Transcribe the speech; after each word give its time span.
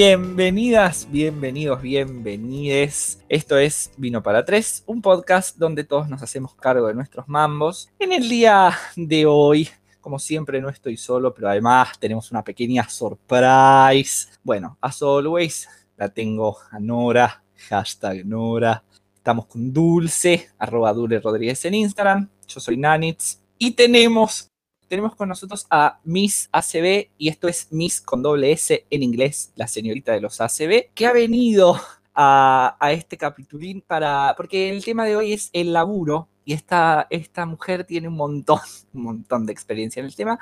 Bienvenidas, 0.00 1.08
bienvenidos, 1.10 1.82
bienvenides. 1.82 3.18
Esto 3.28 3.58
es 3.58 3.90
Vino 3.96 4.22
para 4.22 4.44
Tres, 4.44 4.84
un 4.86 5.02
podcast 5.02 5.56
donde 5.56 5.82
todos 5.82 6.08
nos 6.08 6.22
hacemos 6.22 6.54
cargo 6.54 6.86
de 6.86 6.94
nuestros 6.94 7.26
mambos. 7.26 7.88
En 7.98 8.12
el 8.12 8.28
día 8.28 8.78
de 8.94 9.26
hoy, 9.26 9.68
como 10.00 10.20
siempre, 10.20 10.60
no 10.60 10.68
estoy 10.68 10.96
solo, 10.96 11.34
pero 11.34 11.48
además 11.48 11.98
tenemos 11.98 12.30
una 12.30 12.44
pequeña 12.44 12.88
surprise. 12.88 14.28
Bueno, 14.44 14.78
as 14.80 15.02
always, 15.02 15.68
la 15.96 16.08
tengo 16.08 16.56
a 16.70 16.78
Nora, 16.78 17.42
hashtag 17.68 18.24
Nora. 18.24 18.84
Estamos 19.16 19.46
con 19.46 19.72
Dulce, 19.72 20.48
arroba 20.60 20.92
Dulce 20.92 21.18
Rodríguez 21.18 21.64
en 21.64 21.74
Instagram. 21.74 22.28
Yo 22.46 22.60
soy 22.60 22.76
Nanitz. 22.76 23.40
Y 23.58 23.72
tenemos 23.72 24.47
tenemos 24.88 25.14
con 25.14 25.28
nosotros 25.28 25.66
a 25.70 26.00
Miss 26.04 26.48
ACB, 26.52 27.08
y 27.18 27.28
esto 27.28 27.46
es 27.48 27.68
Miss 27.70 28.00
con 28.00 28.22
doble 28.22 28.52
S 28.52 28.86
en 28.90 29.02
inglés, 29.02 29.52
la 29.54 29.68
señorita 29.68 30.12
de 30.12 30.20
los 30.20 30.40
ACB, 30.40 30.90
que 30.94 31.06
ha 31.06 31.12
venido 31.12 31.78
a, 32.14 32.76
este 32.90 33.16
capitulín 33.16 33.80
para, 33.80 34.34
porque 34.36 34.70
el 34.70 34.84
tema 34.84 35.04
de 35.04 35.16
hoy 35.16 35.32
es 35.32 35.50
el 35.52 35.72
laburo, 35.72 36.28
y 36.48 36.54
esta, 36.54 37.06
esta 37.10 37.44
mujer 37.44 37.84
tiene 37.84 38.08
un 38.08 38.16
montón, 38.16 38.58
un 38.94 39.02
montón 39.02 39.44
de 39.44 39.52
experiencia 39.52 40.00
en 40.00 40.06
el 40.06 40.16
tema. 40.16 40.38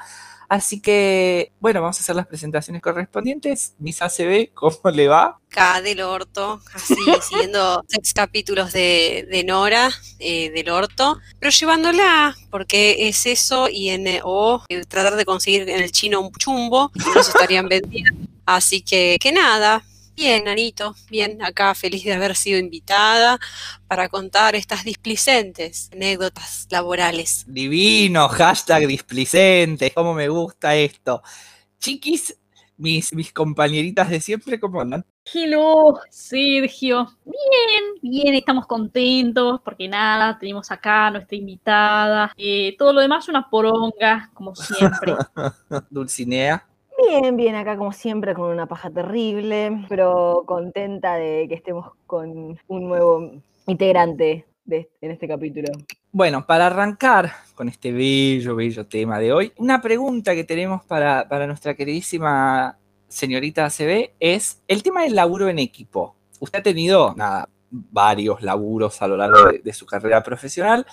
Así 0.48 0.80
que, 0.80 1.50
bueno, 1.58 1.82
vamos 1.82 1.98
a 1.98 2.00
hacer 2.00 2.14
las 2.14 2.28
presentaciones 2.28 2.80
correspondientes. 2.80 3.74
Miss 3.80 4.00
ACB, 4.02 4.54
¿cómo 4.54 4.78
le 4.92 5.08
va? 5.08 5.40
Acá 5.50 5.82
del 5.82 6.02
orto, 6.02 6.60
así 6.72 6.94
siguiendo 7.28 7.82
seis 7.88 8.14
capítulos 8.14 8.72
de, 8.72 9.42
Nora, 9.44 9.90
eh, 10.20 10.52
del 10.52 10.70
orto, 10.70 11.18
pero 11.40 11.50
llevándola, 11.50 12.36
porque 12.52 13.08
es 13.08 13.26
eso 13.26 13.68
y 13.68 13.88
en 13.88 14.06
o 14.22 14.62
eh, 14.68 14.84
tratar 14.84 15.16
de 15.16 15.24
conseguir 15.24 15.68
en 15.68 15.82
el 15.82 15.90
chino 15.90 16.20
un 16.20 16.30
chumbo, 16.30 16.92
no 16.94 17.22
se 17.24 17.30
estarían 17.32 17.66
vendiendo. 17.66 18.28
Así 18.44 18.80
que, 18.80 19.16
que 19.20 19.32
nada, 19.32 19.82
Bien, 20.16 20.48
Anito, 20.48 20.94
bien, 21.10 21.42
acá 21.42 21.74
feliz 21.74 22.02
de 22.02 22.14
haber 22.14 22.36
sido 22.36 22.58
invitada 22.58 23.38
para 23.86 24.08
contar 24.08 24.54
estas 24.54 24.82
displicentes 24.82 25.90
anécdotas 25.92 26.66
laborales. 26.70 27.44
Divino, 27.46 28.26
hashtag 28.26 28.86
displicentes, 28.86 29.92
cómo 29.92 30.14
me 30.14 30.30
gusta 30.30 30.74
esto. 30.74 31.22
Chiquis, 31.78 32.34
mis, 32.78 33.12
mis 33.12 33.30
compañeritas 33.30 34.08
de 34.08 34.22
siempre, 34.22 34.58
¿cómo 34.58 34.80
andan? 34.80 35.04
Hello, 35.30 36.00
Sergio. 36.08 37.06
Bien, 37.26 37.84
bien, 38.00 38.34
estamos 38.36 38.66
contentos 38.66 39.60
porque 39.62 39.86
nada, 39.86 40.38
tenemos 40.38 40.70
acá 40.70 41.10
nuestra 41.10 41.36
invitada. 41.36 42.32
Eh, 42.38 42.74
todo 42.78 42.94
lo 42.94 43.02
demás 43.02 43.28
una 43.28 43.50
poronga, 43.50 44.30
como 44.32 44.54
siempre. 44.54 45.14
Dulcinea. 45.90 46.66
Bien, 47.08 47.36
bien, 47.36 47.54
acá 47.54 47.76
como 47.76 47.92
siempre 47.92 48.34
con 48.34 48.50
una 48.50 48.66
paja 48.66 48.90
terrible, 48.90 49.84
pero 49.88 50.42
contenta 50.44 51.14
de 51.14 51.46
que 51.48 51.54
estemos 51.54 51.92
con 52.06 52.58
un 52.66 52.88
nuevo 52.88 53.30
integrante 53.66 54.44
en 54.68 55.10
este 55.10 55.28
capítulo. 55.28 55.68
Bueno, 56.10 56.44
para 56.46 56.66
arrancar 56.66 57.30
con 57.54 57.68
este 57.68 57.92
bello, 57.92 58.56
bello 58.56 58.86
tema 58.86 59.20
de 59.20 59.32
hoy, 59.32 59.52
una 59.56 59.80
pregunta 59.80 60.34
que 60.34 60.42
tenemos 60.42 60.84
para, 60.84 61.46
nuestra 61.46 61.74
queridísima 61.74 62.76
señorita 63.06 63.66
ACB 63.66 64.10
es 64.18 64.62
el 64.66 64.82
tema 64.82 65.02
del 65.02 65.14
laburo 65.14 65.48
en 65.48 65.60
equipo. 65.60 66.16
Usted 66.40 66.58
ha 66.58 66.62
tenido, 66.62 67.14
nada, 67.14 67.48
varios 67.70 68.42
laburos 68.42 69.00
a 69.00 69.06
lo 69.06 69.16
largo 69.16 69.50
de 69.62 69.72
su 69.72 69.86
carrera 69.86 70.22
profesional 70.24 70.84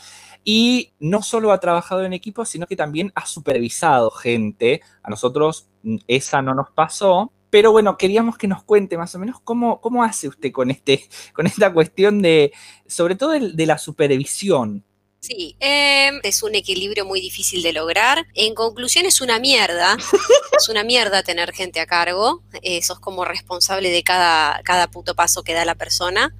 y 0.43 0.93
no 0.99 1.21
solo 1.21 1.51
ha 1.51 1.59
trabajado 1.59 2.03
en 2.03 2.13
equipo, 2.13 2.45
sino 2.45 2.67
que 2.67 2.75
también 2.75 3.11
ha 3.15 3.25
supervisado 3.25 4.11
gente. 4.11 4.81
A 5.01 5.09
nosotros 5.09 5.67
mm, 5.83 5.97
esa 6.07 6.41
no 6.41 6.53
nos 6.53 6.69
pasó, 6.71 7.31
pero 7.49 7.71
bueno, 7.71 7.97
queríamos 7.97 8.37
que 8.37 8.47
nos 8.47 8.63
cuente 8.63 8.97
más 8.97 9.13
o 9.15 9.19
menos 9.19 9.39
cómo, 9.43 9.79
cómo 9.79 10.03
hace 10.03 10.27
usted 10.27 10.51
con, 10.51 10.71
este, 10.71 11.07
con 11.33 11.47
esta 11.47 11.71
cuestión 11.71 12.21
de, 12.21 12.51
sobre 12.87 13.15
todo 13.15 13.31
de, 13.31 13.65
la 13.65 13.77
supervisión. 13.77 14.83
Sí, 15.19 15.55
em, 15.61 16.19
es 16.23 16.43
un 16.43 16.53
equilibrio 16.53 17.05
muy 17.05 17.21
difícil 17.21 17.63
de 17.63 17.71
lograr. 17.71 18.25
En 18.33 18.55
conclusión, 18.55 19.05
es 19.05 19.21
una 19.21 19.39
mierda. 19.39 19.95
es 20.57 20.67
una 20.67 20.83
mierda 20.83 21.23
tener 21.23 21.53
gente 21.53 21.79
a 21.79 21.85
cargo. 21.85 22.43
Eh, 22.61 22.81
sos 22.81 22.99
como 22.99 23.23
responsable 23.23 23.89
de 23.89 24.03
cada, 24.03 24.61
cada 24.63 24.87
puto 24.87 25.15
paso 25.15 25.43
que 25.43 25.53
da 25.53 25.63
la 25.63 25.75
persona 25.75 26.35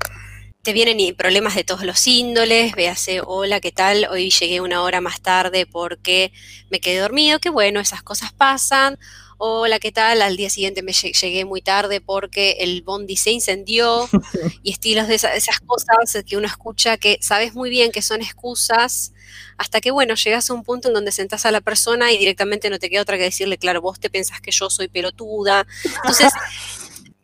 te 0.63 0.71
vienen 0.71 1.13
problemas 1.15 1.55
de 1.55 1.65
todos 1.65 1.83
los 1.83 2.07
índoles, 2.07 2.73
véase, 2.73 3.19
hola, 3.21 3.59
¿qué 3.59 3.73
tal? 3.73 4.07
Hoy 4.09 4.29
llegué 4.29 4.61
una 4.61 4.81
hora 4.81 5.01
más 5.01 5.19
tarde 5.19 5.65
porque 5.65 6.31
me 6.69 6.79
quedé 6.79 6.99
dormido, 6.99 7.39
que 7.39 7.49
bueno, 7.49 7.81
esas 7.81 8.01
cosas 8.01 8.31
pasan. 8.31 8.97
Hola, 9.37 9.79
¿qué 9.79 9.91
tal? 9.91 10.21
Al 10.21 10.37
día 10.37 10.49
siguiente 10.49 10.81
me 10.81 10.93
llegué 10.93 11.43
muy 11.43 11.61
tarde 11.61 11.99
porque 11.99 12.51
el 12.61 12.81
bondi 12.81 13.17
se 13.17 13.31
incendió 13.31 14.07
y 14.63 14.71
estilos 14.71 15.09
de 15.09 15.15
esas, 15.15 15.35
esas 15.35 15.59
cosas 15.59 16.23
que 16.25 16.37
uno 16.37 16.47
escucha 16.47 16.95
que 16.95 17.17
sabes 17.19 17.53
muy 17.53 17.69
bien 17.69 17.91
que 17.91 18.01
son 18.01 18.21
excusas 18.21 19.11
hasta 19.57 19.81
que, 19.81 19.91
bueno, 19.91 20.15
llegas 20.15 20.49
a 20.49 20.53
un 20.53 20.63
punto 20.63 20.87
en 20.87 20.93
donde 20.93 21.11
sentás 21.11 21.45
a 21.45 21.51
la 21.51 21.59
persona 21.59 22.13
y 22.13 22.17
directamente 22.17 22.69
no 22.69 22.79
te 22.79 22.89
queda 22.89 23.01
otra 23.01 23.17
que 23.17 23.23
decirle, 23.23 23.57
claro, 23.57 23.81
vos 23.81 23.99
te 23.99 24.09
pensás 24.09 24.39
que 24.39 24.51
yo 24.51 24.69
soy 24.69 24.87
pelotuda. 24.87 25.67
Entonces, 25.83 26.31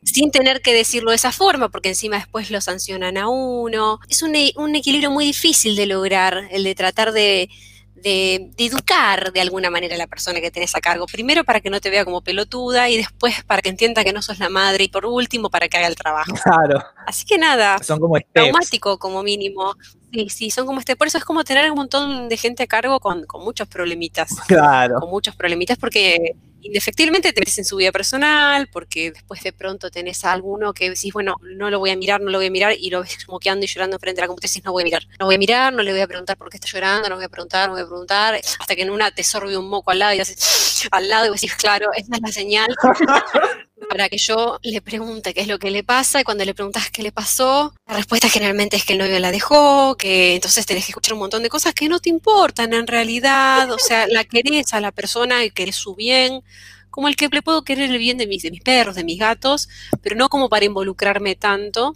sin 0.09 0.31
tener 0.31 0.61
que 0.61 0.73
decirlo 0.73 1.11
de 1.11 1.15
esa 1.15 1.31
forma, 1.31 1.69
porque 1.69 1.89
encima 1.89 2.17
después 2.17 2.51
lo 2.51 2.61
sancionan 2.61 3.17
a 3.17 3.29
uno. 3.29 3.99
Es 4.09 4.23
un, 4.23 4.35
e, 4.35 4.53
equilibrio 4.73 5.11
muy 5.11 5.25
difícil 5.25 5.75
de 5.75 5.85
lograr, 5.85 6.47
el 6.51 6.63
de 6.63 6.75
tratar 6.75 7.11
de, 7.11 7.49
educar 8.01 9.33
de 9.33 9.41
alguna 9.41 9.69
manera 9.69 9.95
a 9.95 9.97
la 9.97 10.07
persona 10.07 10.39
que 10.39 10.51
tenés 10.51 10.73
a 10.73 10.79
cargo. 10.79 11.05
Primero 11.05 11.43
para 11.43 11.59
que 11.59 11.69
no 11.69 11.81
te 11.81 11.89
vea 11.89 12.05
como 12.05 12.21
pelotuda 12.21 12.89
y 12.89 12.95
después 12.95 13.43
para 13.43 13.61
que 13.61 13.67
entienda 13.67 14.05
que 14.05 14.13
no 14.13 14.21
sos 14.21 14.39
la 14.39 14.47
madre 14.47 14.85
y 14.85 14.87
por 14.87 15.05
último 15.05 15.49
para 15.49 15.67
que 15.67 15.77
haga 15.77 15.87
el 15.87 15.95
trabajo. 15.95 16.33
Claro. 16.43 16.81
Así 17.05 17.25
que 17.25 17.37
nada, 17.37 17.77
son 17.83 17.99
como 17.99 18.15
traumático 18.33 18.97
como 18.97 19.21
mínimo. 19.21 19.75
Sí, 20.13 20.29
sí, 20.29 20.49
son 20.49 20.65
como 20.65 20.79
este. 20.79 20.95
Por 20.95 21.07
eso 21.07 21.17
es 21.17 21.25
como 21.25 21.43
tener 21.43 21.69
un 21.69 21.77
montón 21.77 22.29
de 22.29 22.37
gente 22.37 22.63
a 22.63 22.67
cargo 22.67 23.01
con, 23.01 23.25
con 23.25 23.43
muchos 23.43 23.67
problemitas. 23.67 24.29
Claro. 24.47 25.01
Con 25.01 25.09
muchos 25.09 25.35
problemitas 25.35 25.77
porque 25.77 26.35
indefectiblemente 26.61 27.33
te 27.33 27.41
metes 27.41 27.57
en 27.57 27.65
su 27.65 27.75
vida 27.77 27.91
personal, 27.91 28.67
porque 28.71 29.11
después 29.11 29.41
de 29.43 29.53
pronto 29.53 29.89
tenés 29.89 30.23
a 30.25 30.31
alguno 30.31 30.73
que 30.73 30.89
decís, 30.89 31.13
bueno, 31.13 31.37
no 31.41 31.69
lo 31.69 31.79
voy 31.79 31.91
a 31.91 31.97
mirar, 31.97 32.21
no 32.21 32.31
lo 32.31 32.37
voy 32.37 32.47
a 32.47 32.51
mirar, 32.51 32.73
y 32.77 32.89
lo 32.89 33.01
ves 33.01 33.17
moqueando 33.27 33.65
y 33.65 33.67
llorando 33.67 33.99
frente 33.99 34.21
a 34.21 34.23
la 34.23 34.27
computadora 34.27 34.47
y 34.47 34.53
decís, 34.53 34.65
no 34.65 34.71
voy 34.71 34.83
a 34.83 34.85
mirar, 34.85 35.03
no 35.19 35.25
voy 35.25 35.35
a 35.35 35.37
mirar, 35.37 35.73
no 35.73 35.83
le 35.83 35.91
voy 35.91 36.01
a 36.01 36.07
preguntar 36.07 36.37
por 36.37 36.49
qué 36.49 36.57
está 36.57 36.67
llorando, 36.67 37.09
no 37.09 37.15
voy 37.15 37.25
a 37.25 37.29
preguntar, 37.29 37.67
no 37.67 37.73
voy 37.73 37.83
a 37.83 37.85
preguntar, 37.85 38.35
hasta 38.59 38.75
que 38.75 38.81
en 38.81 38.89
una 38.89 39.11
te 39.11 39.23
sorbe 39.23 39.57
un 39.57 39.69
moco 39.69 39.91
al 39.91 39.99
lado 39.99 40.13
y 40.13 40.19
haces 40.19 40.87
al 40.91 41.09
lado 41.09 41.27
y 41.27 41.29
decís, 41.31 41.55
claro, 41.55 41.89
esa 41.95 42.15
es 42.15 42.21
la 42.21 42.31
señal 42.31 42.67
para 43.89 44.07
que 44.07 44.17
yo 44.17 44.59
le 44.61 44.81
pregunte 44.81 45.33
qué 45.33 45.41
es 45.41 45.47
lo 45.47 45.57
que 45.57 45.71
le 45.71 45.83
pasa, 45.83 46.21
y 46.21 46.23
cuando 46.23 46.45
le 46.45 46.53
preguntas 46.53 46.91
qué 46.91 47.01
le 47.01 47.11
pasó, 47.11 47.73
la 47.87 47.95
respuesta 47.95 48.29
generalmente 48.29 48.77
es 48.77 48.85
que 48.85 48.93
el 48.93 48.99
novio 48.99 49.19
la 49.19 49.31
dejó, 49.31 49.97
que 49.97 50.35
entonces 50.35 50.65
tenés 50.65 50.85
que 50.85 50.91
escuchar 50.91 51.13
un 51.13 51.19
montón 51.19 51.41
de 51.41 51.49
cosas 51.49 51.73
que 51.73 51.89
no 51.89 51.99
te 51.99 52.09
importan 52.09 52.73
en 52.73 52.85
realidad, 52.87 53.71
o 53.71 53.79
sea, 53.79 54.07
la 54.07 54.23
querés 54.23 54.73
a 54.73 54.79
la 54.79 54.91
persona 54.91 55.43
y 55.43 55.49
querés 55.49 55.75
su 55.75 55.95
bien, 55.95 56.43
como 56.91 57.07
el 57.07 57.15
que 57.15 57.29
le 57.29 57.41
puedo 57.41 57.63
querer 57.63 57.89
el 57.89 57.97
bien 57.97 58.17
de 58.17 58.27
mis, 58.27 58.43
de 58.43 58.51
mis 58.51 58.61
perros, 58.61 58.95
de 58.95 59.03
mis 59.03 59.19
gatos, 59.19 59.69
pero 60.01 60.15
no 60.15 60.29
como 60.29 60.49
para 60.49 60.65
involucrarme 60.65 61.35
tanto. 61.35 61.95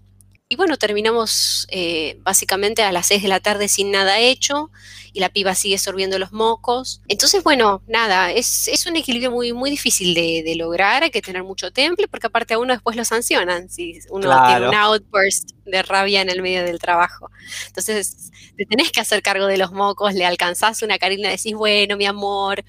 Y 0.53 0.55
bueno, 0.55 0.77
terminamos 0.77 1.65
eh, 1.71 2.19
básicamente 2.21 2.83
a 2.83 2.91
las 2.91 3.07
6 3.07 3.23
de 3.23 3.27
la 3.27 3.39
tarde 3.39 3.67
sin 3.67 3.89
nada 3.89 4.19
hecho 4.19 4.69
y 5.11 5.19
la 5.19 5.29
piba 5.29 5.55
sigue 5.55 5.79
sorbiendo 5.79 6.19
los 6.19 6.31
mocos. 6.31 7.01
Entonces, 7.07 7.43
bueno, 7.43 7.81
nada, 7.87 8.31
es, 8.31 8.85
un 8.85 8.95
equilibrio 8.95 9.31
muy, 9.31 9.51
muy 9.51 9.71
difícil 9.71 10.13
de, 10.13 10.53
lograr, 10.55 11.01
hay 11.01 11.09
que 11.09 11.23
tener 11.23 11.43
mucho 11.43 11.71
temple 11.71 12.07
porque 12.07 12.27
aparte 12.27 12.53
a 12.53 12.59
uno 12.59 12.71
después 12.71 12.95
lo 12.95 13.03
sancionan 13.03 13.67
si 13.67 13.97
uno 14.11 14.29
tiene 14.45 14.67
un 14.67 14.75
outburst 14.75 15.53
de 15.65 15.81
rabia 15.81 16.21
en 16.21 16.29
el 16.29 16.43
medio 16.43 16.63
del 16.63 16.77
trabajo. 16.77 17.31
Entonces, 17.65 18.29
te 18.55 18.67
tenés 18.67 18.91
que 18.91 18.99
hacer 18.99 19.23
cargo 19.23 19.47
de 19.47 19.57
los 19.57 19.71
mocos, 19.71 20.13
le 20.13 20.23
alcanzás 20.23 20.83
una 20.83 20.99
carina, 20.99 21.29
decís, 21.29 21.55
bueno, 21.55 21.97
mi 21.97 22.05
amor, 22.05 22.63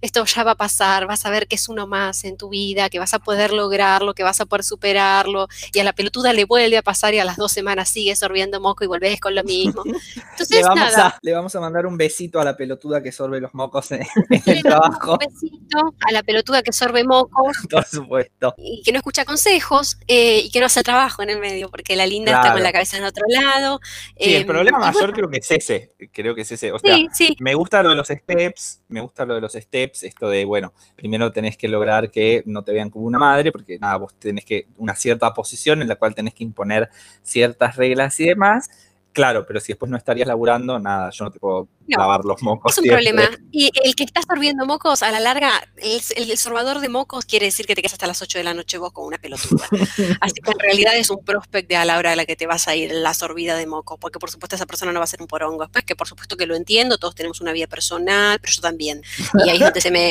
esto 0.00 0.24
ya 0.24 0.44
va 0.44 0.52
a 0.52 0.56
pasar, 0.56 1.06
vas 1.06 1.24
a 1.26 1.30
ver 1.30 1.46
que 1.48 1.56
es 1.56 1.68
uno 1.68 1.86
más 1.86 2.24
en 2.24 2.36
tu 2.36 2.48
vida, 2.48 2.90
que 2.90 2.98
vas 2.98 3.14
a 3.14 3.18
poder 3.18 3.52
lograrlo, 3.52 4.14
que 4.14 4.22
vas 4.22 4.40
a 4.40 4.46
poder 4.46 4.64
superarlo, 4.64 5.48
y 5.72 5.78
a 5.78 5.84
la 5.84 5.92
pelotuda 5.92 6.32
le 6.32 6.44
vuelve 6.44 6.76
a 6.76 6.82
pasar 6.82 7.14
y 7.14 7.18
a 7.18 7.24
las 7.24 7.36
dos 7.36 7.52
semanas 7.52 7.88
sigue 7.88 8.14
sorbiendo 8.16 8.60
moco 8.60 8.84
y 8.84 8.86
volvés 8.86 9.20
con 9.20 9.34
lo 9.34 9.42
mismo. 9.44 9.82
Entonces, 10.32 10.58
le, 10.58 10.62
vamos 10.62 10.96
A, 10.96 11.18
le 11.22 11.32
vamos 11.32 11.54
a 11.54 11.60
mandar 11.60 11.86
un 11.86 11.96
besito 11.96 12.40
a 12.40 12.44
la 12.44 12.56
pelotuda 12.56 13.02
que 13.02 13.12
sorbe 13.12 13.40
los 13.40 13.54
mocos 13.54 13.90
en, 13.92 14.06
el 14.46 14.62
trabajo. 14.62 15.12
Un 15.12 15.18
besito 15.18 15.94
a 16.06 16.12
la 16.12 16.22
pelotuda 16.22 16.62
que 16.62 16.72
sorbe 16.72 17.04
mocos. 17.04 17.56
Por 17.70 17.84
supuesto. 17.84 18.54
Y 18.58 18.82
que 18.84 18.92
no 18.92 18.98
escucha 18.98 19.24
consejos 19.24 19.98
eh, 20.06 20.40
y 20.44 20.50
que 20.50 20.60
no 20.60 20.66
hace 20.66 20.82
trabajo 20.82 21.22
en 21.22 21.30
el 21.30 21.40
medio, 21.40 21.70
porque 21.70 21.96
la 21.96 22.06
linda 22.06 22.32
está 22.32 22.52
con 22.52 22.62
la 22.62 22.72
cabeza 22.72 22.98
en 22.98 23.04
otro 23.04 23.24
lado. 23.28 23.80
Sí, 24.18 24.34
el 24.34 24.42
em, 24.42 24.46
problema 24.46 24.78
mayor 24.78 25.12
creo 25.12 25.28
que 25.28 25.38
es 25.38 25.50
ese, 25.50 25.94
creo 26.12 26.34
que 26.34 26.42
es 26.42 26.52
ese. 26.52 26.72
O 26.72 26.78
sea, 26.78 26.96
me 27.38 27.54
gusta 27.54 27.82
lo 27.82 27.90
de 27.90 27.96
los 27.96 28.08
steps, 28.08 28.82
me 28.88 29.00
gusta 29.00 29.24
lo 29.24 29.34
de 29.34 29.40
los 29.40 29.52
steps 29.52 29.85
esto 30.02 30.28
de, 30.28 30.44
bueno, 30.44 30.72
primero 30.94 31.32
tenés 31.32 31.56
que 31.56 31.68
lograr 31.68 32.10
que 32.10 32.42
no 32.46 32.62
te 32.62 32.72
vean 32.72 32.90
como 32.90 33.06
una 33.06 33.18
madre, 33.18 33.52
porque 33.52 33.78
nada, 33.78 33.96
vos 33.96 34.14
tenés 34.14 34.44
que, 34.44 34.66
una 34.76 34.94
cierta 34.94 35.32
posición 35.34 35.82
en 35.82 35.88
la 35.88 35.96
cual 35.96 36.14
tenés 36.14 36.34
que 36.34 36.44
imponer 36.44 36.90
ciertas 37.22 37.76
reglas 37.76 38.18
y 38.20 38.26
demás, 38.26 38.68
Claro, 39.16 39.46
pero 39.46 39.60
si 39.60 39.72
después 39.72 39.90
no 39.90 39.96
estarías 39.96 40.28
laburando, 40.28 40.78
nada, 40.78 41.08
yo 41.08 41.24
no 41.24 41.30
te 41.30 41.38
puedo 41.38 41.68
No, 41.88 41.98
lavar 41.98 42.22
los 42.26 42.42
mocos. 42.42 42.70
Es 42.70 42.76
un 42.78 42.84
siempre. 42.84 43.02
problema. 43.10 43.30
Y 43.50 43.70
el 43.82 43.94
que 43.94 44.04
está 44.04 44.20
sorbiendo 44.20 44.66
mocos, 44.66 45.02
a 45.02 45.10
la 45.10 45.20
larga, 45.20 45.50
el, 45.78 46.02
el, 46.16 46.36
sorbador 46.36 46.80
de 46.80 46.90
mocos 46.90 47.24
quiere 47.24 47.46
decir 47.46 47.64
que 47.64 47.74
te 47.74 47.80
quedas 47.80 47.94
hasta 47.94 48.06
las 48.06 48.20
8 48.20 48.36
de 48.36 48.44
la 48.44 48.52
noche 48.52 48.76
vos 48.76 48.92
con 48.92 49.06
una 49.06 49.16
pelotuda. 49.16 49.64
Así 50.20 50.34
que 50.42 50.50
en 50.52 50.58
realidad 50.58 50.94
es 50.98 51.08
un 51.08 51.24
prospect 51.24 51.66
de 51.70 51.76
a 51.76 51.86
la 51.86 51.96
hora 51.96 52.12
a 52.12 52.16
la 52.16 52.26
que 52.26 52.36
te 52.36 52.46
vas 52.46 52.68
a 52.68 52.76
ir 52.76 52.92
la 52.92 53.14
sorbida 53.14 53.56
de 53.56 53.66
moco, 53.66 53.96
porque 53.96 54.18
por 54.18 54.30
supuesto 54.30 54.54
esa 54.56 54.66
persona 54.66 54.92
no 54.92 55.00
va 55.00 55.04
a 55.04 55.08
ser 55.08 55.22
un 55.22 55.28
porongo. 55.28 55.62
Después 55.62 55.84
que 55.86 55.96
por 55.96 56.06
supuesto 56.06 56.36
que 56.36 56.44
lo 56.46 56.54
entiendo, 56.54 56.98
todos 56.98 57.14
tenemos 57.14 57.40
una 57.40 57.52
vida 57.52 57.68
personal, 57.68 58.38
pero 58.38 58.52
yo 58.52 58.60
también. 58.60 59.00
Y 59.46 59.48
ahí 59.48 59.56
es 59.56 59.62
donde 59.64 59.80
se 59.80 59.90
me, 59.90 60.08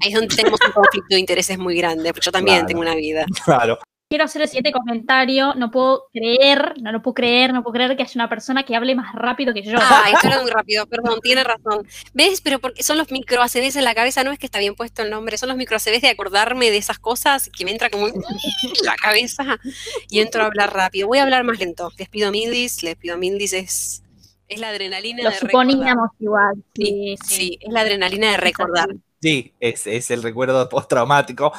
ahí 0.00 0.08
es 0.08 0.14
donde 0.14 0.34
tenemos 0.34 0.58
un 0.66 0.72
conflicto 0.72 1.14
de 1.14 1.20
intereses 1.20 1.56
muy 1.56 1.76
grande, 1.76 2.12
porque 2.12 2.24
yo 2.26 2.32
también 2.32 2.56
Claro. 2.56 2.66
tengo 2.66 2.80
una 2.80 2.94
vida. 2.96 3.24
Claro. 3.44 3.78
Quiero 4.10 4.24
hacer 4.24 4.42
el 4.42 4.48
siguiente 4.48 4.72
comentario. 4.72 5.54
No 5.54 5.70
puedo 5.70 6.08
creer, 6.12 6.74
no 6.82 6.90
lo 6.90 7.00
puedo 7.00 7.14
creer, 7.14 7.52
no 7.52 7.62
puedo 7.62 7.74
creer 7.74 7.96
que 7.96 8.02
haya 8.02 8.12
una 8.16 8.28
persona 8.28 8.64
que 8.64 8.74
hable 8.74 8.96
más 8.96 9.14
rápido 9.14 9.54
que 9.54 9.62
yo. 9.62 9.78
Ay, 9.80 10.14
estoy 10.14 10.32
hablando 10.32 10.42
muy 10.42 10.50
rápido, 10.50 10.84
perdón, 10.88 11.20
tiene 11.22 11.44
razón. 11.44 11.86
¿Ves? 12.12 12.40
Pero 12.40 12.58
porque 12.58 12.82
son 12.82 12.98
los 12.98 13.12
micro 13.12 13.40
en 13.54 13.84
la 13.84 13.94
cabeza, 13.94 14.24
no 14.24 14.32
es 14.32 14.40
que 14.40 14.46
está 14.46 14.58
bien 14.58 14.74
puesto 14.74 15.02
el 15.02 15.10
nombre, 15.10 15.38
son 15.38 15.48
los 15.50 15.56
micro 15.56 15.78
de 15.78 16.08
acordarme 16.08 16.72
de 16.72 16.78
esas 16.78 16.98
cosas 16.98 17.48
que 17.56 17.64
me 17.64 17.70
entra 17.70 17.88
como 17.88 18.08
en 18.08 18.14
la 18.84 18.96
cabeza 18.96 19.60
y 20.08 20.18
entro 20.18 20.42
a 20.42 20.46
hablar 20.46 20.74
rápido. 20.74 21.06
Voy 21.06 21.18
a 21.18 21.22
hablar 21.22 21.44
más 21.44 21.60
lento. 21.60 21.92
Les 21.96 22.08
pido 22.08 22.32
Mildis, 22.32 22.82
les 22.82 22.96
pido 22.96 23.16
Mildis, 23.16 23.52
es, 23.52 24.02
es 24.48 24.58
la 24.58 24.70
adrenalina 24.70 25.22
lo 25.22 25.30
de 25.30 25.38
recordar. 25.38 25.70
suponíamos 25.70 26.10
igual. 26.18 26.54
Sí, 26.74 27.16
Sí, 27.22 27.36
sí, 27.36 27.58
es 27.60 27.72
la 27.72 27.82
adrenalina 27.82 28.32
de 28.32 28.38
recordar. 28.38 28.88
Sí, 29.22 29.54
es, 29.60 29.86
es 29.86 30.10
el 30.10 30.22
recuerdo 30.22 30.68
postraumático. 30.68 31.52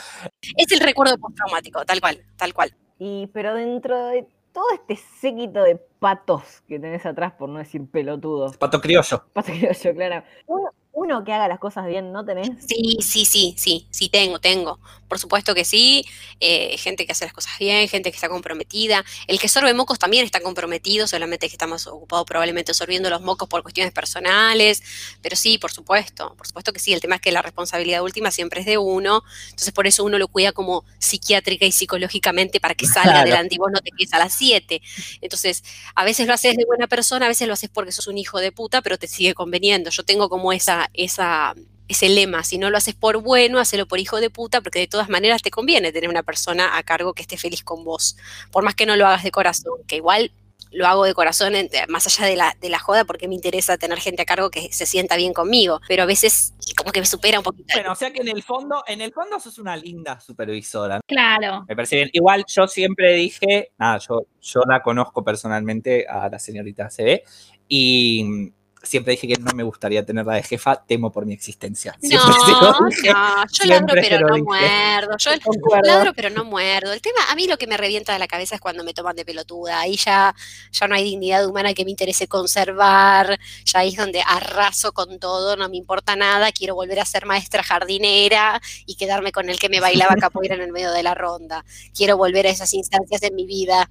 Es 0.58 0.72
el 0.72 0.80
recuerdo 0.80 1.18
postraumático, 1.18 1.86
tal 1.86 2.02
cual, 2.02 2.24
tal 2.38 2.54
cual. 2.54 2.76
Y 2.98 3.28
pero 3.28 3.54
dentro 3.54 4.08
de 4.08 4.28
todo 4.52 4.66
este 4.74 4.96
séquito 5.20 5.64
de 5.64 5.76
patos 6.00 6.62
que 6.68 6.80
tenés 6.80 7.06
atrás, 7.06 7.34
por 7.34 7.50
no 7.50 7.60
decir 7.60 7.86
pelotudos, 7.90 8.58
Pato 8.58 8.82
criollo. 8.82 9.26
pato 9.34 9.52
criollo, 9.52 9.94
claro. 9.96 10.24
Uno, 10.48 10.70
uno 10.94 11.24
que 11.24 11.34
haga 11.34 11.48
las 11.48 11.60
cosas 11.60 11.86
bien, 11.88 12.12
¿no 12.12 12.26
tenés? 12.26 12.52
Sí, 12.68 12.98
sí, 13.02 13.26
sí, 13.26 13.56
sí, 13.58 13.88
sí 13.90 14.10
tengo, 14.10 14.40
tengo. 14.40 14.80
Por 15.08 15.20
supuesto 15.20 15.56
que 15.56 15.66
sí. 15.66 16.06
eh, 16.40 16.78
gente 16.78 17.06
que 17.06 17.12
hace 17.12 17.26
las 17.26 17.34
cosas 17.34 17.58
bien, 17.60 17.88
gente 17.90 18.12
que 18.12 18.16
está 18.16 18.30
comprometida. 18.30 19.04
El 19.28 19.40
que 19.40 19.48
sorbe 19.50 19.74
mocos 19.74 19.98
también 20.00 20.24
está 20.26 20.40
comprometido, 20.42 21.08
solamente 21.08 21.48
que 21.50 21.54
está 21.56 21.66
más 21.68 21.88
ocupado 21.88 22.24
probablemente 22.24 22.74
sorbiendo 22.74 23.10
los 23.10 23.22
mocos 23.22 23.50
por 23.50 23.64
cuestiones 23.64 23.92
personales. 23.94 24.82
Pero 25.22 25.36
sí, 25.36 25.58
por 25.58 25.72
supuesto, 25.72 26.36
por 26.38 26.46
supuesto 26.48 26.72
que 26.72 26.80
sí. 26.80 26.94
El 26.94 27.02
tema 27.02 27.16
es 27.16 27.22
que 27.22 27.32
la 27.32 27.42
responsabilidad 27.42 28.04
última 28.04 28.32
siempre 28.32 28.62
es 28.62 28.66
de 28.68 28.78
uno. 28.78 29.24
Entonces 29.50 29.74
por 29.74 29.88
eso 29.88 30.04
uno 30.04 30.18
lo 30.20 30.28
cuida 30.30 30.52
como 30.54 30.86
psiquiátrica 31.00 31.66
y 31.66 31.72
psicológicamente 31.72 32.60
para 32.60 32.76
que 32.76 32.86
salga 32.88 33.20
Claro. 33.20 33.20
adelante 33.20 33.56
y 33.56 33.58
vos 33.58 33.72
no 33.74 33.82
te 33.82 33.92
quedes 33.92 34.14
a 34.14 34.20
las 34.20 34.34
7. 34.34 34.82
Entonces, 35.22 35.64
a 35.96 36.06
veces 36.06 36.28
lo 36.28 36.34
haces 36.34 36.56
de 36.56 36.66
buena 36.66 36.88
persona, 36.88 37.26
a 37.26 37.30
veces 37.30 37.48
lo 37.48 37.54
haces 37.54 37.70
porque 37.70 37.92
sos 37.92 38.08
un 38.08 38.18
hijo 38.18 38.40
de 38.40 38.52
puta, 38.52 38.82
pero 38.82 38.98
te 38.98 39.08
sigue 39.08 39.34
conveniendo. 39.34 39.90
Yo 39.90 40.04
tengo 40.04 40.30
como 40.30 40.54
esa, 40.54 40.81
esa, 40.94 41.56
ese 41.88 42.10
lema, 42.10 42.44
si 42.44 42.58
no 42.58 42.70
lo 42.70 42.78
haces 42.78 42.96
por 42.96 43.22
bueno, 43.22 43.60
hacelo 43.60 43.88
por 43.88 44.00
hijo 44.00 44.20
de 44.20 44.30
puta, 44.30 44.62
porque 44.62 44.80
de 44.80 44.88
todas 44.88 45.10
maneras 45.10 45.42
te 45.42 45.52
conviene 45.52 45.92
tener 45.92 46.10
una 46.10 46.24
persona 46.24 46.78
a 46.78 46.84
cargo 46.84 47.14
que 47.14 47.22
esté 47.22 47.38
feliz 47.38 47.64
con 47.64 47.84
vos. 47.84 48.18
Por 48.52 48.64
más 48.64 48.76
que 48.76 48.86
no 48.86 48.96
lo 48.96 49.06
hagas 49.08 49.24
de 49.24 49.32
corazón, 49.32 49.80
que 49.88 49.98
igual 49.98 50.32
lo 50.72 50.88
hago 50.88 51.04
de 51.04 51.14
corazón, 51.14 51.54
más 51.90 52.08
allá 52.08 52.26
de 52.26 52.36
la, 52.36 52.56
de 52.62 52.70
la 52.70 52.80
joda, 52.80 53.04
porque 53.04 53.28
me 53.28 53.36
interesa 53.36 53.78
tener 53.78 54.00
gente 54.00 54.22
a 54.22 54.26
cargo 54.26 54.50
que 54.50 54.72
se 54.72 54.86
sienta 54.86 55.18
bien 55.18 55.34
conmigo, 55.34 55.82
pero 55.88 56.04
a 56.04 56.06
veces 56.06 56.54
como 56.78 56.92
que 56.92 57.02
me 57.02 57.06
supera 57.06 57.40
un 57.40 57.44
poquito. 57.44 57.74
Bueno, 57.74 57.92
o 57.92 57.96
sea 57.96 58.12
que 58.12 58.22
en 58.22 58.30
el 58.30 58.42
fondo, 58.42 58.84
en 58.88 59.02
el 59.02 59.12
fondo 59.12 59.40
sos 59.40 59.58
una 59.60 59.76
linda 59.76 60.20
supervisora. 60.20 61.02
Claro. 61.06 61.66
Me 61.68 61.76
parece 61.76 61.98
bien. 61.98 62.10
Igual 62.14 62.46
yo 62.48 62.68
siempre 62.68 63.16
dije, 63.16 63.72
nada, 63.78 63.98
yo, 63.98 64.22
yo 64.42 64.62
la 64.68 64.82
conozco 64.82 65.24
personalmente 65.24 66.08
a 66.08 66.30
la 66.30 66.40
señorita 66.40 66.88
CB 66.88 67.22
y 67.68 68.54
siempre 68.84 69.12
dije 69.12 69.28
que 69.28 69.36
no 69.40 69.52
me 69.56 69.64
gustaría 69.64 70.06
tenerla 70.06 70.34
de 70.36 70.44
jefa, 70.44 70.76
temo 70.86 71.12
por 71.12 71.26
mi 71.26 71.34
existencia. 71.34 71.96
No, 72.02 72.10
Siempre 72.10 72.90
dije. 72.90 73.14
no, 73.14 73.46
yo 73.52 73.66
ladro 73.66 73.88
pero 73.94 74.28
no 74.28 74.38
muerdo. 74.44 75.18
Yo 75.18 75.32
Concuerdo. 75.44 75.88
ladro 75.88 76.14
pero 76.16 76.30
no 76.30 76.44
muerdo. 76.44 76.92
El 76.94 77.02
tema, 77.02 77.20
a 77.30 77.36
mí 77.36 77.48
lo 77.48 77.58
que 77.58 77.68
me 77.68 77.78
revienta 77.78 78.14
de 78.14 78.20
la 78.20 78.28
cabeza 78.28 78.56
es 78.56 78.62
cuando 78.62 78.84
me 78.84 78.94
toman 78.94 79.16
de 79.16 79.26
pelotuda. 79.26 79.80
Ahí 79.80 79.98
ya, 79.98 80.34
ya 80.72 80.88
no 80.88 80.96
hay 80.96 81.04
dignidad 81.04 81.46
humana 81.46 81.74
que 81.74 81.86
me 81.86 81.92
interese 81.92 82.28
conservar. 82.28 83.40
Ya 83.66 83.80
ahí 83.80 83.90
es 83.90 83.98
donde 83.98 84.22
arraso 84.26 84.92
con 84.94 85.20
todo, 85.20 85.56
no 85.56 85.70
me 85.70 85.78
importa 85.78 86.16
nada. 86.16 86.52
Quiero 86.52 86.76
volver 86.76 87.00
a 87.00 87.06
ser 87.06 87.26
maestra 87.26 87.64
jardinera 87.64 88.62
y 88.86 88.96
quedarme 88.96 89.32
con 89.32 89.50
el 89.50 89.60
que 89.60 89.70
me 89.70 89.80
bailaba 89.80 90.16
capoeira 90.16 90.56
en 90.56 90.62
el 90.62 90.72
medio 90.72 90.92
de 90.92 91.04
la 91.04 91.14
ronda. 91.14 91.64
Quiero 91.96 92.18
volver 92.18 92.48
a 92.48 92.50
esas 92.50 92.74
instancias 92.74 93.22
en 93.24 93.36
mi 93.36 93.46
vida. 93.46 93.90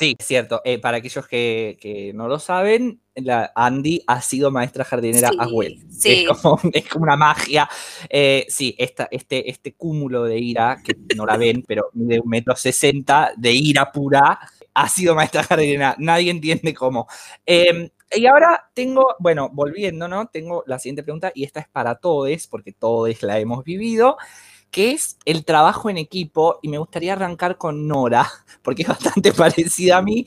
Sí, 0.00 0.16
es 0.18 0.26
cierto. 0.26 0.62
Eh, 0.64 0.78
para 0.78 0.96
aquellos 0.96 1.28
que, 1.28 1.76
que 1.78 2.14
no 2.14 2.26
lo 2.26 2.38
saben, 2.38 3.02
la 3.16 3.52
Andy 3.54 4.02
ha 4.06 4.22
sido 4.22 4.50
maestra 4.50 4.82
jardinera 4.82 5.28
Sí, 5.28 5.36
a 5.38 5.46
Well. 5.46 5.78
sí. 5.90 6.24
Es, 6.26 6.38
como, 6.38 6.58
es 6.72 6.88
como 6.88 7.02
una 7.02 7.16
magia. 7.18 7.68
Eh, 8.08 8.46
sí, 8.48 8.74
esta, 8.78 9.08
este, 9.10 9.50
este 9.50 9.74
cúmulo 9.74 10.24
de 10.24 10.38
ira, 10.38 10.80
que 10.82 10.96
no 11.14 11.26
la 11.26 11.36
ven, 11.36 11.62
pero 11.68 11.90
de 11.92 12.18
un 12.18 12.30
metro 12.30 12.56
sesenta, 12.56 13.32
de 13.36 13.52
ira 13.52 13.92
pura, 13.92 14.40
ha 14.72 14.88
sido 14.88 15.14
maestra 15.14 15.42
jardinera. 15.42 15.94
Nadie 15.98 16.30
entiende 16.30 16.72
cómo. 16.72 17.06
Eh, 17.44 17.90
y 18.12 18.24
ahora 18.24 18.70
tengo, 18.72 19.16
bueno, 19.18 19.50
volviendo, 19.52 20.08
¿no? 20.08 20.28
Tengo 20.28 20.64
la 20.66 20.78
siguiente 20.78 21.02
pregunta, 21.02 21.30
y 21.34 21.44
esta 21.44 21.60
es 21.60 21.68
para 21.68 21.96
todos, 21.96 22.46
porque 22.46 22.72
todos 22.72 23.22
la 23.22 23.38
hemos 23.38 23.64
vivido, 23.64 24.16
que 24.70 24.92
es 24.92 25.18
el 25.24 25.44
trabajo 25.44 25.90
en 25.90 25.98
equipo, 25.98 26.58
y 26.62 26.68
me 26.68 26.78
gustaría 26.78 27.12
arrancar 27.12 27.58
con 27.58 27.86
Nora, 27.88 28.26
porque 28.62 28.82
es 28.82 28.88
bastante 28.88 29.32
parecida 29.34 29.98
a 29.98 30.02
mí, 30.02 30.26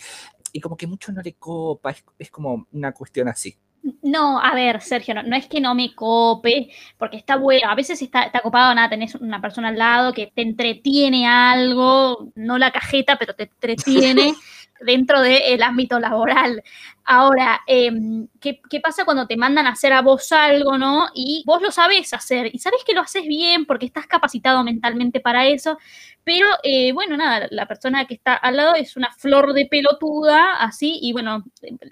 y 0.51 0.59
como 0.59 0.77
que 0.77 0.87
mucho 0.87 1.11
no 1.11 1.21
le 1.21 1.33
copa, 1.33 1.91
es, 1.91 2.03
es 2.19 2.29
como 2.29 2.67
una 2.71 2.91
cuestión 2.91 3.27
así. 3.27 3.57
No, 4.01 4.39
a 4.39 4.53
ver, 4.55 4.81
Sergio, 4.81 5.13
no, 5.13 5.23
no 5.23 5.35
es 5.35 5.47
que 5.47 5.59
no 5.59 5.75
me 5.75 5.93
cope, 5.93 6.69
porque 6.97 7.17
está 7.17 7.35
bueno. 7.35 7.69
A 7.69 7.75
veces 7.75 8.01
está, 8.01 8.23
está 8.23 8.39
copado, 8.39 8.73
nada, 8.73 8.89
tenés 8.89 9.15
una 9.15 9.41
persona 9.41 9.69
al 9.69 9.77
lado 9.77 10.13
que 10.13 10.31
te 10.33 10.41
entretiene 10.41 11.27
algo, 11.27 12.31
no 12.35 12.57
la 12.57 12.71
cajeta, 12.71 13.17
pero 13.17 13.35
te 13.35 13.43
entretiene 13.43 14.33
dentro 14.85 15.19
del 15.19 15.61
ámbito 15.61 15.99
laboral. 15.99 16.63
Ahora, 17.05 17.61
em, 17.67 18.27
¿qué, 18.39 18.61
qué 18.69 18.79
pasa 18.79 19.03
cuando 19.05 19.27
te 19.27 19.35
mandan 19.37 19.67
a 19.67 19.71
hacer 19.71 19.91
a 19.93 20.01
vos 20.01 20.31
algo, 20.31 20.77
no? 20.77 21.07
Y 21.13 21.43
vos 21.45 21.61
lo 21.61 21.69
sabés 21.71 22.13
hacer, 22.13 22.49
y 22.53 22.59
sabés 22.59 22.83
que 22.85 22.93
lo 22.93 23.01
haces 23.01 23.23
bien 23.27 23.65
porque 23.65 23.85
estás 23.85 24.07
capacitado 24.07 24.63
mentalmente 24.63 25.19
para 25.19 25.45
eso, 25.47 25.77
pero 26.23 26.47
eh, 26.63 26.93
bueno, 26.93 27.17
nada, 27.17 27.47
la 27.51 27.65
persona 27.67 28.05
que 28.05 28.13
está 28.13 28.35
al 28.35 28.55
lado 28.55 28.75
es 28.75 28.95
una 28.95 29.11
flor 29.11 29.51
de 29.53 29.65
pelotuda, 29.69 30.53
así, 30.61 30.97
y 31.01 31.11
bueno, 31.11 31.43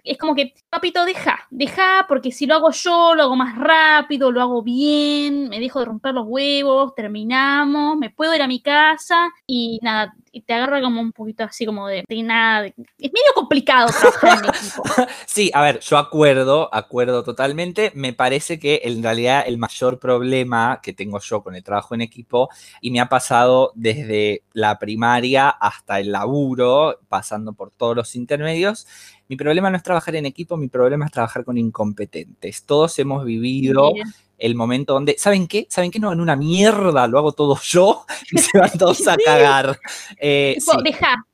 es 0.06 0.18
como 0.18 0.34
que, 0.36 0.54
papito, 0.69 1.04
deja, 1.04 1.40
deja, 1.50 2.06
porque 2.08 2.31
si 2.31 2.46
lo 2.46 2.56
hago 2.56 2.72
yo, 2.72 3.13
lo 3.16 3.24
hago 3.24 3.36
más 3.36 3.58
rápido, 3.58 4.31
lo 4.31 4.42
hago 4.42 4.63
bien, 4.63 5.50
me 5.50 5.60
dejo 5.60 5.80
de 5.80 5.86
romper 5.86 6.13
los 6.13 6.25
huevos, 6.28 6.96
terminamos, 6.96 7.98
me 7.98 8.10
puedo 8.10 8.34
ir 8.34 8.41
a 8.41 8.48
mi 8.48 8.62
casa, 8.62 9.30
y 9.46 9.80
nada, 9.82 10.13
y 10.32 10.41
te 10.44 10.53
agarra 10.53 10.82
como 10.82 11.01
un 11.01 11.12
poquito 11.12 11.44
así 11.44 11.65
como 11.65 11.88
de, 11.88 12.06
de 12.08 12.24
nada, 12.24 12.62
de- 12.63 12.74
es 12.77 13.12
medio 13.12 13.34
complicado 13.36 13.89
trabajar 14.00 14.39
en 14.39 14.46
equipo. 14.46 14.84
Sí, 15.25 15.51
a 15.53 15.62
ver, 15.62 15.79
yo 15.79 15.98
acuerdo, 15.98 16.70
acuerdo 16.74 17.24
totalmente. 17.24 17.91
Me 17.96 18.13
parece 18.13 18.60
que 18.60 18.81
en 18.84 19.01
realidad 19.01 19.43
el 19.46 19.58
mayor 19.58 20.00
problema 20.00 20.79
que 20.81 20.93
tengo 20.93 21.20
yo 21.20 21.41
con 21.41 21.55
el 21.55 21.63
trabajo 21.63 21.96
en 21.96 22.01
equipo, 22.01 22.50
y 22.81 22.91
me 22.91 23.00
ha 23.00 23.10
pasado 23.10 23.72
desde 23.75 24.43
la 24.53 24.77
primaria 24.79 25.50
hasta 25.50 26.00
el 26.00 26.12
laburo, 26.12 27.00
pasando 27.08 27.53
por 27.53 27.72
todos 27.72 27.96
los 27.96 28.15
intermedios, 28.15 28.88
mi 29.27 29.38
problema 29.38 29.70
no 29.70 29.77
es 29.77 29.84
trabajar 29.84 30.15
en 30.15 30.25
equipo, 30.25 30.58
mi 30.58 30.67
problema 30.67 31.05
es 31.05 31.12
trabajar 31.12 31.46
con 31.46 31.58
incompetentes. 31.58 32.65
Todos 32.65 33.00
hemos 33.00 33.24
vivido 33.24 33.93
Bien. 33.93 34.08
el 34.38 34.55
momento 34.55 34.93
donde, 34.93 35.15
¿saben 35.17 35.48
qué? 35.48 35.67
¿Saben 35.70 35.89
qué? 35.89 36.00
No, 36.00 36.12
en 36.12 36.20
una 36.20 36.36
mierda, 36.36 37.08
lo 37.08 37.17
hago 37.17 37.31
todo 37.31 37.58
yo 37.63 38.05
y 38.31 38.39
se 38.39 38.60
van 38.60 38.72
todos 38.77 39.08
a 39.08 39.15
cagar. 39.15 39.79
Eh, 40.20 40.58
sí. 40.60 40.77
deja. 40.84 41.25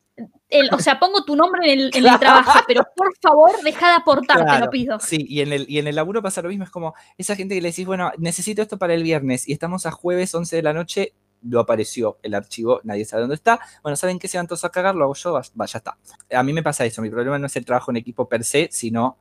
El- 0.49 0.69
o 0.73 0.79
sea, 0.79 0.99
pongo 0.99 1.23
tu 1.23 1.35
nombre 1.35 1.71
en 1.73 1.79
el, 1.79 1.85
en 1.87 1.95
el 1.95 2.01
Claro. 2.03 2.19
trabajo, 2.19 2.59
pero 2.67 2.85
por 2.95 3.13
favor, 3.21 3.51
deja 3.63 3.89
de 3.89 3.95
aportar, 3.95 4.45
te 4.45 4.59
lo 4.59 4.69
pido. 4.69 4.99
Sí, 4.99 5.25
y 5.27 5.41
en, 5.41 5.51
el, 5.53 5.65
y 5.69 5.79
en 5.79 5.87
el 5.87 5.95
laburo 5.95 6.21
pasa 6.21 6.41
lo 6.41 6.49
mismo, 6.49 6.63
es 6.63 6.69
como 6.69 6.93
esa 7.17 7.35
gente 7.35 7.55
que 7.55 7.61
le 7.61 7.69
decís, 7.69 7.85
bueno, 7.85 8.11
necesito 8.17 8.61
esto 8.61 8.77
para 8.77 8.93
el 8.93 9.03
viernes 9.03 9.47
y 9.47 9.53
estamos 9.53 9.85
a 9.85 9.91
jueves 9.91 10.33
11 10.33 10.55
de 10.55 10.61
la 10.63 10.73
noche, 10.73 11.13
lo 11.41 11.59
apareció 11.59 12.17
el 12.23 12.33
archivo, 12.33 12.81
nadie 12.83 13.05
sabe 13.05 13.21
dónde 13.21 13.35
está. 13.35 13.59
Bueno, 13.83 13.95
¿saben 13.95 14.19
qué 14.19 14.27
se 14.27 14.37
van 14.37 14.47
todos 14.47 14.65
a 14.65 14.69
cagar? 14.69 14.95
Lo 14.95 15.03
hago 15.03 15.13
yo, 15.13 15.33
va, 15.33 15.41
va, 15.59 15.65
ya 15.65 15.77
está. 15.77 15.97
A 16.31 16.43
mí 16.43 16.53
me 16.53 16.63
pasa 16.63 16.85
eso, 16.85 17.01
mi 17.01 17.09
problema 17.09 17.39
no 17.39 17.47
es 17.47 17.55
el 17.55 17.65
trabajo 17.65 17.91
en 17.91 17.97
equipo 17.97 18.27
per 18.27 18.43
se, 18.43 18.69
sino 18.71 19.17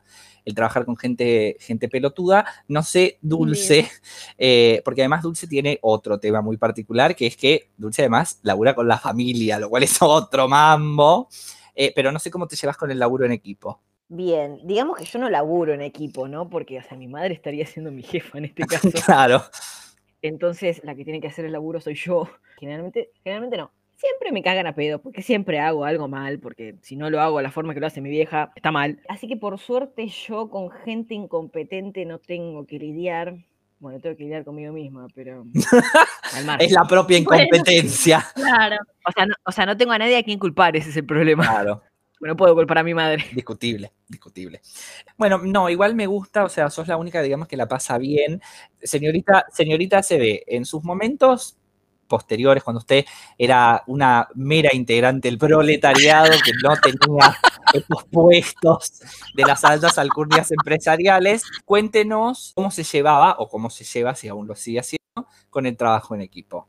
el 0.46 0.54
trabajar 0.54 0.86
con 0.86 0.96
gente, 0.96 1.56
gente 1.60 1.88
pelotuda. 1.88 2.46
No 2.68 2.82
sé, 2.82 3.18
Dulce, 3.20 3.90
eh, 4.38 4.80
porque 4.84 5.02
además 5.02 5.22
Dulce 5.22 5.46
tiene 5.46 5.78
otro 5.82 6.18
tema 6.18 6.40
muy 6.40 6.56
particular, 6.56 7.14
que 7.14 7.26
es 7.26 7.36
que 7.36 7.70
Dulce 7.76 8.02
además 8.02 8.38
labura 8.42 8.74
con 8.74 8.88
la 8.88 8.98
familia, 8.98 9.58
lo 9.58 9.68
cual 9.68 9.82
es 9.82 10.00
otro 10.00 10.48
mambo. 10.48 11.28
Eh, 11.74 11.92
pero 11.94 12.10
no 12.10 12.18
sé 12.18 12.30
cómo 12.30 12.46
te 12.46 12.56
llevas 12.56 12.78
con 12.78 12.90
el 12.90 12.98
laburo 12.98 13.26
en 13.26 13.32
equipo. 13.32 13.82
Bien, 14.08 14.60
digamos 14.64 14.96
que 14.96 15.04
yo 15.04 15.18
no 15.18 15.28
laburo 15.28 15.74
en 15.74 15.82
equipo, 15.82 16.28
¿no? 16.28 16.48
Porque, 16.48 16.78
o 16.78 16.82
sea, 16.82 16.96
mi 16.96 17.08
madre 17.08 17.34
estaría 17.34 17.66
siendo 17.66 17.90
mi 17.90 18.02
jefa 18.02 18.38
en 18.38 18.46
este 18.46 18.62
caso. 18.66 18.90
Claro. 19.04 19.42
Entonces, 20.22 20.80
la 20.84 20.94
que 20.94 21.04
tiene 21.04 21.20
que 21.20 21.28
hacer 21.28 21.44
el 21.44 21.52
laburo 21.52 21.80
soy 21.80 21.94
yo. 21.94 22.28
Generalmente, 22.60 23.10
generalmente 23.22 23.56
no. 23.58 23.70
siempre 23.96 24.32
me 24.32 24.42
cagan 24.42 24.66
a 24.66 24.74
pedo, 24.74 25.00
porque 25.00 25.22
siempre 25.22 25.58
hago 25.58 25.84
algo 25.84 26.08
mal, 26.08 26.38
porque 26.38 26.76
si 26.82 26.96
no 26.96 27.10
lo 27.10 27.20
hago 27.20 27.38
a 27.38 27.42
la 27.42 27.50
forma 27.50 27.74
que 27.74 27.80
lo 27.80 27.86
hace 27.86 28.00
mi 28.00 28.08
vieja, 28.10 28.50
está 28.56 28.70
mal. 28.72 28.98
Así 29.08 29.28
que 29.28 29.36
por 29.36 29.58
suerte 29.58 30.06
yo 30.08 30.48
con 30.50 30.70
gente 30.70 31.14
incompetente 31.14 32.04
no 32.06 32.18
tengo 32.18 32.66
que 32.66 32.78
lidiar. 32.78 33.36
Bueno, 33.78 34.00
tengo 34.00 34.16
que 34.16 34.24
lidiar 34.24 34.42
conmigo 34.44 34.72
misma, 34.72 35.06
pero. 35.14 35.44
Es 36.60 36.72
la 36.72 36.84
propia 36.84 37.20
Bueno. 37.22 37.44
incompetencia. 37.44 38.24
Claro. 38.34 38.76
O 39.06 39.12
sea, 39.12 39.26
no, 39.26 39.34
o 39.44 39.52
sea, 39.52 39.66
no 39.66 39.76
tengo 39.76 39.92
a 39.92 39.98
nadie 39.98 40.16
a 40.16 40.22
quien 40.22 40.38
culpar, 40.38 40.76
ese 40.76 40.90
es 40.90 40.96
el 40.96 41.04
problema. 41.06 41.44
Claro, 41.44 41.82
No 42.20 42.36
puedo 42.36 42.54
culpar 42.54 42.78
a 42.78 42.82
mi 42.82 42.94
madre. 42.94 43.24
discutible, 43.34 43.92
discutible. 44.08 44.60
Bueno, 45.16 45.38
no, 45.38 45.68
igual 45.68 45.94
me 45.94 46.06
gusta, 46.06 46.44
o 46.44 46.48
sea, 46.48 46.70
sos 46.70 46.88
la 46.88 46.96
única, 46.96 47.22
digamos, 47.22 47.48
que 47.48 47.56
la 47.56 47.68
pasa 47.68 47.98
bien. 47.98 48.40
Señorita, 48.82 49.46
señorita 49.52 50.02
se 50.02 50.18
ve 50.18 50.44
en 50.46 50.64
sus 50.64 50.82
momentos 50.84 51.56
posteriores, 52.06 52.62
cuando 52.62 52.78
usted 52.78 53.04
era 53.36 53.82
una 53.86 54.28
mera 54.34 54.74
integrante 54.74 55.28
del 55.28 55.38
proletariado 55.38 56.30
que 56.44 56.52
no 56.62 56.74
tenía 56.76 57.36
estos 57.74 58.04
puestos 58.04 59.00
de 59.34 59.42
las 59.42 59.64
altas 59.64 59.98
alcurnias 59.98 60.50
empresariales, 60.52 61.42
cuéntenos 61.64 62.52
cómo 62.54 62.70
se 62.70 62.84
llevaba 62.84 63.36
o 63.38 63.48
cómo 63.48 63.70
se 63.70 63.84
lleva, 63.84 64.14
si 64.14 64.28
aún 64.28 64.46
lo 64.46 64.54
sigue 64.54 64.80
haciendo, 64.80 65.05
con 65.50 65.64
el 65.64 65.76
trabajo 65.76 66.14
en 66.14 66.20
equipo. 66.20 66.68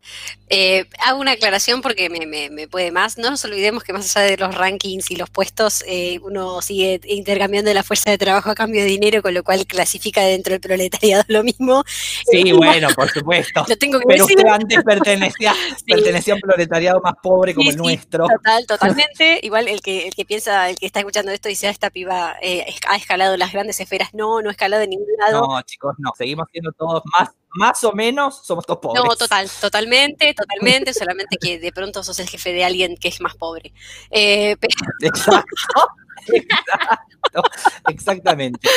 Eh, 0.50 0.86
hago 1.06 1.20
una 1.20 1.34
aclaración 1.34 1.82
porque 1.82 2.10
me, 2.10 2.26
me- 2.26 2.50
me 2.50 2.68
puede 2.70 2.92
más. 2.92 3.18
No 3.18 3.30
nos 3.30 3.44
olvidemos 3.44 3.84
que 3.84 3.92
más 3.92 4.16
allá 4.16 4.28
de 4.32 4.38
los 4.38 4.56
rankings 4.56 5.12
y 5.12 5.18
los 5.18 5.30
puestos, 5.30 5.84
eh, 5.88 6.20
uno 6.24 6.62
sigue 6.62 7.02
intercambiando 7.06 7.74
la 7.74 7.84
fuerza 7.84 8.10
de 8.12 8.18
trabajo 8.18 8.50
a 8.50 8.56
cambio 8.56 8.82
de 8.82 8.88
dinero, 8.88 9.22
con 9.22 9.34
lo 9.34 9.44
cual 9.44 9.66
clasifica 9.68 10.22
dentro 10.22 10.52
del 10.54 10.62
proletariado 10.62 11.24
lo 11.28 11.44
mismo. 11.44 11.84
Sí, 12.32 12.52
bueno, 12.54 12.88
por 12.96 13.10
supuesto. 13.10 13.66
Lo 13.68 13.76
tengo 13.78 14.00
que 14.00 14.06
Pero 14.08 14.24
decir. 14.26 14.38
usted 14.38 14.50
antes 14.50 14.84
pertenecía, 14.86 15.54
Sí. 15.78 15.92
pertenecía 15.94 16.34
a 16.34 16.36
un 16.36 16.42
proletariado 16.42 17.02
más 17.02 17.16
pobre 17.22 17.54
como 17.54 17.64
Sí, 17.64 17.70
el 17.70 17.76
sí, 17.76 17.82
nuestro. 17.82 18.26
Total, 18.28 18.66
totalmente. 18.66 19.40
Igual 19.44 19.68
el 19.68 19.82
que, 19.82 20.08
el 20.08 20.16
que 20.16 20.24
piensa, 20.24 20.70
el 20.70 20.78
que 20.78 20.86
está 20.86 21.00
escuchando 21.00 21.32
esto 21.34 21.50
dice, 21.50 21.68
ah, 21.68 21.72
esta 21.72 21.90
piba 21.90 22.38
eh, 22.42 22.66
ha 22.88 22.96
escalado 22.96 23.36
las 23.36 23.52
grandes 23.52 23.80
esferas. 23.82 24.14
No, 24.14 24.42
no 24.42 24.48
ha 24.48 24.52
escalado 24.54 24.84
en 24.84 24.92
ningún 24.92 25.08
lado. 25.20 25.42
No, 25.46 25.62
chicos, 25.64 25.96
no. 25.98 26.12
Seguimos 26.18 26.48
siendo 26.52 26.72
todos 26.72 27.04
más, 27.20 27.30
más 27.58 27.84
o 27.84 27.92
menos, 27.92 28.42
somos 28.44 28.66
todos 28.66 28.80
pobres. 28.80 29.04
No, 29.04 29.16
total, 29.16 29.50
totalmente, 29.62 30.34
totalmente, 30.34 30.94
solamente 30.94 31.38
que 31.38 31.60
de 31.60 31.72
pronto 31.72 32.04
sos 32.04 32.20
el 32.20 32.30
jefe 32.30 32.54
de 32.54 32.64
alguien 32.64 32.96
que 32.96 33.08
es 33.08 33.20
más 33.20 33.36
pobre. 33.36 33.74
Eh, 34.12 34.56
Exacto. 35.02 35.46
Exacto. 37.28 37.44
Exactamente. 37.90 38.70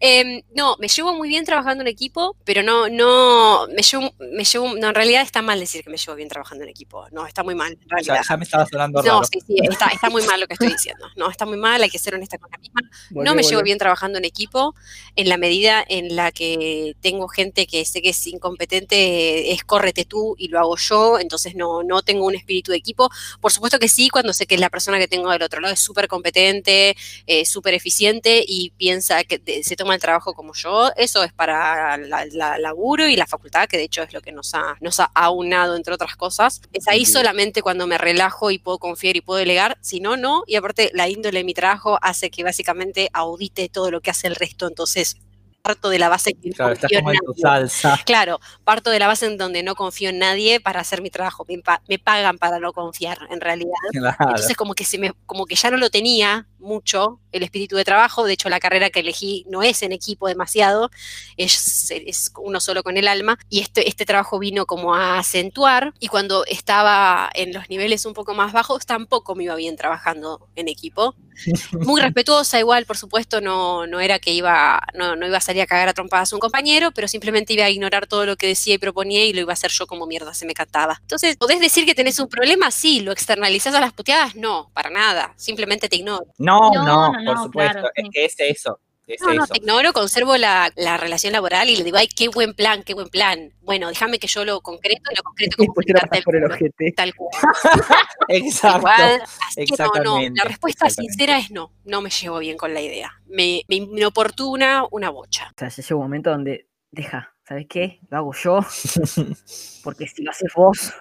em, 0.00 0.42
no, 0.54 0.76
me 0.78 0.88
llevo 0.88 1.14
muy 1.14 1.28
bien 1.28 1.44
trabajando 1.44 1.82
en 1.82 1.88
equipo, 1.88 2.36
pero 2.44 2.62
no, 2.62 2.88
no, 2.88 3.66
me 3.68 3.82
llevo, 3.82 4.12
me 4.32 4.44
llevo, 4.44 4.74
no, 4.76 4.88
en 4.88 4.94
realidad 4.94 5.22
está 5.22 5.42
mal 5.42 5.58
decir 5.60 5.84
que 5.84 5.90
me 5.90 5.96
llevo 5.96 6.14
bien 6.14 6.28
trabajando 6.28 6.64
en 6.64 6.70
equipo. 6.70 7.06
No, 7.12 7.26
está 7.26 7.42
muy 7.42 7.54
mal, 7.54 7.72
en 7.72 7.78
Ya, 7.80 7.86
realidad. 7.88 8.24
ya 8.28 8.36
me 8.36 8.44
estaba 8.44 8.66
sonando 8.66 9.02
No, 9.02 9.08
raro. 9.20 9.24
sí, 9.24 9.40
sí, 9.46 9.56
está, 9.70 9.86
está 9.88 10.10
muy 10.10 10.22
mal 10.26 10.40
lo 10.40 10.46
que 10.46 10.54
estoy 10.54 10.68
diciendo. 10.68 11.06
No, 11.16 11.30
está 11.30 11.46
muy 11.46 11.56
mal, 11.56 11.82
hay 11.82 11.90
que 11.90 11.98
ser 11.98 12.14
honesta 12.14 12.38
con 12.38 12.50
la 12.50 12.58
misma. 12.58 12.80
No 13.10 13.34
me 13.34 13.42
llevo 13.42 13.62
bien 13.62 13.78
trabajando 13.78 14.18
en 14.18 14.24
equipo 14.24 14.74
en 15.16 15.28
la 15.28 15.36
medida 15.36 15.84
en 15.88 16.16
la 16.16 16.30
que 16.32 16.96
tengo 17.00 17.28
gente 17.28 17.66
que 17.66 17.84
sé 17.84 18.02
que 18.02 18.10
es 18.10 18.26
incompetente, 18.26 19.52
es 19.52 19.64
córrete 19.64 20.04
tú 20.04 20.34
y 20.38 20.48
lo 20.48 20.58
hago 20.58 20.76
yo, 20.76 21.18
entonces 21.18 21.54
no, 21.54 21.82
no 21.82 22.02
tengo 22.02 22.26
un 22.26 22.34
espíritu 22.34 22.70
de 22.72 22.78
equipo. 22.78 23.08
Por 23.40 23.52
supuesto 23.52 23.78
que 23.78 23.88
sí, 23.88 24.08
cuando 24.10 24.32
sé 24.32 24.46
que 24.46 24.58
la 24.58 24.70
persona 24.70 24.98
que 24.98 25.08
tengo 25.08 25.30
del 25.30 25.42
otro 25.42 25.60
lado 25.60 25.72
es 25.74 25.80
súper 25.80 26.08
competente, 26.08 26.93
eh, 27.26 27.44
súper 27.44 27.74
eficiente 27.74 28.44
y 28.46 28.70
piensa 28.76 29.24
que 29.24 29.38
de- 29.38 29.62
se 29.64 29.76
toma 29.76 29.94
el 29.94 30.00
trabajo 30.00 30.34
como 30.34 30.54
yo, 30.54 30.90
eso 30.96 31.22
es 31.22 31.32
para 31.32 31.96
la, 31.96 32.26
la 32.26 32.58
laburo 32.58 33.06
y 33.08 33.16
la 33.16 33.26
facultad, 33.26 33.68
que 33.68 33.76
de 33.76 33.84
hecho 33.84 34.02
es 34.02 34.12
lo 34.12 34.20
que 34.20 34.32
nos 34.32 34.54
ha, 34.54 34.76
nos 34.80 35.00
ha 35.00 35.10
aunado, 35.14 35.76
entre 35.76 35.94
otras 35.94 36.16
cosas. 36.16 36.60
Es 36.72 36.88
ahí 36.88 37.04
solamente 37.06 37.62
cuando 37.62 37.86
me 37.86 37.98
relajo 37.98 38.50
y 38.50 38.58
puedo 38.58 38.78
confiar 38.78 39.16
y 39.16 39.20
puedo 39.20 39.38
delegar, 39.38 39.78
si 39.80 40.00
no, 40.00 40.16
no. 40.16 40.44
Y 40.46 40.56
aparte, 40.56 40.90
la 40.94 41.08
índole 41.08 41.38
de 41.38 41.44
mi 41.44 41.54
trabajo 41.54 41.98
hace 42.02 42.30
que 42.30 42.44
básicamente 42.44 43.08
audite 43.12 43.68
todo 43.68 43.90
lo 43.90 44.00
que 44.00 44.10
hace 44.10 44.26
el 44.26 44.34
resto, 44.36 44.66
entonces 44.66 45.16
parto 45.64 45.88
de 45.88 45.98
la 45.98 46.10
base 46.10 46.34
que 46.34 46.50
no 46.50 46.54
Claro, 46.54 46.74
estás 46.74 46.90
confío 46.92 46.98
en 46.98 47.04
nadie. 47.06 47.40
salsa. 47.40 48.00
Claro, 48.04 48.38
parto 48.64 48.90
de 48.90 48.98
la 48.98 49.06
base 49.06 49.24
en 49.24 49.38
donde 49.38 49.62
no 49.62 49.74
confío 49.74 50.10
en 50.10 50.18
nadie 50.18 50.60
para 50.60 50.80
hacer 50.80 51.00
mi 51.00 51.08
trabajo. 51.08 51.46
Me, 51.48 51.62
me 51.88 51.98
pagan 51.98 52.36
para 52.36 52.58
no 52.60 52.74
confiar, 52.74 53.18
en 53.30 53.40
realidad. 53.40 53.72
Claro. 53.92 54.16
Entonces 54.20 54.56
como 54.56 54.74
que 54.74 54.84
se 54.84 54.98
me, 54.98 55.12
como 55.24 55.46
que 55.46 55.54
ya 55.54 55.70
no 55.70 55.78
lo 55.78 55.88
tenía 55.88 56.46
mucho 56.58 57.18
el 57.32 57.42
espíritu 57.42 57.76
de 57.76 57.84
trabajo. 57.84 58.24
De 58.24 58.34
hecho, 58.34 58.50
la 58.50 58.60
carrera 58.60 58.90
que 58.90 59.00
elegí 59.00 59.44
no 59.48 59.62
es 59.62 59.82
en 59.82 59.92
equipo 59.92 60.28
demasiado, 60.28 60.90
es, 61.38 61.90
es 61.90 62.30
uno 62.38 62.60
solo 62.60 62.82
con 62.82 62.98
el 62.98 63.08
alma. 63.08 63.38
Y 63.48 63.60
este, 63.60 63.88
este 63.88 64.04
trabajo 64.04 64.38
vino 64.38 64.66
como 64.66 64.94
a 64.94 65.18
acentuar. 65.18 65.94
Y 65.98 66.08
cuando 66.08 66.44
estaba 66.44 67.30
en 67.34 67.54
los 67.54 67.70
niveles 67.70 68.04
un 68.04 68.12
poco 68.12 68.34
más 68.34 68.52
bajos, 68.52 68.84
tampoco 68.84 69.34
me 69.34 69.44
iba 69.44 69.54
bien 69.54 69.76
trabajando 69.76 70.46
en 70.56 70.68
equipo. 70.68 71.14
Muy 71.72 72.00
respetuosa, 72.02 72.58
igual, 72.58 72.84
por 72.84 72.96
supuesto, 72.98 73.40
no, 73.40 73.86
no 73.86 74.00
era 74.00 74.18
que 74.18 74.32
iba, 74.32 74.80
no, 74.94 75.16
no 75.16 75.26
iba 75.26 75.38
a 75.38 75.40
salir 75.40 75.53
a 75.62 75.66
cagar 75.66 75.88
a 75.88 75.94
trompadas 75.94 76.32
a 76.32 76.36
un 76.36 76.40
compañero, 76.40 76.90
pero 76.92 77.06
simplemente 77.08 77.52
iba 77.52 77.64
a 77.64 77.70
ignorar 77.70 78.06
todo 78.06 78.26
lo 78.26 78.36
que 78.36 78.46
decía 78.48 78.74
y 78.74 78.78
proponía 78.78 79.24
y 79.24 79.32
lo 79.32 79.40
iba 79.40 79.52
a 79.52 79.54
hacer 79.54 79.70
yo 79.70 79.86
como 79.86 80.06
mierda 80.06 80.34
se 80.34 80.46
me 80.46 80.54
cantaba. 80.54 80.98
Entonces, 81.02 81.36
¿podés 81.36 81.60
decir 81.60 81.86
que 81.86 81.94
tenés 81.94 82.18
un 82.18 82.28
problema? 82.28 82.70
Sí, 82.70 83.00
¿lo 83.00 83.12
externalizás 83.12 83.74
a 83.74 83.80
las 83.80 83.92
puteadas? 83.92 84.34
No, 84.34 84.70
para 84.74 84.90
nada, 84.90 85.32
simplemente 85.36 85.88
te 85.88 85.96
ignoro. 85.96 86.26
No, 86.38 86.70
No, 86.72 86.84
no, 86.84 86.84
no, 86.84 87.12
por 87.24 87.36
no, 87.36 87.42
supuesto. 87.44 87.72
claro, 87.72 87.88
es 87.94 88.08
que 88.12 88.24
es 88.24 88.34
eso. 88.38 88.80
Es 89.06 89.20
No, 89.20 89.34
no, 89.34 89.46
te 89.46 89.58
ignoro, 89.58 89.92
conservo 89.92 90.36
la, 90.36 90.72
la 90.76 90.96
relación 90.96 91.32
laboral 91.32 91.68
y 91.68 91.76
le 91.76 91.84
digo, 91.84 91.98
ay, 91.98 92.08
qué 92.08 92.28
buen 92.28 92.54
plan, 92.54 92.82
qué 92.82 92.94
buen 92.94 93.08
plan. 93.08 93.52
Bueno, 93.60 93.88
déjame 93.88 94.18
que 94.18 94.26
yo 94.26 94.44
lo 94.44 94.60
concreto 94.60 95.10
y 95.12 95.16
lo 95.16 95.22
concreto 95.22 95.56
como 95.58 95.74
por 95.74 95.84
el 95.84 96.24
culo, 96.24 96.46
ojete. 96.46 96.92
Tal 96.96 97.14
cual. 97.14 97.32
Exacto. 98.28 98.78
Igual, 98.78 99.22
así 99.22 99.64
que 99.66 99.76
no, 99.76 99.76
no, 99.76 99.84
exactamente, 99.84 100.40
la 100.42 100.48
respuesta 100.48 100.88
sincera 100.88 101.38
es 101.38 101.50
no, 101.50 101.72
no 101.84 102.00
me 102.00 102.10
llevo 102.10 102.38
bien 102.38 102.56
con 102.56 102.72
la 102.72 102.80
idea. 102.80 103.12
Me, 103.26 103.62
me 103.68 103.76
inoportuna 103.76 104.84
una 104.90 105.10
bocha. 105.10 105.50
O 105.50 105.58
sea, 105.58 105.68
ya 105.68 105.82
llega 105.82 105.96
un 105.96 106.02
momento 106.02 106.30
donde, 106.30 106.68
deja, 106.90 107.34
¿sabes 107.46 107.66
qué? 107.68 108.00
Lo 108.08 108.16
hago 108.18 108.32
yo, 108.32 108.60
porque 109.84 110.06
si 110.06 110.22
lo 110.22 110.30
haces 110.30 110.52
vos, 110.54 110.94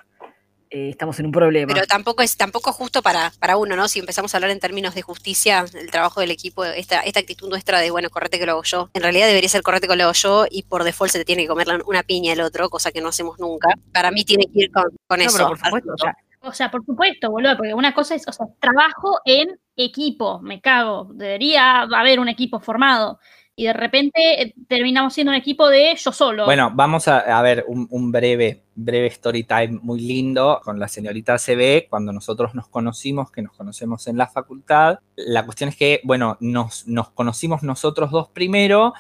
eh, 0.74 0.90
estamos 0.90 1.20
en 1.20 1.28
un 1.28 1.32
problema. 1.32 1.72
Pero 1.72 1.86
tampoco 1.86 2.24
es 2.24 2.36
tampoco 2.36 2.72
justo 2.74 3.04
para, 3.04 3.32
para 3.40 3.58
uno, 3.58 3.76
¿no? 3.76 3.88
Si 3.88 4.00
empezamos 4.00 4.34
a 4.34 4.38
hablar 4.38 4.50
en 4.50 4.60
términos 4.60 4.96
de 4.96 5.04
justicia, 5.04 5.66
el 5.76 5.92
trabajo 5.92 6.20
del 6.20 6.32
equipo, 6.32 6.66
esta, 6.66 7.02
esta 7.02 7.20
actitud 7.20 7.48
nuestra 7.48 7.80
de, 7.80 7.92
bueno, 7.92 8.10
correte 8.10 8.40
que 8.40 8.48
lo 8.48 8.54
hago 8.54 8.64
yo, 8.64 8.90
en 8.94 9.04
realidad 9.04 9.28
debería 9.28 9.50
ser 9.50 9.62
correte 9.62 9.88
que 9.88 9.96
lo 9.96 10.06
hago 10.06 10.14
yo 10.14 10.46
y 10.50 10.64
por 10.64 10.84
default 10.84 11.12
se 11.12 11.20
te 11.20 11.26
tiene 11.26 11.44
que 11.44 11.48
comer 11.48 11.68
una 11.86 12.02
piña 12.02 12.34
el 12.34 12.42
otro, 12.42 12.72
cosa 12.72 12.92
que 12.92 13.02
no 13.02 13.10
hacemos 13.10 13.38
nunca. 13.40 13.70
Para 13.94 14.10
mí 14.10 14.26
tiene 14.26 14.46
que 14.46 14.64
ir 14.64 14.72
con, 14.72 14.86
con 15.06 15.20
No, 15.20 15.26
eso. 15.26 15.38
pero 15.38 15.50
por 15.50 15.60
supuesto, 15.60 15.92
o 15.94 15.98
sea, 15.98 16.16
O 16.42 16.52
sea, 16.52 16.72
por 16.72 16.84
supuesto, 16.84 17.30
boludo, 17.30 17.56
porque 17.56 17.76
una 17.76 17.94
cosa 17.94 18.16
es, 18.16 18.28
o 18.28 18.32
sea, 18.32 18.48
trabajo 18.60 19.20
en 19.26 19.60
equipo, 19.76 20.42
me 20.42 20.60
cago. 20.60 21.08
Debería 21.14 21.82
haber 21.82 22.20
un 22.20 22.30
equipo 22.30 22.60
formado. 22.60 23.20
Y 23.56 23.66
de 23.66 23.74
repente 23.74 24.42
eh, 24.42 24.56
terminamos 24.68 25.14
siendo 25.14 25.32
un 25.32 25.38
equipo 25.38 25.70
de 25.70 25.96
yo 25.96 26.12
solo. 26.12 26.46
Bueno, 26.46 26.72
vamos 26.74 27.08
a, 27.08 27.42
ver 27.44 27.66
un, 27.68 27.88
un 27.92 28.12
breve, 28.12 28.64
breve 28.74 29.08
story 29.08 29.44
time 29.44 29.80
muy 29.82 30.02
lindo 30.02 30.60
con 30.64 30.80
la 30.80 30.88
señorita 30.88 31.38
CB 31.38 31.88
cuando 31.88 32.12
nosotros 32.12 32.56
nos 32.56 32.68
conocimos, 32.68 33.30
que 33.32 33.44
nos 33.44 33.54
conocemos 33.54 34.08
en 34.08 34.18
la 34.18 34.28
facultad. 34.28 35.00
La 35.16 35.46
cuestión 35.46 35.70
es 35.70 35.76
que, 35.76 36.02
bueno, 36.04 36.38
nos, 36.40 36.88
nos 36.88 37.12
conocimos 37.12 37.62
nosotros 37.62 38.10
dos 38.10 38.30
primero 38.30 38.94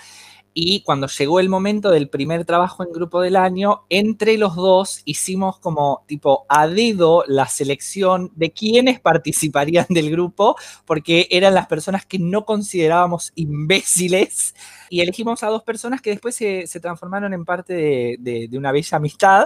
y 0.54 0.82
cuando 0.84 1.08
llegó 1.08 1.40
el 1.40 1.50
momento 1.50 1.90
del 1.92 2.10
primer 2.10 2.46
trabajo 2.46 2.84
en 2.84 2.92
grupo 2.92 3.22
del 3.22 3.36
año, 3.36 3.86
entre 3.90 4.38
los 4.38 4.56
dos 4.56 5.02
hicimos 5.06 5.60
como 5.60 6.04
tipo 6.08 6.46
a 6.50 6.68
dedo 6.68 7.24
la 7.28 7.48
selección 7.48 8.32
de 8.36 8.52
quiénes 8.52 9.00
participarían 9.00 9.88
del 9.90 10.12
grupo, 10.12 10.56
porque 10.86 11.28
eran 11.32 11.54
las 11.56 11.68
personas 11.68 12.06
que 12.06 12.20
no 12.20 12.46
considerábamos 12.46 13.32
imbéciles 13.36 14.56
y 14.90 15.02
elegimos 15.02 15.42
a 15.44 15.48
dos 15.48 15.64
personas 15.64 16.02
que 16.02 16.12
después 16.12 16.36
se, 16.36 16.66
transformaron 16.82 17.34
en 17.34 17.46
parte 17.46 17.74
de, 17.74 18.16
de- 18.20 18.48
de 18.48 18.58
una 18.58 18.72
bella 18.72 18.98
amistad 18.98 19.46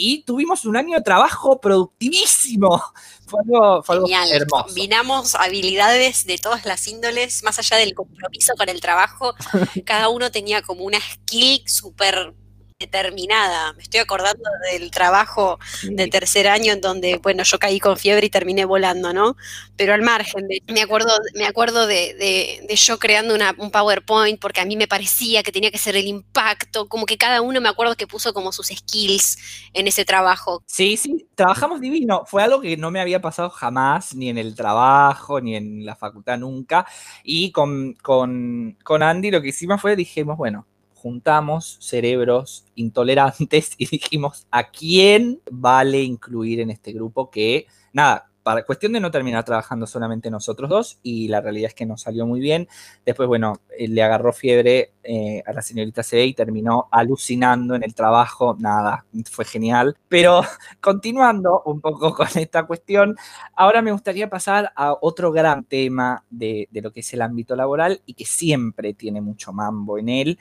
y 0.00 0.22
tuvimos 0.22 0.64
un 0.64 0.76
año 0.76 0.96
de 0.96 1.02
trabajo 1.02 1.60
productivísimo. 1.60 2.82
Fue 3.26 3.40
algo, 3.44 3.82
fue 3.84 3.94
algo 3.94 4.06
Genial. 4.08 4.32
hermoso. 4.32 4.64
Combinamos 4.64 5.34
habilidades 5.36 6.26
de 6.26 6.36
todas 6.36 6.64
las 6.64 6.88
índoles, 6.88 7.44
más 7.44 7.60
allá 7.60 7.76
del 7.76 7.94
compromiso 7.94 8.54
con 8.58 8.68
el 8.68 8.80
trabajo. 8.80 9.34
Cada 9.86 10.08
uno 10.08 10.32
tenía 10.32 10.62
como 10.62 10.82
una 10.82 10.98
skill 10.98 11.62
súper 11.68 12.34
determinada. 12.80 13.74
Me 13.74 13.82
estoy 13.82 14.00
acordando 14.00 14.42
del 14.72 14.90
trabajo 14.90 15.58
de 15.82 16.08
tercer 16.08 16.48
año 16.48 16.72
en 16.72 16.80
donde, 16.80 17.18
bueno, 17.18 17.42
yo 17.44 17.58
caí 17.58 17.78
con 17.78 17.98
fiebre 17.98 18.26
y 18.26 18.30
terminé 18.30 18.64
volando, 18.64 19.12
¿no? 19.12 19.36
Pero 19.76 19.92
al 19.92 20.00
margen 20.02 20.48
de, 20.48 20.62
me 20.72 20.80
acuerdo, 20.80 21.10
me 21.34 21.44
acuerdo 21.46 21.86
de, 21.86 22.14
de- 22.14 22.64
de 22.66 22.76
yo 22.76 22.98
creando 22.98 23.34
una- 23.34 23.54
un 23.58 23.70
PowerPoint 23.70 24.40
porque 24.40 24.60
a 24.60 24.64
mí 24.64 24.76
me 24.76 24.88
parecía 24.88 25.42
que 25.42 25.52
tenía 25.52 25.70
que 25.70 25.76
ser 25.78 25.94
el 25.94 26.06
impacto, 26.06 26.88
como 26.88 27.04
que 27.04 27.18
cada 27.18 27.42
uno 27.42 27.60
me 27.60 27.68
acuerdo 27.68 27.94
que 27.96 28.06
puso 28.06 28.32
como 28.32 28.50
sus 28.50 28.68
skills 28.68 29.36
en 29.74 29.86
ese 29.86 30.04
trabajo. 30.06 30.62
Sí, 30.66 30.96
sí, 30.96 31.28
trabajamos 31.34 31.80
divino. 31.82 32.24
Fue 32.26 32.42
algo 32.42 32.62
que 32.62 32.76
no 32.78 32.90
me 32.90 33.00
había 33.00 33.20
pasado 33.20 33.50
jamás, 33.50 34.14
ni 34.14 34.30
en 34.30 34.38
el 34.38 34.54
trabajo, 34.54 35.40
ni 35.40 35.54
en 35.54 35.84
la 35.84 35.96
facultad 35.96 36.38
nunca. 36.38 36.86
Y 37.24 37.52
con, 37.52 37.92
con, 38.02 38.78
con 38.82 39.02
Andy 39.02 39.30
lo 39.30 39.42
que 39.42 39.48
hicimos 39.48 39.80
fue, 39.82 39.96
dijimos, 39.96 40.38
bueno, 40.38 40.66
juntamos 41.00 41.78
cerebros 41.80 42.66
intolerantes 42.74 43.72
y 43.78 43.86
dijimos, 43.86 44.46
¿a 44.50 44.70
quién 44.70 45.40
vale 45.50 46.02
incluir 46.02 46.60
en 46.60 46.70
este 46.70 46.92
grupo 46.92 47.30
que, 47.30 47.66
nada, 47.92 48.30
para 48.42 48.64
cuestión 48.64 48.92
de 48.92 49.00
no 49.00 49.10
terminar 49.10 49.44
trabajando 49.44 49.86
solamente 49.86 50.30
nosotros 50.30 50.70
dos, 50.70 50.98
y 51.02 51.28
la 51.28 51.40
realidad 51.40 51.68
es 51.68 51.74
que 51.74 51.86
nos 51.86 52.02
salió 52.02 52.26
muy 52.26 52.40
bien. 52.40 52.68
Después, 53.04 53.28
bueno, 53.28 53.60
eh, 53.78 53.88
le 53.88 54.02
agarró 54.02 54.32
fiebre 54.32 54.92
eh, 55.02 55.42
a 55.46 55.52
la 55.52 55.62
señorita 55.62 56.02
C 56.02 56.24
y 56.24 56.34
terminó 56.34 56.88
alucinando 56.90 57.74
en 57.74 57.82
el 57.82 57.94
trabajo. 57.94 58.56
Nada, 58.58 59.04
fue 59.30 59.44
genial. 59.44 59.96
Pero 60.08 60.42
continuando 60.80 61.62
un 61.66 61.80
poco 61.80 62.14
con 62.16 62.28
esta 62.34 62.64
cuestión, 62.64 63.16
ahora 63.54 63.82
me 63.82 63.92
gustaría 63.92 64.30
pasar 64.30 64.72
a 64.74 64.96
otro 65.00 65.32
gran 65.32 65.64
tema 65.64 66.24
de, 66.30 66.68
de 66.70 66.80
lo 66.82 66.92
que 66.92 67.00
es 67.00 67.12
el 67.12 67.22
ámbito 67.22 67.54
laboral 67.56 68.00
y 68.06 68.14
que 68.14 68.24
siempre 68.24 68.94
tiene 68.94 69.20
mucho 69.20 69.52
mambo 69.52 69.98
en 69.98 70.08
él, 70.08 70.38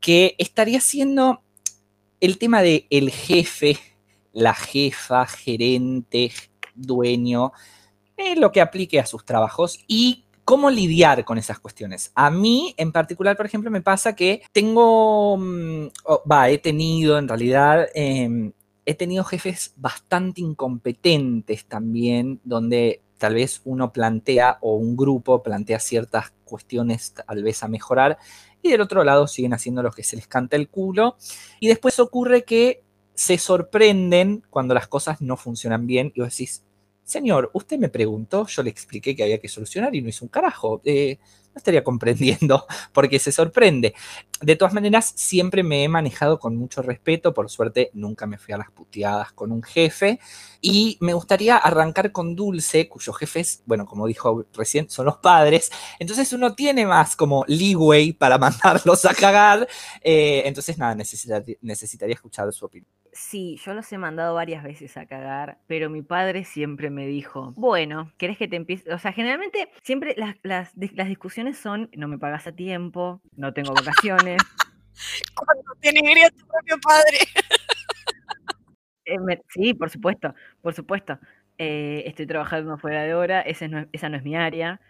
que 0.00 0.34
estaría 0.38 0.80
siendo 0.80 1.42
el 2.20 2.38
tema 2.38 2.62
de 2.62 2.86
el 2.90 3.10
jefe, 3.10 3.78
la 4.32 4.54
jefa, 4.54 5.26
gerente, 5.26 6.32
dueño, 6.74 7.52
eh, 8.16 8.36
lo 8.36 8.52
que 8.52 8.60
aplique 8.60 9.00
a 9.00 9.06
sus 9.06 9.24
trabajos 9.24 9.80
y 9.86 10.24
cómo 10.44 10.70
lidiar 10.70 11.24
con 11.24 11.38
esas 11.38 11.60
cuestiones. 11.60 12.12
A 12.14 12.30
mí, 12.30 12.74
en 12.76 12.92
particular, 12.92 13.36
por 13.36 13.46
ejemplo, 13.46 13.70
me 13.70 13.82
pasa 13.82 14.16
que 14.16 14.42
tengo, 14.52 15.36
mm, 15.36 15.86
va, 16.30 16.50
he 16.50 16.58
tenido 16.58 17.18
en 17.18 17.28
realidad, 17.28 17.86
em, 17.94 18.52
he 18.84 18.94
tenido 18.94 19.24
jefes 19.24 19.72
bastante 19.76 20.40
incompetentes 20.40 21.66
también, 21.66 22.40
donde 22.42 23.02
tal 23.18 23.34
vez 23.34 23.60
uno 23.64 23.92
plantea 23.92 24.58
o 24.62 24.74
un 24.74 24.96
grupo 24.96 25.42
plantea 25.42 25.78
ciertas 25.78 26.32
cuestiones 26.44 27.14
tal 27.14 27.42
vez 27.42 27.62
a 27.62 27.68
mejorar 27.68 28.18
y 28.62 28.70
del 28.70 28.80
otro 28.80 29.04
lado 29.04 29.26
siguen 29.26 29.54
haciendo 29.54 29.82
lo 29.82 29.90
que 29.90 30.02
se 30.02 30.16
les 30.16 30.26
canta 30.26 30.56
el 30.56 30.68
culo 30.68 31.16
y 31.60 31.68
después 31.68 31.98
ocurre 31.98 32.44
que 32.44 32.82
se 33.14 33.38
sorprenden 33.38 34.42
cuando 34.50 34.74
las 34.74 34.88
cosas 34.88 35.20
no 35.20 35.36
funcionan 35.36 35.86
bien 35.86 36.12
y 36.14 36.20
vos 36.20 36.30
decís, 36.30 36.64
señor, 37.04 37.50
usted 37.52 37.78
me 37.78 37.88
preguntó, 37.88 38.46
yo 38.46 38.62
le 38.62 38.70
expliqué 38.70 39.16
que 39.16 39.24
había 39.24 39.40
que 39.40 39.48
solucionar 39.48 39.94
y 39.94 40.00
no 40.00 40.08
hizo 40.08 40.24
un 40.24 40.30
carajo. 40.30 40.80
Eh, 40.84 41.18
no 41.54 41.58
estaría 41.58 41.84
comprendiendo 41.84 42.66
porque 42.92 43.18
se 43.18 43.32
sorprende. 43.32 43.94
De 44.40 44.56
todas 44.56 44.72
maneras, 44.72 45.12
siempre 45.16 45.62
me 45.62 45.84
he 45.84 45.88
manejado 45.88 46.38
con 46.38 46.56
mucho 46.56 46.80
respeto, 46.82 47.34
por 47.34 47.50
suerte 47.50 47.90
nunca 47.92 48.26
me 48.26 48.38
fui 48.38 48.54
a 48.54 48.58
las 48.58 48.70
puteadas 48.70 49.32
con 49.32 49.52
un 49.52 49.62
jefe 49.62 50.18
y 50.60 50.96
me 51.00 51.12
gustaría 51.12 51.56
arrancar 51.56 52.12
con 52.12 52.34
Dulce, 52.34 52.88
cuyos 52.88 53.16
jefes, 53.16 53.62
bueno, 53.66 53.84
como 53.86 54.06
dijo 54.06 54.46
recién, 54.54 54.88
son 54.88 55.06
los 55.06 55.18
padres, 55.18 55.70
entonces 55.98 56.32
uno 56.32 56.54
tiene 56.54 56.86
más 56.86 57.16
como 57.16 57.44
leeway 57.46 58.12
para 58.12 58.38
mandarlos 58.38 59.04
a 59.04 59.14
cagar, 59.14 59.68
eh, 60.00 60.42
entonces 60.46 60.78
nada, 60.78 60.94
necesitaría 60.94 62.14
escuchar 62.14 62.50
su 62.52 62.64
opinión. 62.64 62.99
Sí, 63.12 63.56
yo 63.64 63.74
los 63.74 63.92
he 63.92 63.98
mandado 63.98 64.34
varias 64.34 64.62
veces 64.62 64.96
a 64.96 65.06
cagar, 65.06 65.58
pero 65.66 65.90
mi 65.90 66.02
padre 66.02 66.44
siempre 66.44 66.90
me 66.90 67.06
dijo, 67.06 67.52
bueno, 67.56 68.12
¿querés 68.18 68.38
que 68.38 68.46
te 68.46 68.56
empiece? 68.56 68.92
O 68.92 68.98
sea, 68.98 69.12
generalmente 69.12 69.68
siempre 69.82 70.14
las, 70.16 70.36
las, 70.42 70.72
las 70.76 71.08
discusiones 71.08 71.58
son, 71.58 71.90
no 71.96 72.06
me 72.06 72.18
pagas 72.18 72.46
a 72.46 72.52
tiempo, 72.52 73.20
no 73.36 73.52
tengo 73.52 73.74
vacaciones. 73.74 74.38
Cuando 75.34 75.72
te 75.80 75.92
negría 75.92 76.30
tu 76.30 76.46
propio 76.46 76.76
padre. 76.82 77.18
Eh, 79.06 79.16
sí, 79.48 79.74
por 79.74 79.90
supuesto, 79.90 80.34
por 80.62 80.74
supuesto. 80.74 81.18
Eh, 81.58 82.04
estoy 82.06 82.26
trabajando 82.26 82.78
fuera 82.78 83.02
de 83.02 83.14
hora, 83.14 83.40
esa 83.40 83.68
no, 83.68 83.86
esa 83.92 84.08
no 84.08 84.16
es 84.16 84.22
mi 84.22 84.36
área. 84.36 84.80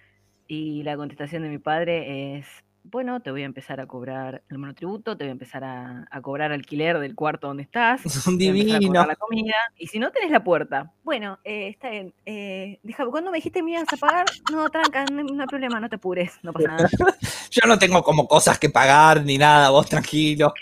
Y 0.47 0.83
la 0.83 0.97
contestación 0.97 1.43
de 1.43 1.49
mi 1.49 1.59
padre 1.59 2.37
es, 2.39 2.47
bueno, 2.85 3.21
te 3.21 3.31
voy 3.31 3.43
a 3.43 3.47
empezar 3.47 3.81
a 3.81 3.87
cobrar 3.87 4.43
el 4.49 4.59
monotributo, 4.59 5.17
te 5.17 5.25
voy 5.25 5.31
a 5.31 5.33
empezar 5.33 5.65
a, 5.65 6.07
cobrar 6.23 6.53
alquiler 6.53 6.99
del 6.99 7.15
cuarto 7.15 7.49
donde 7.49 7.63
estás, 7.63 8.03
un 8.27 8.39
divino. 8.39 9.07
la 9.07 9.17
comida, 9.17 9.55
y 9.77 9.87
si 9.87 9.99
no 9.99 10.11
tenés 10.11 10.31
la 10.31 10.43
puerta, 10.43 10.93
bueno, 11.03 11.39
eh, 11.45 11.69
está 11.69 11.91
bien, 11.91 12.15
eh, 12.27 12.79
¿cuándo 13.11 13.31
me 13.31 13.39
dijiste 13.39 13.63
me 13.63 13.73
ibas 13.73 13.93
a 13.93 13.97
pagar? 13.97 14.27
No, 14.53 14.69
tranca, 14.71 15.05
no, 15.07 15.41
hay 15.41 15.47
problema, 15.47 15.81
no 15.81 15.89
te 15.89 15.97
apures, 15.97 16.39
no 16.43 16.53
pasa 16.53 16.69
nada. 16.69 16.89
Yo 17.51 17.67
no 17.67 17.79
tengo 17.79 18.03
como 18.03 18.29
cosas 18.29 18.59
que 18.59 18.71
pagar 18.71 19.25
ni 19.25 19.39
nada, 19.39 19.71
vos 19.71 19.89
tranquilo. 19.89 20.53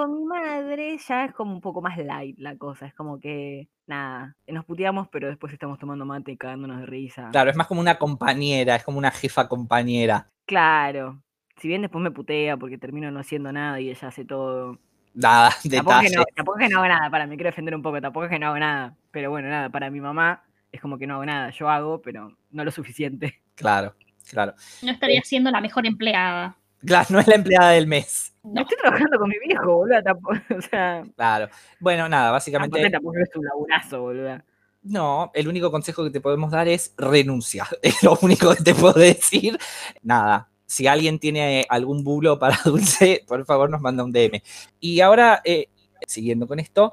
Con 0.00 0.14
mi 0.14 0.24
madre 0.24 0.96
ya 0.96 1.26
es 1.26 1.34
como 1.34 1.52
un 1.52 1.60
poco 1.60 1.82
más 1.82 1.98
light 1.98 2.38
la 2.38 2.56
cosa, 2.56 2.86
es 2.86 2.94
como 2.94 3.20
que, 3.20 3.68
nada, 3.86 4.34
nos 4.46 4.64
puteamos, 4.64 5.08
pero 5.08 5.28
después 5.28 5.52
estamos 5.52 5.78
tomando 5.78 6.06
mate 6.06 6.32
y 6.32 6.38
cagándonos 6.38 6.80
de 6.80 6.86
risa. 6.86 7.28
Claro, 7.30 7.50
es 7.50 7.56
más 7.56 7.66
como 7.66 7.82
una 7.82 7.98
compañera, 7.98 8.76
es 8.76 8.82
como 8.82 8.96
una 8.96 9.10
jefa 9.10 9.46
compañera. 9.46 10.30
Claro. 10.46 11.22
Si 11.58 11.68
bien 11.68 11.82
después 11.82 12.02
me 12.02 12.10
putea 12.10 12.56
porque 12.56 12.78
termino 12.78 13.10
no 13.10 13.20
haciendo 13.20 13.52
nada 13.52 13.78
y 13.78 13.90
ella 13.90 14.08
hace 14.08 14.24
todo. 14.24 14.78
Nada, 15.12 15.50
tampoco 15.70 16.00
que, 16.00 16.16
no, 16.16 16.24
tampoco 16.34 16.58
es 16.58 16.66
que 16.66 16.72
no 16.72 16.78
hago 16.78 16.88
nada, 16.88 17.10
para 17.10 17.26
mí 17.26 17.36
quiero 17.36 17.50
defender 17.50 17.74
un 17.74 17.82
poco, 17.82 18.00
tampoco 18.00 18.24
es 18.24 18.30
que 18.30 18.38
no 18.38 18.46
hago 18.46 18.58
nada. 18.58 18.96
Pero 19.10 19.28
bueno, 19.28 19.50
nada, 19.50 19.68
para 19.68 19.90
mi 19.90 20.00
mamá 20.00 20.42
es 20.72 20.80
como 20.80 20.96
que 20.96 21.06
no 21.06 21.16
hago 21.16 21.26
nada. 21.26 21.50
Yo 21.50 21.68
hago, 21.68 22.00
pero 22.00 22.34
no 22.52 22.64
lo 22.64 22.70
suficiente. 22.70 23.42
Claro, 23.54 23.94
claro. 24.30 24.54
No 24.80 24.92
estaría 24.92 25.20
siendo 25.24 25.50
la 25.50 25.60
mejor 25.60 25.84
empleada. 25.84 26.56
Claro, 26.86 27.06
no 27.10 27.20
es 27.20 27.28
la 27.28 27.34
empleada 27.34 27.72
del 27.72 27.86
mes. 27.86 28.29
No. 28.42 28.62
Estoy 28.62 28.78
trabajando 28.78 29.18
con 29.18 29.28
mi 29.28 29.38
viejo, 29.46 29.76
boludo. 29.76 30.02
Tampoco, 30.02 30.34
o 30.58 30.60
sea. 30.62 31.04
Claro. 31.16 31.48
Bueno, 31.78 32.08
nada, 32.08 32.30
básicamente. 32.30 32.90
Tampoco 32.90 33.18
es 33.18 33.36
un 33.36 33.44
laburazo, 33.44 34.00
boludo. 34.00 34.42
No, 34.82 35.30
el 35.34 35.46
único 35.46 35.70
consejo 35.70 36.04
que 36.04 36.10
te 36.10 36.20
podemos 36.20 36.50
dar 36.50 36.66
es 36.68 36.94
renuncia. 36.96 37.66
Es 37.82 38.02
lo 38.02 38.18
único 38.22 38.54
que 38.54 38.62
te 38.62 38.74
puedo 38.74 38.98
decir. 38.98 39.58
Nada, 40.02 40.48
si 40.66 40.86
alguien 40.86 41.18
tiene 41.18 41.66
algún 41.68 42.02
bulo 42.02 42.38
para 42.38 42.58
Dulce, 42.64 43.24
por 43.26 43.44
favor 43.44 43.68
nos 43.68 43.80
manda 43.80 44.04
un 44.04 44.12
DM. 44.12 44.42
Y 44.78 45.00
ahora, 45.00 45.42
eh, 45.44 45.68
siguiendo 46.06 46.46
con 46.46 46.60
esto, 46.60 46.92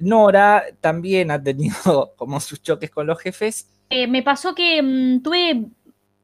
Nora 0.00 0.64
también 0.80 1.30
ha 1.30 1.42
tenido 1.42 2.14
como 2.16 2.40
sus 2.40 2.62
choques 2.62 2.90
con 2.90 3.06
los 3.06 3.20
jefes. 3.20 3.68
Eh, 3.90 4.06
me 4.06 4.22
pasó 4.22 4.54
que 4.54 4.82
mm, 4.82 5.22
tuve 5.22 5.64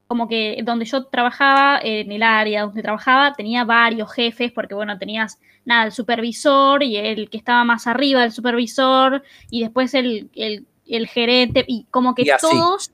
como 0.07 0.29
que 0.29 0.61
donde 0.65 0.85
yo 0.85 1.05
trabajaba, 1.07 1.81
en 1.83 2.13
el 2.13 2.23
área 2.23 2.63
donde 2.63 2.83
trabajaba, 2.83 3.33
tenía 3.35 3.65
varios 3.65 4.13
jefes, 4.13 4.53
porque 4.53 4.75
bueno, 4.75 4.99
tenías 4.99 5.41
nada, 5.65 5.85
el 5.85 5.93
supervisor 5.93 6.83
y 6.83 6.97
el 6.97 7.31
que 7.31 7.39
estaba 7.39 7.65
más 7.65 7.87
arriba 7.87 8.23
del 8.23 8.33
supervisor, 8.33 9.23
y 9.51 9.63
después 9.63 9.95
el, 9.95 10.31
el 10.35 10.67
el 10.87 11.09
gerente, 11.09 11.65
y 11.67 11.87
como 11.91 12.15
que 12.15 12.31
todos, 12.41 12.93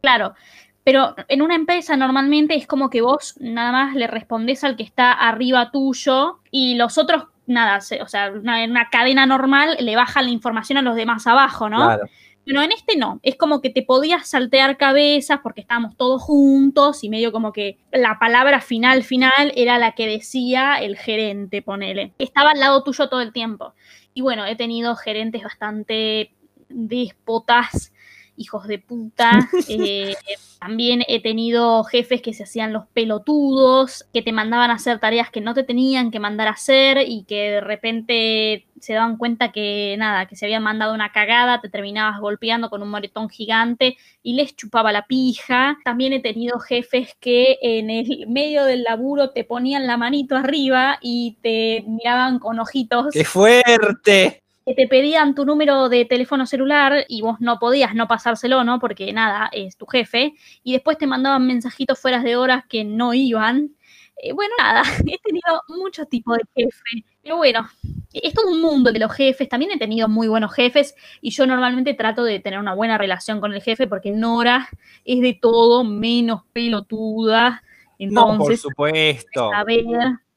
claro, 0.00 0.34
pero 0.82 1.14
en 1.28 1.42
una 1.42 1.54
empresa 1.54 1.96
normalmente 1.96 2.54
es 2.54 2.66
como 2.66 2.90
que 2.90 3.00
vos 3.00 3.36
nada 3.40 3.72
más 3.72 3.94
le 3.94 4.06
respondés 4.06 4.64
al 4.64 4.76
que 4.76 4.82
está 4.82 5.12
arriba 5.12 5.70
tuyo 5.70 6.40
y 6.50 6.74
los 6.74 6.98
otros, 6.98 7.24
nada, 7.46 7.78
o 7.78 8.08
sea, 8.08 8.26
en 8.26 8.70
una 8.70 8.90
cadena 8.90 9.26
normal 9.26 9.76
le 9.80 9.96
bajan 9.96 10.26
la 10.26 10.30
información 10.30 10.78
a 10.78 10.82
los 10.82 10.96
demás 10.96 11.26
abajo, 11.26 11.68
¿no? 11.70 11.78
Claro. 11.78 12.04
Pero 12.44 12.60
en 12.60 12.72
este 12.72 12.96
no, 12.96 13.20
es 13.22 13.36
como 13.36 13.60
que 13.60 13.70
te 13.70 13.82
podías 13.82 14.28
saltear 14.28 14.76
cabezas 14.76 15.40
porque 15.42 15.62
estábamos 15.62 15.96
todos 15.96 16.22
juntos 16.22 17.02
y 17.02 17.08
medio 17.08 17.32
como 17.32 17.52
que 17.52 17.78
la 17.90 18.18
palabra 18.18 18.60
final, 18.60 19.02
final 19.02 19.52
era 19.56 19.78
la 19.78 19.92
que 19.92 20.06
decía 20.06 20.76
el 20.76 20.98
gerente, 20.98 21.62
ponele. 21.62 22.12
Estaba 22.18 22.50
al 22.50 22.60
lado 22.60 22.82
tuyo 22.82 23.08
todo 23.08 23.22
el 23.22 23.32
tiempo. 23.32 23.72
Y 24.12 24.20
bueno, 24.20 24.44
he 24.44 24.56
tenido 24.56 24.94
gerentes 24.94 25.42
bastante 25.42 26.34
déspotas, 26.68 27.93
hijos 28.36 28.66
de 28.66 28.78
puta. 28.78 29.30
Eh, 29.66 30.14
también 30.60 31.02
he 31.08 31.20
tenido 31.20 31.84
jefes 31.84 32.22
que 32.22 32.32
se 32.32 32.44
hacían 32.44 32.72
los 32.72 32.86
pelotudos, 32.86 34.06
que 34.12 34.22
te 34.22 34.32
mandaban 34.32 34.70
a 34.70 34.74
hacer 34.74 34.98
tareas 34.98 35.30
que 35.30 35.40
no 35.40 35.54
te 35.54 35.64
tenían 35.64 36.10
que 36.10 36.20
mandar 36.20 36.48
a 36.48 36.52
hacer 36.52 36.98
y 37.06 37.24
que 37.24 37.50
de 37.50 37.60
repente 37.60 38.66
se 38.80 38.92
daban 38.92 39.16
cuenta 39.16 39.52
que 39.52 39.96
nada, 39.98 40.26
que 40.26 40.36
se 40.36 40.44
habían 40.44 40.62
mandado 40.62 40.94
una 40.94 41.12
cagada, 41.12 41.60
te 41.60 41.70
terminabas 41.70 42.20
golpeando 42.20 42.70
con 42.70 42.82
un 42.82 42.90
moretón 42.90 43.30
gigante 43.30 43.96
y 44.22 44.34
les 44.34 44.54
chupaba 44.54 44.92
la 44.92 45.06
pija. 45.06 45.78
También 45.84 46.12
he 46.12 46.20
tenido 46.20 46.58
jefes 46.58 47.16
que 47.20 47.58
en 47.62 47.90
el 47.90 48.26
medio 48.28 48.64
del 48.64 48.82
laburo 48.82 49.30
te 49.30 49.44
ponían 49.44 49.86
la 49.86 49.96
manito 49.96 50.36
arriba 50.36 50.98
y 51.00 51.38
te 51.42 51.84
miraban 51.86 52.38
con 52.38 52.58
ojitos. 52.58 53.12
¡Qué 53.12 53.24
fuerte! 53.24 54.43
Que 54.64 54.74
te 54.74 54.88
pedían 54.88 55.34
tu 55.34 55.44
número 55.44 55.88
de 55.88 56.04
teléfono 56.04 56.46
celular 56.46 57.04
y 57.08 57.20
vos 57.20 57.40
no 57.40 57.58
podías 57.58 57.94
no 57.94 58.08
pasárselo, 58.08 58.64
¿no? 58.64 58.78
Porque 58.78 59.12
nada, 59.12 59.50
es 59.52 59.76
tu 59.76 59.86
jefe. 59.86 60.34
Y 60.62 60.72
después 60.72 60.96
te 60.96 61.06
mandaban 61.06 61.46
mensajitos 61.46 61.98
fuera 61.98 62.22
de 62.22 62.36
horas 62.36 62.64
que 62.68 62.84
no 62.84 63.12
iban. 63.12 63.70
Eh, 64.16 64.32
bueno, 64.32 64.54
nada, 64.58 64.82
he 65.06 65.18
tenido 65.18 65.62
muchos 65.68 66.08
tipos 66.08 66.38
de 66.38 66.44
jefe. 66.54 67.06
Pero 67.22 67.36
bueno, 67.36 67.68
es 68.12 68.32
todo 68.32 68.50
un 68.50 68.62
mundo 68.62 68.90
de 68.90 68.98
los 68.98 69.12
jefes. 69.12 69.48
También 69.48 69.72
he 69.72 69.78
tenido 69.78 70.08
muy 70.08 70.28
buenos 70.28 70.54
jefes 70.54 70.94
y 71.20 71.30
yo 71.30 71.46
normalmente 71.46 71.92
trato 71.92 72.24
de 72.24 72.40
tener 72.40 72.58
una 72.58 72.74
buena 72.74 72.96
relación 72.96 73.40
con 73.40 73.52
el 73.52 73.62
jefe 73.62 73.86
porque 73.86 74.12
Nora 74.12 74.68
es 75.04 75.20
de 75.20 75.38
todo 75.40 75.84
menos 75.84 76.42
pelotuda. 76.54 77.62
Entonces, 77.98 78.38
no, 78.38 78.38
por 78.38 78.56
supuesto. 78.56 79.50
Saber 79.50 79.84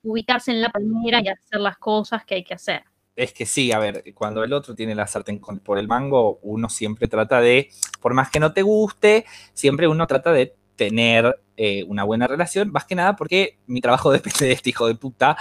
ubicarse 0.04 0.52
en 0.52 0.62
la 0.62 0.70
primera 0.70 1.22
y 1.22 1.30
hacer 1.30 1.62
las 1.62 1.78
cosas 1.78 2.26
que 2.26 2.36
hay 2.36 2.44
que 2.44 2.54
hacer 2.54 2.84
es 3.18 3.34
que 3.34 3.46
sí, 3.46 3.72
a 3.72 3.80
ver, 3.80 4.04
cuando 4.14 4.44
el 4.44 4.54
otro 4.54 4.76
tiene 4.76 4.96
la 4.96 5.08
sartén 5.08 5.40
por 5.40 5.80
el 5.80 5.88
mango, 5.88 6.40
uno 6.44 6.70
siempre 6.70 7.08
trata 7.08 7.42
de, 7.42 7.70
por 8.00 8.14
más 8.14 8.30
que 8.30 8.40
no 8.40 8.54
te 8.54 8.62
guste, 8.62 9.26
siempre 9.54 9.88
uno 9.88 10.06
trata 10.06 10.32
de 10.32 10.56
tener 10.76 11.42
eh, 11.58 11.84
una 11.88 12.04
buena 12.04 12.28
relación, 12.28 12.72
más 12.72 12.86
que 12.86 12.94
nada 12.94 13.16
porque 13.16 13.58
mi 13.66 13.82
trabajo 13.82 14.12
depende 14.14 14.46
de 14.46 14.52
este 14.54 14.70
hijo 14.70 14.88
de 14.88 14.96
puta, 14.96 15.36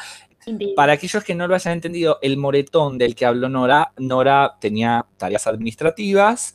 Indeed. 0.46 0.74
Para 0.76 0.92
aquellos 0.92 1.24
que 1.24 1.34
no 1.34 1.48
lo 1.48 1.56
hayan 1.56 1.72
entendido, 1.72 2.18
el 2.22 2.36
moretón 2.36 2.98
del 2.98 3.16
que 3.16 3.26
habló 3.26 3.48
Nora, 3.48 3.92
Nora 3.98 4.56
tenía 4.60 5.04
tareas 5.16 5.48
administrativas 5.48 6.54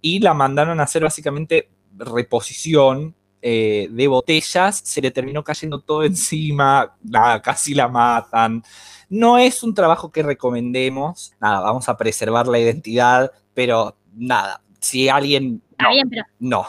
y 0.00 0.20
la 0.20 0.32
mandaron 0.32 0.78
a 0.78 0.84
hacer 0.84 1.02
básicamente 1.02 1.68
reposición 1.96 3.16
eh, 3.42 3.88
de 3.90 4.08
botellas, 4.08 4.80
se 4.84 5.02
le 5.02 5.10
terminó 5.10 5.42
cayendo 5.42 5.80
todo 5.80 6.04
encima, 6.04 6.96
nada, 7.02 7.42
casi 7.42 7.74
la 7.74 7.88
matan. 7.88 8.62
No 9.08 9.36
es 9.36 9.62
un 9.62 9.74
trabajo 9.74 10.10
que 10.10 10.22
recomendemos, 10.22 11.34
nada, 11.40 11.60
vamos 11.60 11.88
a 11.88 11.96
preservar 11.96 12.46
la 12.46 12.58
identidad, 12.58 13.32
pero 13.52 13.96
nada, 14.14 14.62
si 14.80 15.08
alguien... 15.08 15.60
Está 15.72 15.90
bien, 15.90 16.08
pero 16.08 16.24
No, 16.38 16.66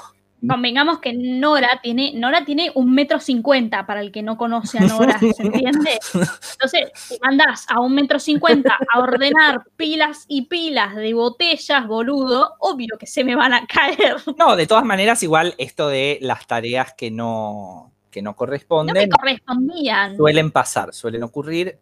convengamos 0.48 1.00
que 1.00 1.14
Nora 1.14 1.80
tiene, 1.82 2.14
Nora 2.16 2.46
tiene 2.46 2.72
un 2.76 2.94
metro 2.94 3.20
cincuenta 3.20 3.86
para 3.86 4.02
el 4.02 4.12
que 4.12 4.22
no 4.22 4.38
conoce 4.38 4.80
a 4.80 4.82
Nora, 4.82 5.20
¿se 5.20 5.26
entiende? 5.44 6.00
Entonces, 6.14 6.92
si 6.96 7.18
mandas 7.22 7.66
a 7.70 7.80
un 7.80 7.96
metro 7.96 8.20
cincuenta 8.20 8.78
a 8.94 9.00
ordenar 9.00 9.64
pilas 9.76 10.26
y 10.28 10.44
pilas 10.44 10.96
de 10.96 11.14
botellas, 11.14 11.88
boludo, 11.88 12.56
obvio 12.60 12.98
que 13.00 13.08
se 13.08 13.24
me 13.24 13.36
van 13.36 13.54
a 13.54 13.66
caer. 13.66 14.18
no, 14.38 14.56
de 14.56 14.68
todas 14.68 14.86
maneras, 14.86 15.24
igual 15.24 15.56
esto 15.58 15.88
de 15.88 16.20
las 16.22 16.46
tareas 16.48 16.94
que 16.94 17.12
no, 17.12 17.92
que 18.12 18.22
no 18.22 18.30
No 18.30 18.32
me 18.32 18.36
corresponden 18.38 19.10
correspondían. 19.10 20.18
suelen 20.18 20.52
pasar, 20.52 20.94
suelen 20.94 21.24
ocurrir. 21.24 21.80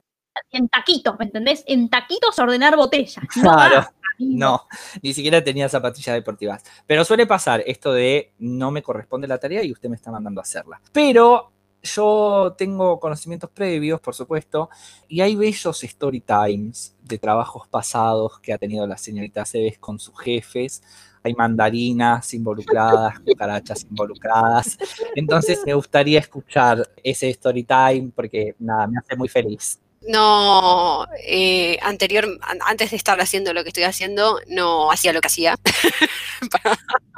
En 0.52 0.70
taquitos, 0.70 1.20
¿me 1.20 1.26
entendés? 1.26 1.64
En 1.68 1.90
taquitos 1.90 2.40
ordenar 2.40 2.76
botellas. 2.78 3.24
No 3.36 3.52
Claro. 3.52 3.88
No, 4.30 4.68
ni 5.02 5.14
siquiera 5.14 5.44
tenía 5.44 5.68
zapatillas 5.68 6.16
deportivas. 6.16 6.64
Pero 6.86 7.04
suele 7.04 7.26
pasar 7.26 7.64
esto 7.66 7.92
de 7.94 8.34
no 8.40 8.72
me 8.72 8.84
corresponde 8.84 9.28
la 9.28 9.38
tarea 9.38 9.64
y 9.64 9.72
usted 9.72 9.90
me 9.90 9.96
está 9.96 10.12
mandando 10.12 10.42
a 10.42 10.44
hacerla. 10.44 10.82
Pero 10.92 11.52
yo 11.84 12.54
tengo 12.58 13.00
conocimientos 13.00 13.50
previos, 13.50 14.00
por 14.00 14.14
supuesto, 14.14 14.70
y 15.08 15.22
hay 15.22 15.36
bellos 15.36 15.84
story 15.84 16.22
times 16.22 16.96
de 17.04 17.18
trabajos 17.18 17.68
pasados 17.68 18.40
que 18.40 18.54
ha 18.54 18.58
tenido 18.58 18.86
la 18.86 18.98
señorita 18.98 19.46
Cebes 19.46 19.80
con 19.80 20.00
sus 20.00 20.18
jefes. 20.20 20.84
Hay 21.24 21.34
mandarinas 21.34 22.34
involucradas, 22.34 23.20
cucarachas 23.26 23.86
involucradas. 23.90 24.78
Entonces 25.16 25.60
me 25.66 25.74
gustaría 25.74 26.20
escuchar 26.20 26.88
ese 27.04 27.30
story 27.30 27.64
time 27.64 28.12
porque 28.16 28.56
nada, 28.60 28.88
me 28.88 28.98
hace 29.00 29.16
muy 29.16 29.28
feliz. 29.28 29.80
No, 30.08 31.06
eh, 31.26 31.78
anterior, 31.82 32.26
an- 32.42 32.60
antes 32.66 32.90
de 32.92 32.98
estar 32.98 33.20
haciendo 33.22 33.54
lo 33.54 33.64
que 33.64 33.70
estoy 33.70 33.84
haciendo, 33.84 34.40
no 34.48 34.92
hacía 34.92 35.14
lo 35.14 35.22
que 35.22 35.28
hacía. 35.28 35.56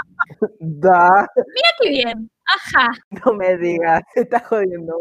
Da, 0.59 1.27
Mira 1.35 1.69
qué 1.81 1.89
bien. 1.89 2.29
Ajá. 2.45 2.89
no 3.25 3.33
me 3.33 3.57
digas, 3.57 4.01
se 4.13 4.21
está 4.21 4.39
jodiendo. 4.41 4.97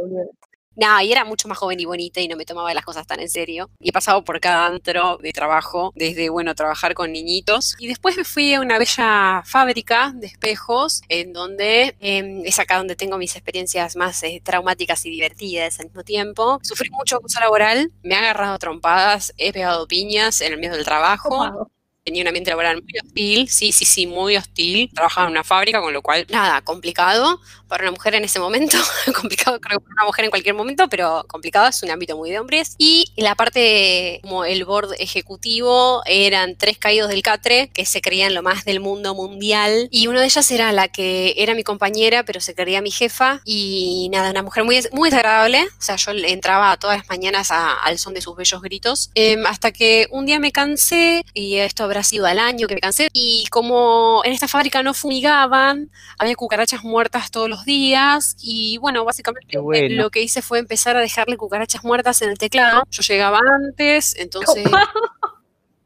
Nada, 0.77 1.03
y 1.03 1.13
era 1.13 1.25
mucho 1.25 1.49
más 1.49 1.59
joven 1.59 1.81
y 1.81 1.85
bonita 1.85 2.21
y 2.21 2.29
no 2.29 2.37
me 2.37 2.45
tomaba 2.45 2.73
las 2.75 2.85
cosas 2.85 3.07
tan 3.07 3.21
en 3.21 3.29
serio. 3.29 3.71
Y 3.81 3.91
he 3.91 3.93
pasado 3.93 4.25
por 4.25 4.41
cada 4.41 4.67
antro 4.67 5.19
de 5.19 5.33
trabajo, 5.33 5.93
desde, 5.95 6.29
bueno, 6.31 6.55
trabajar 6.55 6.95
con 6.95 7.13
niñitos. 7.13 7.75
Y 7.79 7.89
después 7.89 8.17
me 8.17 8.25
fui 8.25 8.55
a 8.55 8.61
una 8.61 8.79
bella 8.79 9.43
fábrica 9.45 10.13
de 10.15 10.29
espejos, 10.29 11.03
en 11.09 11.33
donde 11.33 11.97
eh, 12.01 12.43
es 12.45 12.59
acá 12.59 12.79
donde 12.79 12.97
tengo 12.97 13.19
mis 13.19 13.35
experiencias 13.37 13.97
más 13.97 14.23
eh, 14.23 14.41
traumáticas 14.43 15.05
y 15.07 15.11
divertidas 15.11 15.81
al 15.81 15.87
mismo 15.87 16.05
tiempo. 16.05 16.59
Sufrí 16.63 16.91
mucho 16.91 17.17
acoso 17.17 17.41
laboral, 17.41 17.93
me 18.03 18.15
he 18.15 18.19
agarrado 18.19 18.59
trompadas, 18.59 19.33
he 19.37 19.53
pegado 19.53 19.87
piñas 19.87 20.41
en 20.41 20.53
el 20.53 20.59
medio 20.59 20.75
del 20.75 20.85
trabajo. 20.85 21.71
Tenía 22.05 22.23
un 22.23 22.29
ambiente 22.29 22.51
laboral 22.51 22.83
muy 22.83 22.99
hostil, 22.99 23.49
sí, 23.49 23.71
sí, 23.71 23.85
sí, 23.85 24.09
muy 24.09 24.37
hostil. 24.37 24.91
Trabajaba 24.93 25.29
en 25.29 25.33
una 25.33 25.45
fábrica, 25.45 25.81
con 25.81 25.93
lo 25.93 26.03
cual, 26.03 26.27
nada, 26.31 26.61
complicado 26.63 27.41
para 27.69 27.85
una 27.85 27.93
mujer 27.93 28.17
en 28.17 28.25
ese 28.25 28.41
momento. 28.41 28.77
complicado, 29.15 29.61
creo 29.61 29.79
para 29.81 29.95
una 29.95 30.05
mujer 30.07 30.25
en 30.25 30.31
cualquier 30.31 30.55
momento, 30.57 30.89
pero 30.89 31.25
complicado, 31.29 31.69
es 31.69 31.81
un 31.85 31.91
ámbito 31.91 32.17
muy 32.17 32.31
de 32.31 32.41
hombres. 32.41 32.75
Y 32.77 33.13
la 33.17 33.37
parte, 33.37 34.19
como 34.23 34.45
el 34.45 34.65
board 34.65 34.95
ejecutivo, 34.99 36.03
eran 36.05 36.57
tres 36.57 36.77
caídos 36.77 37.09
del 37.09 37.23
catre 37.23 37.71
que 37.73 37.87
se 37.87 38.03
creían 38.03 38.35
lo 38.35 38.43
más 38.43 38.65
del 38.65 38.81
mundo 38.81 39.15
mundial. 39.15 39.89
Y 39.93 40.09
una 40.09 40.21
de 40.21 40.27
ellas 40.27 40.51
era 40.51 40.73
la 40.73 40.89
que 40.89 41.35
era 41.37 41.55
mi 41.55 41.63
compañera, 41.63 42.25
pero 42.25 42.41
se 42.41 42.55
creía 42.55 42.83
mi 42.83 42.91
jefa. 42.91 43.41
Y 43.45 44.09
nada, 44.11 44.33
una 44.33 44.43
mujer 44.43 44.65
muy, 44.65 44.81
muy 44.91 45.09
desagradable. 45.09 45.63
O 45.63 45.83
sea, 45.83 45.95
yo 45.95 46.11
entraba 46.11 46.77
todas 46.79 46.99
las 46.99 47.09
mañanas 47.09 47.51
al 47.53 47.97
son 47.99 48.13
de 48.13 48.21
sus 48.21 48.37
bellos 48.37 48.61
gritos. 48.61 49.11
Em, 49.15 49.47
hasta 49.47 49.71
que 49.71 50.09
un 50.11 50.27
día 50.27 50.41
me 50.41 50.51
cansé, 50.51 51.25
y 51.33 51.59
esto 51.59 51.89
habrá 51.93 52.03
sido 52.03 52.27
al 52.27 52.39
año 52.39 52.67
que 52.67 52.75
me 52.75 52.81
cansé. 52.81 53.09
Y 53.13 53.47
como 53.51 54.23
en 54.25 54.33
esta 54.33 54.49
fábrica 54.49 54.83
no 54.83 54.95
fumigaban, 54.95 55.91
había 56.19 56.35
cucarachas 56.35 56.83
muertas 56.85 57.31
todos 57.31 57.49
los 57.49 57.65
días. 57.65 58.37
Y 58.41 58.79
bueno, 58.79 59.05
básicamente 59.05 59.59
bueno. 59.59 60.03
lo 60.03 60.11
que 60.11 60.23
hice 60.23 60.43
fue 60.43 60.59
empezar 60.59 60.97
a 60.97 61.01
dejarle 61.01 61.37
cucarachas 61.37 61.85
muertas 61.85 62.23
en 62.23 62.31
el 62.31 62.39
teclado. 62.39 62.83
Yo 62.91 63.03
llegaba 63.03 63.39
antes, 63.63 64.17
entonces 64.17 64.65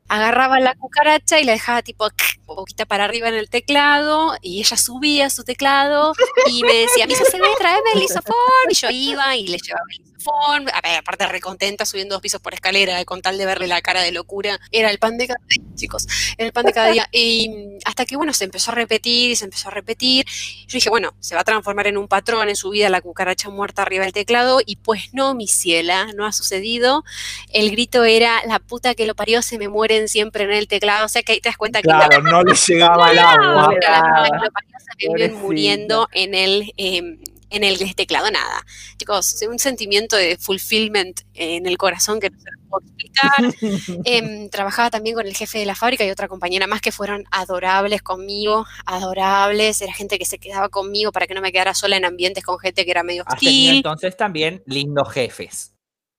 agarraba 0.08 0.60
la 0.60 0.74
cucaracha 0.74 1.40
y 1.40 1.44
la 1.44 1.52
dejaba 1.52 1.82
tipo 1.82 2.08
poquita 2.46 2.86
para 2.86 3.04
arriba 3.04 3.28
en 3.28 3.34
el 3.34 3.50
teclado 3.50 4.36
y 4.40 4.60
ella 4.60 4.76
subía 4.76 5.30
su 5.30 5.42
teclado 5.44 6.12
y 6.46 6.62
me 6.62 6.74
decía, 6.74 7.06
Misa 7.06 7.24
se 7.24 7.40
ve, 7.40 7.48
tráeme 7.58 7.90
el 7.94 8.00
lisoform 8.02 8.70
y 8.70 8.74
yo 8.74 8.88
iba 8.90 9.36
y 9.36 9.48
le 9.48 9.58
llevaba 9.58 9.84
el 9.90 10.15
lisoform, 10.16 10.66
a 10.72 10.80
ver, 10.80 10.98
aparte 10.98 11.26
recontenta 11.26 11.84
subiendo 11.84 12.14
dos 12.14 12.22
pisos 12.22 12.40
por 12.40 12.54
escalera 12.54 13.04
con 13.04 13.22
tal 13.22 13.38
de 13.38 13.46
verle 13.46 13.66
la 13.66 13.80
cara 13.82 14.02
de 14.02 14.12
locura, 14.12 14.58
era 14.70 14.90
el 14.90 14.98
pan 14.98 15.18
de 15.18 15.28
cada 15.28 15.40
día, 15.48 15.62
chicos, 15.74 16.06
era 16.36 16.46
el 16.46 16.52
pan 16.52 16.66
de 16.66 16.72
cada 16.72 16.90
día. 16.90 17.08
Y 17.12 17.48
mm, 17.48 17.78
hasta 17.84 18.04
que 18.04 18.16
bueno, 18.16 18.32
se 18.32 18.44
empezó 18.44 18.72
a 18.72 18.74
repetir 18.74 19.30
y 19.30 19.36
se 19.36 19.44
empezó 19.44 19.68
a 19.68 19.72
repetir, 19.72 20.26
yo 20.66 20.76
dije, 20.76 20.90
bueno, 20.90 21.14
se 21.20 21.34
va 21.34 21.42
a 21.42 21.44
transformar 21.44 21.86
en 21.86 21.96
un 21.96 22.08
patrón 22.08 22.48
en 22.48 22.56
su 22.56 22.70
vida 22.70 22.88
la 22.88 23.00
cucaracha 23.00 23.50
muerta 23.50 23.82
arriba 23.82 24.04
del 24.04 24.12
teclado. 24.12 24.60
Y 24.64 24.76
pues 24.76 25.12
no, 25.12 25.34
mi 25.34 25.46
ciela, 25.46 26.12
no 26.14 26.26
ha 26.26 26.32
sucedido, 26.32 27.04
el 27.52 27.70
grito 27.70 28.04
era, 28.04 28.44
la 28.46 28.58
puta 28.58 28.94
que 28.94 29.06
lo 29.06 29.14
parió 29.14 29.42
se 29.42 29.58
me 29.58 29.68
mueren 29.68 30.08
siempre 30.08 30.44
en 30.44 30.52
el 30.52 30.68
teclado, 30.68 31.06
o 31.06 31.08
sea 31.08 31.22
que 31.22 31.32
ahí 31.32 31.40
te 31.40 31.48
das 31.48 31.56
cuenta 31.56 31.80
que 31.80 31.88
Claro, 31.88 32.22
no 32.22 32.42
le 32.42 32.54
llegaba 32.54 33.10
el 33.10 33.18
agua. 33.18 33.70
que 33.70 34.44
lo 34.44 34.50
parió 34.50 34.76
se 34.78 35.08
me 35.08 35.14
viven 35.14 35.34
muriendo 35.40 36.08
en 36.12 36.34
el, 36.34 36.72
eh, 36.76 37.18
en 37.50 37.64
el 37.64 37.94
teclado, 37.94 38.30
nada. 38.30 38.64
Chicos, 38.98 39.36
un 39.48 39.58
sentimiento 39.58 40.16
de 40.16 40.36
fulfillment 40.36 41.20
en 41.34 41.66
el 41.66 41.76
corazón 41.78 42.20
que 42.20 42.30
no 42.30 42.38
se 42.38 42.50
puedo 42.68 42.84
explicar. 42.86 43.54
Em, 44.04 44.48
trabajaba 44.50 44.90
también 44.90 45.14
con 45.14 45.26
el 45.26 45.34
jefe 45.36 45.58
de 45.58 45.66
la 45.66 45.74
fábrica 45.74 46.04
y 46.04 46.10
otra 46.10 46.28
compañera 46.28 46.66
más 46.66 46.80
que 46.80 46.92
fueron 46.92 47.24
adorables 47.30 48.02
conmigo, 48.02 48.66
adorables, 48.84 49.80
era 49.80 49.92
gente 49.92 50.18
que 50.18 50.24
se 50.24 50.38
quedaba 50.38 50.68
conmigo 50.68 51.12
para 51.12 51.26
que 51.26 51.34
no 51.34 51.40
me 51.40 51.52
quedara 51.52 51.74
sola 51.74 51.96
en 51.96 52.04
ambientes 52.04 52.44
con 52.44 52.58
gente 52.58 52.84
que 52.84 52.90
era 52.90 53.02
medio 53.02 53.22
Has 53.26 53.38
tenido 53.38 53.52
hostil. 53.68 53.76
entonces 53.76 54.16
también 54.16 54.62
lindos 54.66 55.10
jefes. 55.12 55.75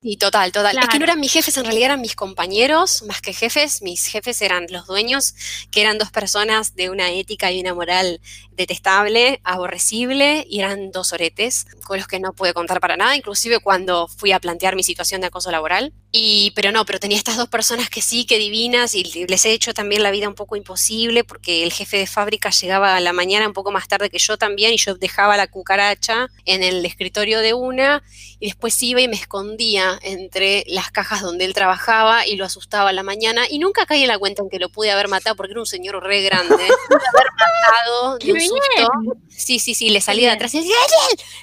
Y 0.09 0.15
total, 0.15 0.53
total. 0.53 0.71
Es 0.71 0.79
que 0.79 0.87
Claro. 0.87 0.99
no 0.99 1.03
eran 1.03 1.19
mis 1.19 1.33
jefes, 1.33 1.57
en 1.57 1.65
realidad 1.65 1.87
eran 1.87 1.99
mis 1.99 2.15
compañeros, 2.15 3.03
más 3.03 3.21
que 3.21 3.33
jefes. 3.33 3.81
Mis 3.81 4.05
jefes 4.05 4.41
eran 4.41 4.65
los 4.69 4.87
dueños, 4.87 5.35
que 5.69 5.81
eran 5.81 5.97
dos 5.97 6.11
personas 6.11 6.75
de 6.75 6.89
una 6.89 7.11
ética 7.11 7.51
y 7.51 7.59
una 7.59 7.73
moral 7.73 8.21
detestable, 8.51 9.41
aborrecible, 9.43 10.45
y 10.49 10.59
eran 10.59 10.91
dos 10.91 11.11
oretes 11.11 11.65
con 11.83 11.97
los 11.97 12.07
que 12.07 12.21
no 12.21 12.31
pude 12.31 12.53
contar 12.53 12.79
para 12.79 12.95
nada, 12.95 13.17
inclusive 13.17 13.59
cuando 13.59 14.07
fui 14.07 14.31
a 14.31 14.39
plantear 14.39 14.77
mi 14.77 14.83
situación 14.83 15.19
de 15.19 15.27
acoso 15.27 15.51
laboral. 15.51 15.91
Y, 16.11 16.51
pero 16.55 16.71
no, 16.71 16.85
pero 16.85 16.99
tenía 16.99 17.17
estas 17.17 17.37
dos 17.37 17.49
personas 17.49 17.89
que 17.89 18.01
sí, 18.01 18.25
que 18.25 18.37
divinas, 18.37 18.95
y 18.95 19.03
les 19.03 19.45
he 19.45 19.51
hecho 19.51 19.73
también 19.73 20.03
la 20.03 20.11
vida 20.11 20.27
un 20.27 20.35
poco 20.35 20.55
imposible, 20.55 21.23
porque 21.23 21.63
el 21.63 21.73
jefe 21.73 21.97
de 21.97 22.07
fábrica 22.07 22.49
llegaba 22.49 22.95
a 22.95 22.99
la 22.99 23.13
mañana 23.13 23.47
un 23.47 23.53
poco 23.53 23.71
más 23.71 23.87
tarde 23.87 24.09
que 24.09 24.17
yo 24.17 24.37
también, 24.37 24.73
y 24.73 24.77
yo 24.77 24.95
dejaba 24.95 25.37
la 25.37 25.47
cucaracha 25.47 26.29
en 26.45 26.63
el 26.63 26.85
escritorio 26.85 27.39
de 27.39 27.53
una, 27.53 28.03
y 28.39 28.47
después 28.47 28.81
iba 28.83 29.01
y 29.01 29.07
me 29.07 29.15
escondía 29.15 29.99
entre 30.03 30.63
las 30.67 30.91
cajas 30.91 31.21
donde 31.21 31.45
él 31.45 31.53
trabajaba 31.53 32.27
y 32.27 32.35
lo 32.35 32.45
asustaba 32.45 32.89
a 32.89 32.93
la 32.93 33.03
mañana 33.03 33.45
y 33.49 33.57
nunca 33.59 33.85
caí 33.85 34.03
en 34.03 34.07
la 34.07 34.19
cuenta 34.19 34.43
en 34.43 34.49
que 34.49 34.59
lo 34.59 34.69
pude 34.69 34.91
haber 34.91 35.07
matado 35.07 35.35
porque 35.35 35.53
era 35.53 35.59
un 35.59 35.65
señor 35.65 36.03
re 36.03 36.21
grande. 36.21 36.47
Pude 36.87 37.01
haber 37.13 37.27
matado 37.37 38.17
de 38.17 38.25
¡Qué 38.25 38.33
un 38.33 38.41
susto. 38.41 39.17
Sí, 39.29 39.59
sí, 39.59 39.73
sí, 39.73 39.89
le 39.89 40.01
salía 40.01 40.29
de 40.29 40.35
atrás 40.35 40.53
y. 40.53 40.67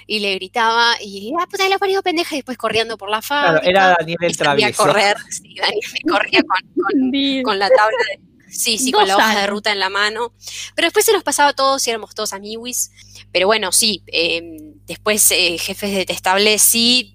Y 0.07 0.21
le 0.21 0.35
gritaba 0.35 0.95
y 1.01 1.33
¡ah, 1.41 1.47
puta, 1.47 1.69
lo 1.69 1.79
parió 1.79 2.03
pendeja! 2.03 2.35
Y 2.35 2.39
después 2.39 2.59
corriendo 2.59 2.97
por 2.97 3.11
la 3.11 3.23
fábrica. 3.23 3.61
Claro, 3.63 3.69
era 3.69 3.97
Daniel 3.99 4.19
el 4.21 4.37
salía 4.55 4.69
a 4.69 4.73
correr. 4.73 5.17
Sí, 5.31 5.55
Daniel 5.61 5.81
me 5.93 6.11
corría 6.11 6.41
con, 6.43 6.85
con 6.85 7.13
con 7.45 7.59
la 7.59 7.69
tabla 7.69 7.97
de, 8.11 8.21
sí, 8.51 8.79
sí, 8.79 8.93
con 8.93 9.07
la 9.07 9.17
hoja 9.17 9.31
de 9.31 9.39
años. 9.39 9.51
ruta 9.51 9.73
en 9.73 9.79
la 9.79 9.91
mano. 9.91 10.33
Pero 10.75 10.87
después 10.87 11.05
se 11.05 11.13
nos 11.13 11.23
pasaba 11.23 11.51
a 11.51 11.55
todos 11.55 11.87
y 11.87 11.91
éramos 11.91 12.15
todos 12.15 12.33
amiguis. 12.33 12.91
Pero 13.33 13.47
bueno, 13.47 13.73
sí, 13.73 14.03
eh, 14.07 14.43
después 14.87 15.31
eh, 15.31 15.59
jefes 15.59 15.95
detestables, 15.95 16.63
sí. 16.63 17.14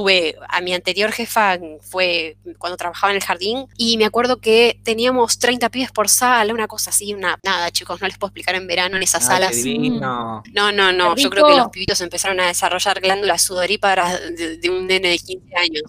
Tuve 0.00 0.34
a 0.48 0.62
mi 0.62 0.72
anterior 0.72 1.12
jefa, 1.12 1.58
fue 1.82 2.38
cuando 2.56 2.78
trabajaba 2.78 3.10
en 3.12 3.16
el 3.16 3.22
jardín, 3.22 3.66
y 3.76 3.98
me 3.98 4.06
acuerdo 4.06 4.38
que 4.40 4.80
teníamos 4.82 5.38
30 5.38 5.68
pibes 5.68 5.92
por 5.92 6.08
sala, 6.08 6.54
una 6.54 6.66
cosa 6.66 6.88
así, 6.88 7.12
una. 7.12 7.38
Nada, 7.42 7.70
chicos, 7.70 8.00
no 8.00 8.06
les 8.08 8.16
puedo 8.16 8.28
explicar 8.30 8.54
en 8.54 8.66
verano 8.66 8.96
en 8.96 9.02
esas 9.02 9.22
Ay, 9.24 9.28
salas. 9.28 9.56
divino. 9.56 10.42
No, 10.54 10.72
no, 10.72 10.90
no. 10.90 11.16
Yo 11.16 11.28
creo 11.28 11.46
que 11.46 11.54
los 11.54 11.68
pibitos 11.68 12.00
empezaron 12.00 12.40
a 12.40 12.46
desarrollar 12.46 12.98
glándulas 12.98 13.42
sudoríparas 13.42 14.20
de, 14.36 14.56
de 14.56 14.70
un 14.70 14.86
nene 14.86 15.08
de 15.10 15.18
15 15.18 15.54
años. 15.56 15.82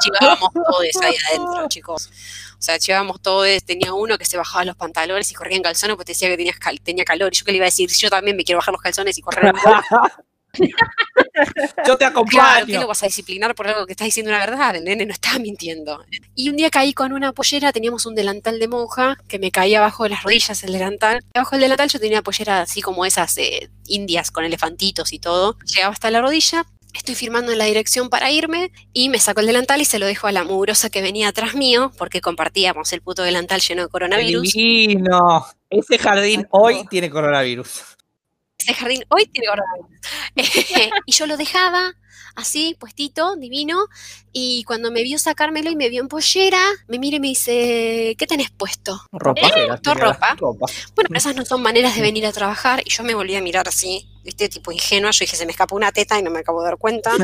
Chivábamos 0.00 0.50
todos 0.54 1.02
ahí 1.02 1.14
adentro, 1.30 1.68
chicos. 1.68 2.10
O 2.58 2.62
sea, 2.62 2.78
chivábamos 2.78 3.20
todos. 3.20 3.48
Tenía 3.64 3.92
uno 3.92 4.18
que 4.18 4.24
se 4.24 4.36
bajaba 4.36 4.64
los 4.64 4.76
pantalones 4.76 5.30
y 5.32 5.34
corría 5.34 5.56
en 5.56 5.64
calzones 5.64 5.96
porque 5.96 6.12
decía 6.12 6.28
que 6.28 6.36
tenía, 6.36 6.52
cal- 6.52 6.80
tenía 6.80 7.04
calor. 7.04 7.30
Y 7.32 7.36
yo 7.38 7.44
que 7.44 7.50
le 7.50 7.56
iba 7.56 7.64
a 7.64 7.72
decir, 7.74 7.90
yo 7.90 8.08
también 8.08 8.36
me 8.36 8.44
quiero 8.44 8.58
bajar 8.58 8.70
los 8.72 8.80
calzones 8.82 9.18
y 9.18 9.20
correr 9.20 9.46
en 9.46 9.52
bola. 9.64 9.84
Yo 11.86 11.96
te 11.96 11.98
Claro, 11.98 11.98
¿qué 11.98 12.04
acompaño. 12.04 12.80
lo 12.80 12.86
vas 12.88 13.02
a 13.02 13.06
disciplinar 13.06 13.54
por 13.54 13.68
algo 13.68 13.86
que 13.86 13.92
estás 13.92 14.06
diciendo 14.06 14.30
una 14.30 14.40
verdad? 14.40 14.76
El 14.76 14.84
nene 14.84 15.06
no 15.06 15.12
estaba 15.12 15.38
mintiendo. 15.38 16.04
Y 16.34 16.48
un 16.48 16.56
día 16.56 16.70
caí 16.70 16.92
con 16.92 17.12
una 17.12 17.32
pollera, 17.32 17.72
teníamos 17.72 18.06
un 18.06 18.14
delantal 18.14 18.58
de 18.58 18.68
monja 18.68 19.16
que 19.28 19.38
me 19.38 19.50
caía 19.50 19.78
abajo 19.78 20.04
de 20.04 20.10
las 20.10 20.22
rodillas 20.22 20.62
el 20.64 20.72
delantal. 20.72 21.24
Abajo 21.34 21.52
del 21.52 21.62
delantal 21.62 21.88
yo 21.88 22.00
tenía 22.00 22.18
una 22.18 22.22
pollera 22.22 22.62
así 22.62 22.82
como 22.82 23.04
esas 23.04 23.36
eh, 23.38 23.70
indias 23.86 24.30
con 24.30 24.44
elefantitos 24.44 25.12
y 25.12 25.18
todo. 25.18 25.56
Llegaba 25.74 25.92
hasta 25.92 26.10
la 26.10 26.20
rodilla. 26.20 26.66
Estoy 26.94 27.14
firmando 27.14 27.52
en 27.52 27.58
la 27.58 27.66
dirección 27.66 28.08
para 28.08 28.30
irme 28.30 28.72
y 28.92 29.10
me 29.10 29.18
saco 29.18 29.40
el 29.40 29.46
delantal 29.46 29.80
y 29.80 29.84
se 29.84 29.98
lo 29.98 30.06
dejo 30.06 30.26
a 30.26 30.32
la 30.32 30.44
mugrosa 30.44 30.88
que 30.90 31.02
venía 31.02 31.28
atrás 31.28 31.54
mío 31.54 31.92
porque 31.98 32.20
compartíamos 32.20 32.92
el 32.92 33.02
puto 33.02 33.22
delantal 33.22 33.60
lleno 33.60 33.82
de 33.82 33.88
coronavirus. 33.88 34.42
Divino. 34.52 35.46
Ese 35.68 35.98
jardín 35.98 36.46
hoy 36.50 36.86
tiene 36.88 37.10
coronavirus. 37.10 37.97
Ese 38.58 38.74
jardín 38.74 39.04
hoy 39.08 39.26
tiene 39.26 39.48
coronavirus. 39.48 39.90
y 41.06 41.12
yo 41.12 41.26
lo 41.26 41.36
dejaba 41.36 41.94
así, 42.34 42.76
puestito, 42.78 43.34
divino, 43.36 43.86
y 44.32 44.62
cuando 44.64 44.92
me 44.92 45.02
vio 45.02 45.18
sacármelo 45.18 45.70
y 45.70 45.76
me 45.76 45.88
vio 45.88 46.02
en 46.02 46.08
pollera, 46.08 46.60
me 46.86 46.98
mira 46.98 47.16
y 47.16 47.20
me 47.20 47.28
dice, 47.28 48.14
¿qué 48.16 48.26
tenés 48.28 48.50
puesto? 48.50 49.00
Ropa. 49.10 49.40
¿Eh? 49.40 49.50
llegaste 49.56 49.82
¿Tu 49.82 49.90
a 49.90 49.94
llevar 49.94 50.14
ropa? 50.14 50.36
ropa. 50.38 50.66
Bueno, 50.94 51.16
esas 51.16 51.34
no 51.34 51.44
son 51.44 51.62
maneras 51.62 51.96
de 51.96 52.02
venir 52.02 52.26
a 52.26 52.32
trabajar, 52.32 52.80
y 52.84 52.90
yo 52.90 53.02
me 53.02 53.14
volví 53.14 53.34
a 53.34 53.40
mirar 53.40 53.66
así, 53.66 54.06
viste, 54.22 54.48
tipo 54.48 54.70
ingenua, 54.70 55.10
yo 55.10 55.24
dije, 55.24 55.36
se 55.36 55.46
me 55.46 55.52
escapó 55.52 55.74
una 55.74 55.90
teta 55.90 56.18
y 56.18 56.22
no 56.22 56.30
me 56.30 56.40
acabo 56.40 56.62
de 56.62 56.68
dar 56.68 56.78
cuenta. 56.78 57.12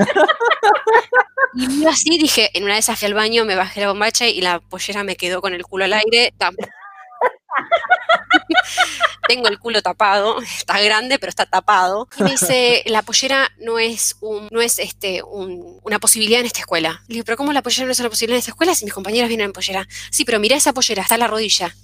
Y 1.57 1.69
vio 1.69 1.89
así, 1.89 2.19
dije, 2.19 2.51
en 2.55 2.65
una 2.65 2.73
de 2.73 2.81
esas 2.81 2.99
fui 2.99 3.07
al 3.07 3.15
baño, 3.15 3.45
me 3.45 3.55
bajé 3.55 3.83
la 3.83 3.87
bombacha 3.87 4.27
y 4.27 4.41
la 4.41 4.59
pollera 4.59 5.05
me 5.05 5.15
quedó 5.15 5.41
con 5.41 5.55
el 5.55 5.63
culo 5.63 5.85
al 5.85 5.93
aire. 5.93 6.35
Tengo 9.29 9.49
el 9.49 9.59
culo 9.59 9.81
tapado, 9.83 10.41
está 10.59 10.81
grande, 10.81 11.19
pero 11.19 11.31
está 11.31 11.47
tapado. 11.47 12.09
Y 12.19 12.23
me 12.23 12.31
dice, 12.33 12.83
la 12.87 13.03
pollera 13.03 13.51
no 13.59 13.79
es 13.79 14.17
un, 14.21 14.49
no 14.51 14.61
es 14.61 14.79
este 14.79 15.23
un- 15.23 15.79
una 15.83 15.99
posibilidad 15.99 16.41
en 16.41 16.47
esta 16.47 16.61
escuela. 16.61 17.03
Le 17.09 17.15
digo, 17.15 17.25
pero 17.25 17.37
¿cómo 17.37 17.53
la 17.53 17.63
pollera 17.63 17.87
no 17.87 17.93
es 17.93 18.01
una 18.01 18.11
posibilidad 18.11 18.37
en 18.37 18.41
esta 18.41 18.51
escuela 18.51 18.75
si 18.75 18.85
mis 18.85 18.95
compañeras 18.95 19.29
vienen 19.29 19.47
en 19.47 19.53
pollera? 19.53 19.87
Sí, 20.11 20.25
pero 20.25 20.39
mirá 20.41 20.57
esa 20.57 20.73
pollera, 20.73 21.03
está 21.03 21.15
a 21.15 21.19
la 21.19 21.27
rodilla. 21.27 21.75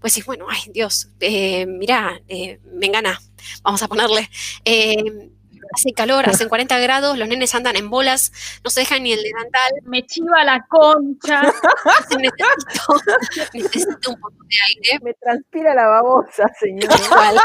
Pues 0.00 0.12
sí, 0.12 0.22
bueno, 0.22 0.46
ay, 0.50 0.60
Dios, 0.72 1.08
eh, 1.20 1.64
mirá, 1.66 2.20
eh, 2.28 2.60
me 2.74 2.86
engana, 2.86 3.20
vamos 3.62 3.82
a 3.82 3.88
ponerle. 3.88 4.28
Eh, 4.64 5.30
hace 5.72 5.92
calor, 5.92 6.28
hacen 6.28 6.48
40 6.48 6.78
grados, 6.78 7.18
los 7.18 7.28
nenes 7.28 7.54
andan 7.54 7.76
en 7.76 7.90
bolas, 7.90 8.32
no 8.64 8.70
se 8.70 8.80
dejan 8.80 9.02
ni 9.02 9.12
el 9.12 9.22
delantal. 9.22 9.72
Me 9.84 10.04
chiva 10.06 10.44
la 10.44 10.64
concha. 10.68 11.42
necesito, 12.18 13.50
necesito 13.54 14.10
un 14.10 14.20
poco 14.20 14.36
de 14.44 14.56
aire. 14.68 14.98
Me 15.02 15.14
transpira 15.14 15.74
la 15.74 15.86
babosa, 15.86 16.50
señor. 16.58 16.90
Igual. 17.04 17.36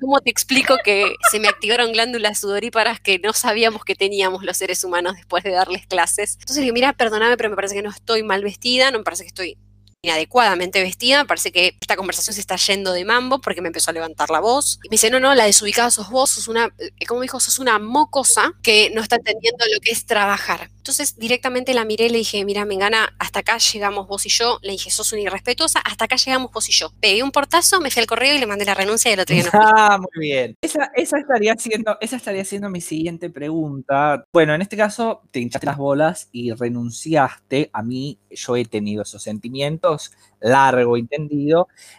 ¿Cómo 0.00 0.20
te 0.20 0.30
explico 0.30 0.76
que 0.84 1.14
se 1.30 1.40
me 1.40 1.48
activaron 1.48 1.92
glándulas 1.92 2.40
sudoríparas 2.40 3.00
que 3.00 3.18
no 3.18 3.32
sabíamos 3.32 3.84
que 3.84 3.94
teníamos 3.94 4.44
los 4.44 4.56
seres 4.56 4.82
humanos 4.84 5.14
después 5.16 5.44
de 5.44 5.50
darles 5.50 5.86
clases? 5.86 6.34
Entonces 6.34 6.56
le 6.56 6.62
digo, 6.62 6.74
mira, 6.74 6.92
perdóname, 6.92 7.36
pero 7.36 7.50
me 7.50 7.56
parece 7.56 7.74
que 7.74 7.82
no 7.82 7.90
estoy 7.90 8.22
mal 8.22 8.42
vestida, 8.42 8.90
no 8.90 8.98
me 8.98 9.04
parece 9.04 9.24
que 9.24 9.28
estoy 9.28 9.58
inadecuadamente 10.02 10.82
vestida, 10.82 11.24
parece 11.24 11.52
que 11.52 11.76
esta 11.80 11.96
conversación 11.96 12.34
se 12.34 12.40
está 12.40 12.56
yendo 12.56 12.92
de 12.92 13.04
mambo 13.04 13.40
porque 13.40 13.60
me 13.60 13.68
empezó 13.68 13.90
a 13.90 13.94
levantar 13.94 14.30
la 14.30 14.40
voz. 14.40 14.78
Y 14.82 14.88
me 14.88 14.94
dice, 14.94 15.10
no, 15.10 15.20
no, 15.20 15.34
la 15.34 15.44
desubicada 15.44 15.90
sos 15.90 16.10
vos, 16.10 16.30
sos 16.30 16.48
una, 16.48 16.72
eh, 16.78 17.06
como 17.06 17.20
dijo, 17.20 17.38
sos 17.38 17.58
una 17.58 17.78
mocosa 17.78 18.52
que 18.62 18.90
no 18.94 19.02
está 19.02 19.16
entendiendo 19.16 19.64
lo 19.72 19.80
que 19.80 19.92
es 19.92 20.06
trabajar. 20.06 20.70
Entonces 20.80 21.18
directamente 21.18 21.74
la 21.74 21.84
miré 21.84 22.06
y 22.06 22.08
le 22.08 22.18
dije, 22.18 22.42
mira, 22.46 22.64
Mengana, 22.64 23.14
hasta 23.18 23.40
acá 23.40 23.58
llegamos 23.58 24.08
vos 24.08 24.24
y 24.24 24.30
yo. 24.30 24.58
Le 24.62 24.72
dije, 24.72 24.90
sos 24.90 25.12
una 25.12 25.20
irrespetuosa, 25.20 25.78
hasta 25.80 26.06
acá 26.06 26.16
llegamos 26.16 26.50
vos 26.52 26.70
y 26.70 26.72
yo. 26.72 26.90
Pegué 27.00 27.22
un 27.22 27.32
portazo, 27.32 27.82
me 27.82 27.90
fui 27.90 28.00
al 28.00 28.06
correo 28.06 28.34
y 28.34 28.38
le 28.38 28.46
mandé 28.46 28.64
la 28.64 28.72
renuncia 28.72 29.10
y 29.10 29.14
el 29.14 29.20
otro 29.20 29.36
día 29.36 29.44
no. 29.52 29.60
Ah, 29.62 29.98
muy 29.98 30.26
bien. 30.26 30.56
Esa, 30.62 30.90
esa 30.96 31.18
estaría 31.18 31.54
siendo, 31.56 31.98
esa 32.00 32.16
estaría 32.16 32.46
siendo 32.46 32.70
mi 32.70 32.80
siguiente 32.80 33.28
pregunta. 33.28 34.24
Bueno, 34.32 34.54
en 34.54 34.62
este 34.62 34.78
caso 34.78 35.20
te 35.30 35.40
hinchaste 35.40 35.66
las 35.66 35.76
bolas 35.76 36.30
y 36.32 36.52
renunciaste. 36.52 37.68
A 37.74 37.82
mí, 37.82 38.18
yo 38.30 38.56
he 38.56 38.64
tenido 38.64 39.02
esos 39.02 39.22
sentimientos, 39.22 40.12
largo 40.40 40.96
y. 40.96 41.08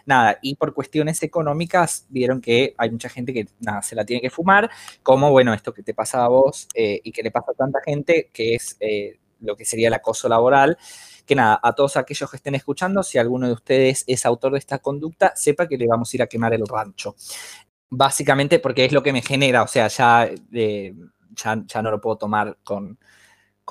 Nada, 0.06 0.38
y 0.42 0.54
por 0.56 0.74
cuestiones 0.74 1.22
económicas 1.22 2.06
vieron 2.08 2.40
que 2.40 2.74
hay 2.78 2.90
mucha 2.90 3.08
gente 3.08 3.32
que 3.32 3.46
nada, 3.60 3.82
se 3.82 3.94
la 3.94 4.04
tiene 4.04 4.20
que 4.20 4.30
fumar, 4.30 4.70
como 5.02 5.30
bueno, 5.30 5.52
esto 5.54 5.72
que 5.72 5.82
te 5.82 5.94
pasa 5.94 6.24
a 6.24 6.28
vos 6.28 6.68
eh, 6.74 7.00
y 7.02 7.12
que 7.12 7.22
le 7.22 7.30
pasa 7.30 7.52
a 7.52 7.54
tanta 7.54 7.80
gente, 7.84 8.30
que 8.32 8.54
es 8.54 8.76
eh, 8.80 9.18
lo 9.40 9.56
que 9.56 9.64
sería 9.64 9.88
el 9.88 9.94
acoso 9.94 10.28
laboral. 10.28 10.78
Que 11.26 11.36
nada, 11.36 11.60
a 11.62 11.72
todos 11.72 11.96
aquellos 11.96 12.28
que 12.28 12.36
estén 12.36 12.56
escuchando, 12.56 13.02
si 13.02 13.16
alguno 13.16 13.46
de 13.46 13.52
ustedes 13.52 14.02
es 14.08 14.26
autor 14.26 14.52
de 14.52 14.58
esta 14.58 14.80
conducta, 14.80 15.32
sepa 15.36 15.68
que 15.68 15.78
le 15.78 15.86
vamos 15.86 16.12
a 16.12 16.16
ir 16.16 16.22
a 16.22 16.26
quemar 16.26 16.52
el 16.52 16.66
rancho 16.66 17.14
básicamente 17.94 18.58
porque 18.58 18.86
es 18.86 18.92
lo 18.92 19.02
que 19.02 19.12
me 19.12 19.20
genera, 19.20 19.62
o 19.62 19.66
sea, 19.66 19.86
ya, 19.88 20.26
eh, 20.52 20.94
ya, 21.36 21.62
ya 21.66 21.82
no 21.82 21.90
lo 21.90 22.00
puedo 22.00 22.16
tomar 22.16 22.56
con, 22.64 22.98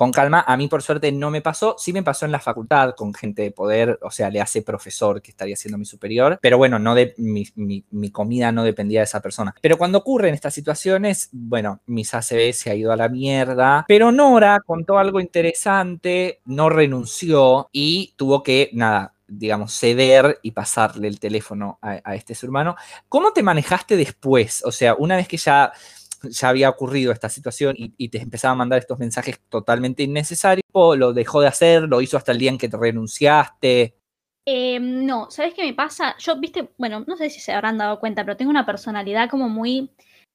con 0.02 0.12
calma. 0.12 0.44
A 0.46 0.56
mí, 0.56 0.68
por 0.68 0.82
suerte, 0.82 1.12
no 1.12 1.30
me 1.30 1.40
pasó. 1.42 1.76
Sí 1.78 1.92
me 1.92 2.02
pasó 2.02 2.24
en 2.26 2.32
la 2.32 2.40
facultad 2.40 2.94
con 2.96 3.14
gente 3.14 3.42
de 3.42 3.50
poder, 3.52 3.98
o 4.02 4.10
sea, 4.10 4.30
le 4.30 4.40
hace 4.40 4.62
profesor 4.62 5.22
que 5.22 5.30
estaría 5.30 5.56
siendo 5.56 5.78
mi 5.78 5.84
superior, 5.84 6.38
pero 6.42 6.58
bueno, 6.58 6.78
no 6.78 6.94
de, 6.94 7.14
mi, 7.18 7.46
mi- 7.54 7.84
mi 7.90 8.10
comida 8.10 8.50
no 8.52 8.64
dependía 8.64 9.00
de 9.00 9.04
esa 9.04 9.20
persona. 9.20 9.54
Pero 9.60 9.78
cuando 9.78 9.98
ocurren 9.98 10.34
estas 10.34 10.54
situaciones, 10.54 11.28
bueno, 11.32 11.80
mis 11.86 12.12
ACB 12.14 12.52
se 12.52 12.70
ha 12.70 12.74
ido 12.74 12.92
a 12.92 12.96
la 12.96 13.08
mierda, 13.08 13.84
pero 13.86 14.10
Nora 14.12 14.60
contó 14.64 14.98
algo 14.98 15.20
interesante, 15.20 16.40
no 16.44 16.68
renunció 16.68 17.68
y 17.72 18.14
tuvo 18.16 18.42
que, 18.42 18.70
nada, 18.72 19.14
digamos, 19.28 19.72
ceder 19.78 20.38
y 20.42 20.50
pasarle 20.50 21.08
el 21.08 21.20
teléfono 21.20 21.78
a, 21.80 22.00
a 22.04 22.14
este 22.14 22.34
su 22.34 22.46
hermano. 22.46 22.76
¿Cómo 23.08 23.32
te 23.32 23.42
manejaste 23.42 23.96
después? 23.96 24.62
O 24.64 24.72
sea, 24.72 24.94
una 24.94 25.16
vez 25.16 25.28
que 25.28 25.36
ya, 25.36 25.72
ya 26.30 26.48
había 26.48 26.70
ocurrido 26.70 27.12
esta 27.12 27.28
situación 27.28 27.74
y, 27.76 28.08
te 28.08 28.18
empezaba 28.18 28.52
a 28.52 28.56
mandar 28.56 28.78
estos 28.78 28.98
mensajes 28.98 29.40
totalmente 29.48 30.02
innecesarios, 30.02 30.64
lo 30.72 31.12
dejó 31.12 31.40
de 31.40 31.48
hacer, 31.48 31.82
lo 31.82 32.00
hizo 32.00 32.16
hasta 32.16 32.32
el 32.32 32.38
día 32.38 32.50
en 32.50 32.58
que 32.58 32.68
te 32.68 32.76
renunciaste. 32.76 33.96
Eh, 34.44 34.80
no, 34.80 35.30
¿sabes 35.30 35.54
qué 35.54 35.64
me 35.64 35.74
pasa? 35.74 36.16
Yo, 36.18 36.38
viste, 36.38 36.70
bueno, 36.76 37.04
no 37.06 37.16
sé 37.16 37.30
si 37.30 37.40
se 37.40 37.52
habrán 37.52 37.78
dado 37.78 38.00
cuenta, 38.00 38.24
pero 38.24 38.36
tengo 38.36 38.50
una 38.50 38.66
personalidad 38.66 39.30
como 39.30 39.48
muy 39.48 39.90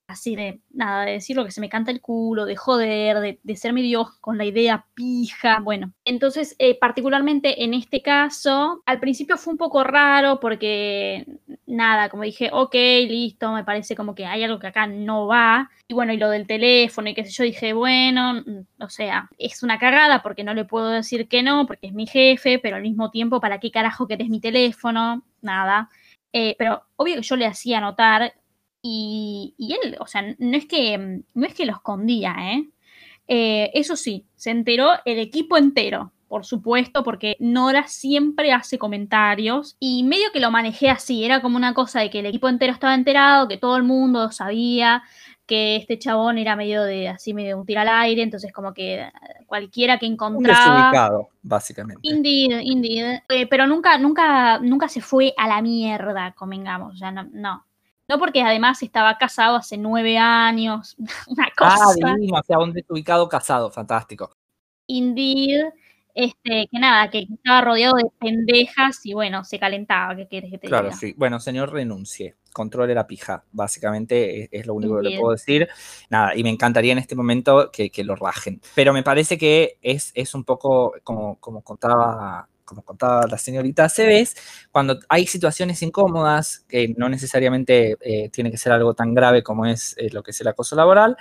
así 0.07 0.35
de, 0.35 0.61
nada, 0.71 1.05
de 1.05 1.13
decir 1.13 1.35
lo 1.35 1.43
que 1.43 1.51
se 1.51 1.61
me 1.61 1.69
canta 1.69 1.91
el 1.91 2.01
culo, 2.01 2.45
de 2.45 2.55
joder, 2.55 3.19
de, 3.19 3.39
de 3.43 3.55
ser 3.55 3.73
medio 3.73 4.07
con 4.21 4.37
la 4.37 4.45
idea 4.45 4.85
pija, 4.93 5.59
bueno. 5.59 5.93
Entonces, 6.05 6.55
eh, 6.59 6.77
particularmente 6.79 7.63
en 7.63 7.73
este 7.73 8.01
caso, 8.01 8.81
al 8.85 8.99
principio 8.99 9.37
fue 9.37 9.51
un 9.51 9.57
poco 9.57 9.83
raro 9.83 10.39
porque, 10.39 11.25
nada, 11.65 12.09
como 12.09 12.23
dije, 12.23 12.49
ok, 12.53 12.73
listo, 12.73 13.51
me 13.51 13.65
parece 13.65 13.95
como 13.95 14.15
que 14.15 14.25
hay 14.25 14.43
algo 14.43 14.59
que 14.59 14.67
acá 14.67 14.87
no 14.87 15.27
va. 15.27 15.69
Y 15.89 15.93
bueno, 15.93 16.13
y 16.13 16.17
lo 16.17 16.29
del 16.29 16.47
teléfono 16.47 17.09
y 17.09 17.13
qué 17.13 17.25
sé 17.25 17.31
yo, 17.31 17.43
dije, 17.43 17.73
bueno, 17.73 18.35
mm, 18.45 18.83
o 18.83 18.89
sea, 18.89 19.29
es 19.37 19.61
una 19.61 19.77
cagada 19.77 20.23
porque 20.23 20.43
no 20.45 20.53
le 20.53 20.65
puedo 20.65 20.89
decir 20.89 21.27
que 21.27 21.43
no, 21.43 21.65
porque 21.67 21.87
es 21.87 21.93
mi 21.93 22.07
jefe, 22.07 22.59
pero 22.59 22.77
al 22.77 22.81
mismo 22.81 23.11
tiempo, 23.11 23.41
¿para 23.41 23.59
qué 23.59 23.71
carajo 23.71 24.07
querés 24.07 24.29
mi 24.29 24.39
teléfono? 24.39 25.23
Nada. 25.41 25.89
Eh, 26.33 26.55
pero 26.57 26.83
obvio 26.95 27.15
que 27.15 27.21
yo 27.21 27.35
le 27.35 27.45
hacía 27.45 27.81
notar 27.81 28.33
y, 28.87 29.55
y 29.57 29.73
él, 29.73 29.97
o 29.99 30.07
sea, 30.07 30.23
no 30.39 30.57
es 30.57 30.65
que, 30.65 31.21
no 31.33 31.45
es 31.45 31.53
que 31.53 31.65
lo 31.65 31.73
escondía, 31.73 32.35
¿eh? 32.39 32.69
Eh, 33.27 33.71
Eso 33.73 33.95
sí, 33.97 34.25
se 34.35 34.51
enteró 34.51 34.91
el 35.03 35.19
equipo 35.19 35.57
entero, 35.57 36.13
por 36.29 36.45
supuesto, 36.45 37.03
porque 37.03 37.35
Nora 37.39 37.87
siempre 37.87 38.53
hace 38.53 38.77
comentarios 38.77 39.75
y 39.79 40.03
medio 40.03 40.31
que 40.31 40.39
lo 40.39 40.51
manejé 40.51 40.89
así, 40.89 41.25
era 41.25 41.41
como 41.41 41.57
una 41.57 41.73
cosa 41.73 41.99
de 41.99 42.09
que 42.09 42.19
el 42.19 42.25
equipo 42.25 42.47
entero 42.49 42.73
estaba 42.73 42.95
enterado, 42.95 43.47
que 43.47 43.57
todo 43.57 43.75
el 43.77 43.83
mundo 43.83 44.31
sabía 44.31 45.03
que 45.45 45.77
este 45.77 45.97
chabón 45.97 46.37
era 46.37 46.55
medio 46.57 46.83
de 46.83 47.07
así 47.07 47.33
medio 47.33 47.57
un 47.57 47.65
tiro 47.65 47.81
al 47.81 47.87
aire, 47.89 48.21
entonces 48.21 48.51
como 48.51 48.73
que 48.73 49.09
cualquiera 49.45 49.97
que 49.97 50.05
Un 50.05 50.13
encontraba 50.13 50.75
desubicado, 50.75 51.29
básicamente. 51.41 52.01
Indeed, 52.03 52.59
indeed. 52.61 53.19
Eh, 53.29 53.47
pero 53.47 53.65
nunca, 53.65 53.97
nunca, 53.97 54.59
nunca 54.59 54.89
se 54.89 55.01
fue 55.01 55.33
a 55.37 55.47
la 55.47 55.61
mierda, 55.61 56.33
convengamos. 56.33 56.95
O 56.95 56.97
sea, 56.97 57.11
no, 57.11 57.23
no. 57.31 57.66
No 58.09 58.17
porque 58.19 58.41
además 58.41 58.81
estaba 58.83 59.17
casado 59.17 59.57
hace 59.57 59.77
nueve 59.77 60.17
años. 60.17 60.95
Una 61.27 61.47
Ah, 61.59 61.77
cosa. 61.91 62.13
divino, 62.15 62.39
o 62.39 62.43
sea, 62.43 62.59
un 62.59 62.71
desubicado 62.73 63.27
casado, 63.27 63.69
fantástico. 63.71 64.31
Indeed. 64.87 65.65
Este, 66.19 66.67
que 66.71 66.79
nada, 66.79 67.11
que 67.11 67.27
estaba 67.31 67.61
rodeado 67.61 67.93
de 67.97 68.05
pendejas 68.19 69.05
y 69.05 69.13
bueno, 69.13 69.43
se 69.43 69.59
calentaba. 69.59 70.15
¿Qué 70.15 70.27
quieres 70.27 70.49
que 70.49 70.57
te 70.57 70.67
Claro, 70.67 70.85
diga? 70.85 70.97
sí. 70.97 71.13
Bueno, 71.15 71.39
señor, 71.39 71.71
renuncie. 71.71 72.37
Controle 72.51 72.95
la 72.95 73.05
pija. 73.05 73.43
Básicamente 73.51 74.43
es, 74.45 74.49
es 74.51 74.65
lo 74.65 74.73
único 74.73 74.97
que 74.99 75.09
le 75.09 75.19
puedo 75.19 75.33
decir. 75.33 75.67
Nada, 76.09 76.35
y 76.35 76.41
me 76.41 76.49
encantaría 76.49 76.91
en 76.93 76.97
este 76.97 77.15
momento 77.15 77.69
que, 77.71 77.91
que 77.91 78.03
lo 78.03 78.15
rajen. 78.15 78.59
Pero 78.73 78.93
me 78.93 79.03
parece 79.03 79.37
que 79.37 79.77
es, 79.83 80.11
es 80.15 80.33
un 80.33 80.43
poco 80.43 80.93
como, 81.03 81.35
como 81.39 81.61
contaba. 81.61 82.49
Como 82.67 82.81
contaba 82.83 83.25
la 83.27 83.37
señorita 83.37 83.87
Cebes, 83.87 84.35
cuando 84.73 84.99
hay 85.07 85.25
situaciones 85.25 85.81
incómodas, 85.81 86.65
que 86.67 86.93
no 86.97 87.07
necesariamente 87.07 87.95
eh, 88.01 88.29
tiene 88.29 88.51
que 88.51 88.57
ser 88.57 88.73
algo 88.73 88.93
tan 88.93 89.13
grave 89.13 89.41
como 89.41 89.65
es 89.65 89.95
eh, 89.97 90.09
lo 90.11 90.21
que 90.21 90.31
es 90.31 90.41
el 90.41 90.49
acoso 90.49 90.75
laboral, 90.75 91.15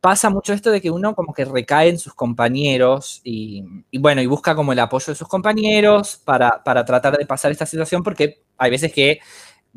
pasa 0.00 0.30
mucho 0.30 0.54
esto 0.54 0.70
de 0.70 0.80
que 0.80 0.90
uno 0.90 1.14
como 1.14 1.34
que 1.34 1.44
recae 1.44 1.90
en 1.90 1.98
sus 1.98 2.14
compañeros 2.14 3.20
y, 3.24 3.62
bueno, 3.98 4.22
y 4.22 4.26
busca 4.26 4.54
como 4.54 4.72
el 4.72 4.78
apoyo 4.78 5.12
de 5.12 5.16
sus 5.16 5.28
compañeros 5.28 6.20
para, 6.24 6.62
para 6.64 6.84
tratar 6.84 7.18
de 7.18 7.26
pasar 7.26 7.52
esta 7.52 7.66
situación 7.66 8.02
porque 8.02 8.42
hay 8.56 8.70
veces 8.70 8.92
que 8.92 9.20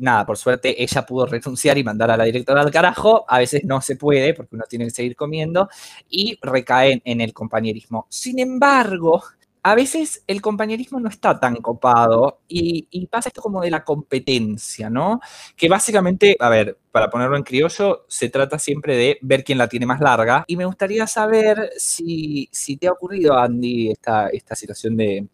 nada, 0.00 0.24
por 0.26 0.36
suerte 0.36 0.82
ella 0.82 1.04
pudo 1.06 1.26
renunciar 1.26 1.78
y 1.78 1.84
mandar 1.84 2.10
a 2.10 2.16
la 2.16 2.24
directora 2.24 2.62
al 2.62 2.70
carajo. 2.70 3.24
A 3.28 3.38
veces 3.38 3.62
no 3.64 3.80
se 3.80 3.96
puede 3.96 4.34
porque 4.34 4.56
uno 4.56 4.64
tiene 4.68 4.86
que 4.86 4.90
seguir 4.90 5.14
comiendo 5.16 5.68
y 6.08 6.38
recaen 6.42 7.02
en 7.04 7.20
el 7.20 7.32
compañerismo. 7.32 8.06
Sin 8.08 8.38
embargo, 8.38 9.22
a 9.62 9.74
veces 9.74 10.24
el 10.26 10.40
compañerismo 10.40 11.00
no 11.00 11.08
está 11.08 11.38
tan 11.38 11.56
copado 11.56 12.40
y, 12.48 13.06
pasa 13.10 13.28
esto 13.28 13.42
como 13.42 13.60
de 13.60 13.70
la 13.70 13.84
competencia, 13.84 14.88
¿no? 14.88 15.20
Que 15.56 15.68
básicamente, 15.68 16.36
a 16.38 16.48
ver, 16.48 16.78
para 16.92 17.10
ponerlo 17.10 17.36
en 17.36 17.42
criollo, 17.42 18.04
se 18.08 18.28
trata 18.28 18.58
siempre 18.58 18.96
de 18.96 19.18
ver 19.20 19.44
quién 19.44 19.58
la 19.58 19.68
tiene 19.68 19.86
más 19.86 20.00
larga. 20.00 20.44
Y 20.46 20.56
me 20.56 20.64
gustaría 20.64 21.06
saber 21.06 21.70
si, 21.76 22.48
te 22.80 22.86
ha 22.86 22.92
ocurrido, 22.92 23.36
Andy, 23.36 23.90
esta, 23.90 24.30
situación 24.54 24.96
de, 24.96 25.26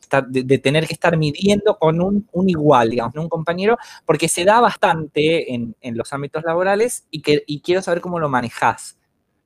tener 0.63 0.87
que 0.87 0.95
estar 0.95 1.17
midiendo 1.17 1.79
con 1.79 2.01
un, 2.01 2.27
igual, 2.49 2.91
digamos, 2.91 3.15
un 3.17 3.29
compañero, 3.29 3.77
porque 4.05 4.29
se 4.29 4.45
da 4.45 4.61
bastante 4.61 5.55
en, 5.55 5.75
los 5.83 6.13
ámbitos 6.13 6.43
laborales 6.45 7.07
y, 7.11 7.21
que, 7.23 7.45
quiero 7.63 7.83
saber 7.83 8.01
cómo 8.01 8.19
lo 8.19 8.29
manejas. 8.29 8.97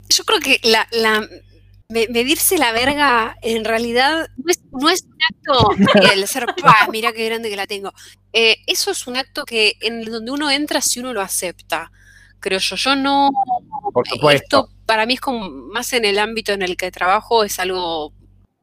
Yo 0.08 0.24
creo 0.24 0.40
que 0.40 0.58
la 0.62 0.86
medirse 1.90 2.56
la 2.56 2.72
verga 2.72 3.36
en 3.42 3.64
realidad 3.64 4.28
no 4.72 4.88
es, 4.88 5.02
un 5.02 5.18
acto 5.28 5.70
el 6.12 6.26
ser 6.26 6.46
pa, 6.62 6.88
mira 6.90 7.12
qué 7.12 7.26
grande 7.26 7.50
que 7.50 7.56
la 7.56 7.66
tengo. 7.66 7.92
Eh, 8.32 8.56
eso 8.66 8.90
es 8.90 9.06
un 9.06 9.16
acto 9.16 9.44
que 9.44 9.76
en 9.80 10.04
donde 10.04 10.30
uno 10.30 10.50
entra 10.50 10.80
si 10.80 11.00
uno 11.00 11.12
lo 11.12 11.20
acepta. 11.20 11.90
Creo 12.38 12.58
yo, 12.58 12.76
yo 12.76 12.96
no. 12.96 13.30
Por 13.92 14.08
supuesto. 14.08 14.60
Esto 14.64 14.80
para 14.90 15.06
mí 15.06 15.14
es 15.14 15.20
como 15.20 15.48
más 15.48 15.92
en 15.92 16.04
el 16.04 16.18
ámbito 16.18 16.50
en 16.52 16.62
el 16.62 16.76
que 16.76 16.90
trabajo, 16.90 17.44
es 17.44 17.60
algo 17.60 18.12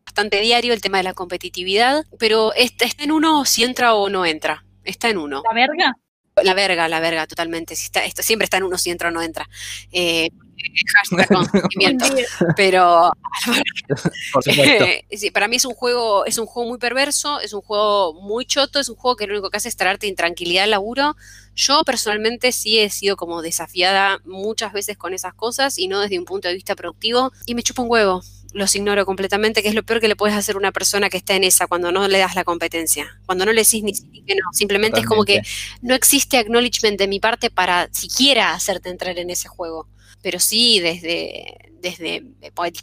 bastante 0.05 0.41
diario 0.41 0.73
el 0.73 0.81
tema 0.81 0.97
de 0.97 1.05
la 1.05 1.13
competitividad, 1.13 2.03
pero 2.19 2.53
está, 2.53 2.83
está 2.83 3.05
en 3.05 3.13
uno 3.13 3.45
si 3.45 3.63
entra 3.63 3.93
o 3.93 4.09
no 4.09 4.25
entra. 4.25 4.65
Está 4.83 5.09
en 5.09 5.19
uno. 5.19 5.41
¿La 5.47 5.53
verga? 5.53 5.95
La 6.43 6.53
verga, 6.53 6.89
la 6.89 6.99
verga, 6.99 7.27
totalmente. 7.27 7.77
Si 7.77 7.85
está, 7.85 8.03
esto, 8.03 8.23
siempre 8.23 8.43
está 8.43 8.57
en 8.57 8.63
uno 8.63 8.77
si 8.77 8.89
entra 8.89 9.07
o 9.07 9.11
no 9.11 9.21
entra. 9.21 9.47
Eh, 9.93 10.27
pero 12.55 13.11
para 15.33 15.47
mí 15.47 15.55
es 15.55 15.65
un 15.65 15.73
juego, 15.73 16.25
es 16.25 16.37
un 16.37 16.45
juego 16.45 16.69
muy 16.69 16.77
perverso, 16.77 17.39
es 17.39 17.53
un 17.53 17.61
juego 17.61 18.13
muy 18.13 18.45
choto, 18.45 18.79
es 18.79 18.89
un 18.89 18.95
juego 18.95 19.15
que 19.15 19.27
lo 19.27 19.33
único 19.33 19.49
que 19.49 19.57
hace 19.57 19.69
es 19.69 19.77
traerte 19.77 20.07
intranquilidad 20.07 20.65
al 20.65 20.71
laburo. 20.71 21.15
Yo 21.55 21.83
personalmente 21.83 22.51
sí 22.51 22.79
he 22.79 22.89
sido 22.89 23.15
como 23.15 23.41
desafiada 23.41 24.19
muchas 24.25 24.73
veces 24.73 24.97
con 24.97 25.13
esas 25.13 25.33
cosas 25.33 25.77
y 25.77 25.87
no 25.87 25.99
desde 25.99 26.19
un 26.19 26.25
punto 26.25 26.47
de 26.47 26.53
vista 26.53 26.75
productivo 26.75 27.31
y 27.45 27.55
me 27.55 27.63
chupo 27.63 27.83
un 27.83 27.91
huevo. 27.91 28.21
Los 28.53 28.75
ignoro 28.75 29.05
completamente, 29.05 29.61
que 29.61 29.67
es 29.67 29.75
lo 29.75 29.83
peor 29.83 29.99
que 29.99 30.07
le 30.07 30.15
puedes 30.15 30.35
hacer 30.35 30.55
a 30.55 30.57
una 30.57 30.71
persona 30.71 31.09
que 31.09 31.17
está 31.17 31.35
en 31.35 31.43
esa 31.43 31.67
cuando 31.67 31.91
no 31.91 32.07
le 32.07 32.17
das 32.17 32.33
la 32.33 32.43
competencia. 32.43 33.19
Cuando 33.25 33.45
no 33.45 33.51
le 33.51 33.63
decís 33.63 33.83
ni 33.83 33.93
que 33.93 34.35
no, 34.35 34.53
simplemente 34.53 35.01
es 35.01 35.05
como 35.05 35.25
que 35.25 35.41
no 35.81 35.93
existe 35.93 36.37
acknowledgement 36.37 36.97
de 36.97 37.07
mi 37.07 37.19
parte 37.19 37.49
para 37.49 37.89
siquiera 37.91 38.53
hacerte 38.53 38.89
entrar 38.89 39.19
en 39.19 39.29
ese 39.29 39.47
juego 39.47 39.87
pero 40.21 40.39
sí 40.39 40.79
desde, 40.79 41.71
desde 41.81 42.23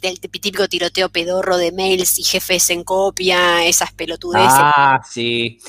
el 0.01 0.19
típico 0.19 0.67
tiroteo 0.67 1.09
pedorro 1.09 1.57
de 1.57 1.71
mails 1.71 2.19
y 2.19 2.23
jefes 2.23 2.69
en 2.69 2.83
copia, 2.83 3.65
esas 3.65 3.93
pelotudeces. 3.93 4.49
Ah, 4.49 5.01
sí. 5.09 5.59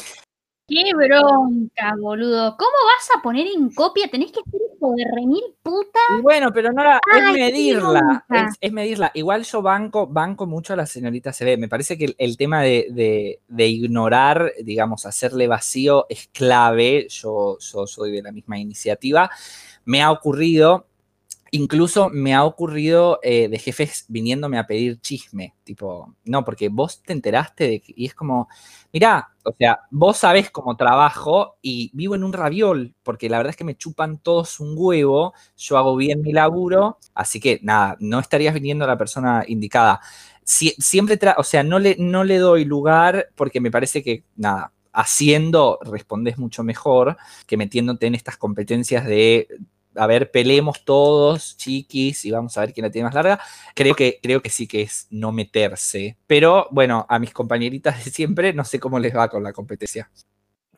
Qué 0.68 0.82
bronca, 0.96 1.94
boludo. 2.00 2.56
¿Cómo 2.56 2.70
vas 2.70 3.08
a 3.16 3.22
poner 3.22 3.46
en 3.46 3.70
copia? 3.70 4.08
Tenés 4.08 4.32
que 4.32 4.40
ser 4.50 4.60
hijo 4.74 4.92
de 4.96 5.04
remil 5.14 5.44
puta. 5.62 6.00
bueno, 6.22 6.52
pero 6.52 6.72
no 6.72 6.82
la, 6.82 7.00
es 7.16 7.32
medirla. 7.32 8.26
Es, 8.60 8.72
medirla. 8.72 9.12
Igual 9.14 9.44
yo 9.44 9.62
banco, 9.62 10.08
banco 10.08 10.44
mucho 10.44 10.72
a 10.72 10.76
la 10.76 10.86
señorita 10.86 11.32
CB. 11.32 11.56
Me 11.56 11.68
parece 11.68 11.96
que 11.96 12.16
el, 12.18 12.36
tema 12.36 12.62
de, 12.62 13.38
de, 13.46 13.66
ignorar, 13.68 14.54
digamos, 14.60 15.06
hacerle 15.06 15.46
vacío 15.46 16.06
es 16.08 16.28
clave. 16.32 17.06
Yo, 17.10 17.58
yo 17.60 17.86
soy 17.86 18.10
de 18.10 18.22
la 18.22 18.32
misma 18.32 18.58
iniciativa. 18.58 19.30
Me 19.84 20.02
ha 20.02 20.10
ocurrido, 20.10 20.88
Incluso 21.52 22.10
me 22.10 22.34
ha 22.34 22.44
ocurrido 22.44 23.20
eh, 23.22 23.48
de 23.48 23.58
jefes 23.58 24.04
viniéndome 24.08 24.58
a 24.58 24.66
pedir 24.66 25.00
chisme, 25.00 25.54
tipo, 25.64 26.14
no, 26.24 26.44
porque 26.44 26.68
vos 26.68 27.02
te 27.02 27.12
enteraste 27.12 27.68
de 27.68 27.80
que, 27.80 27.92
y 27.96 28.06
es 28.06 28.14
como, 28.14 28.48
mirá, 28.92 29.28
o 29.44 29.52
sea, 29.56 29.80
vos 29.90 30.16
sabés 30.16 30.50
cómo 30.50 30.76
trabajo 30.76 31.56
y 31.62 31.90
vivo 31.94 32.16
en 32.16 32.24
un 32.24 32.32
raviol, 32.32 32.94
porque 33.02 33.28
la 33.28 33.38
verdad 33.38 33.50
es 33.50 33.56
que 33.56 33.64
me 33.64 33.76
chupan 33.76 34.18
todos 34.18 34.58
un 34.58 34.74
huevo, 34.76 35.34
yo 35.56 35.78
hago 35.78 35.94
bien 35.96 36.20
mi 36.22 36.32
laburo, 36.32 36.98
así 37.14 37.38
que 37.38 37.60
nada, 37.62 37.96
no 38.00 38.18
estarías 38.18 38.54
viniendo 38.54 38.84
a 38.84 38.88
la 38.88 38.98
persona 38.98 39.44
indicada. 39.46 40.00
siempre, 40.44 41.18
o 41.36 41.44
sea, 41.44 41.62
no 41.62 41.78
le, 41.78 41.96
no 41.98 42.24
le 42.24 42.38
doy 42.38 42.64
lugar 42.64 43.28
porque 43.36 43.60
me 43.60 43.70
parece 43.70 44.02
que, 44.02 44.24
nada, 44.36 44.72
haciendo 44.92 45.78
respondes 45.82 46.38
mucho 46.38 46.64
mejor 46.64 47.18
que 47.46 47.56
metiéndote 47.58 48.06
en 48.06 48.14
estas 48.14 48.36
competencias 48.38 49.04
de 49.04 49.46
a 49.96 50.06
ver, 50.06 50.30
pelemos 50.30 50.84
todos, 50.84 51.56
chiquis, 51.56 52.24
y 52.24 52.30
vamos 52.30 52.56
a 52.56 52.60
ver 52.60 52.72
quién 52.72 52.84
la 52.84 52.90
tiene 52.90 53.06
más 53.06 53.14
larga. 53.14 53.40
Creo 53.74 53.94
que, 53.94 54.18
creo 54.22 54.42
que 54.42 54.50
sí 54.50 54.66
que 54.66 54.82
es 54.82 55.06
no 55.10 55.32
meterse. 55.32 56.16
Pero 56.26 56.68
bueno, 56.70 57.06
a 57.08 57.18
mis 57.18 57.32
compañeritas 57.32 58.04
de 58.04 58.10
siempre 58.10 58.52
no 58.52 58.64
sé 58.64 58.78
cómo 58.80 58.98
les 58.98 59.16
va 59.16 59.28
con 59.28 59.42
la 59.42 59.52
competencia. 59.52 60.10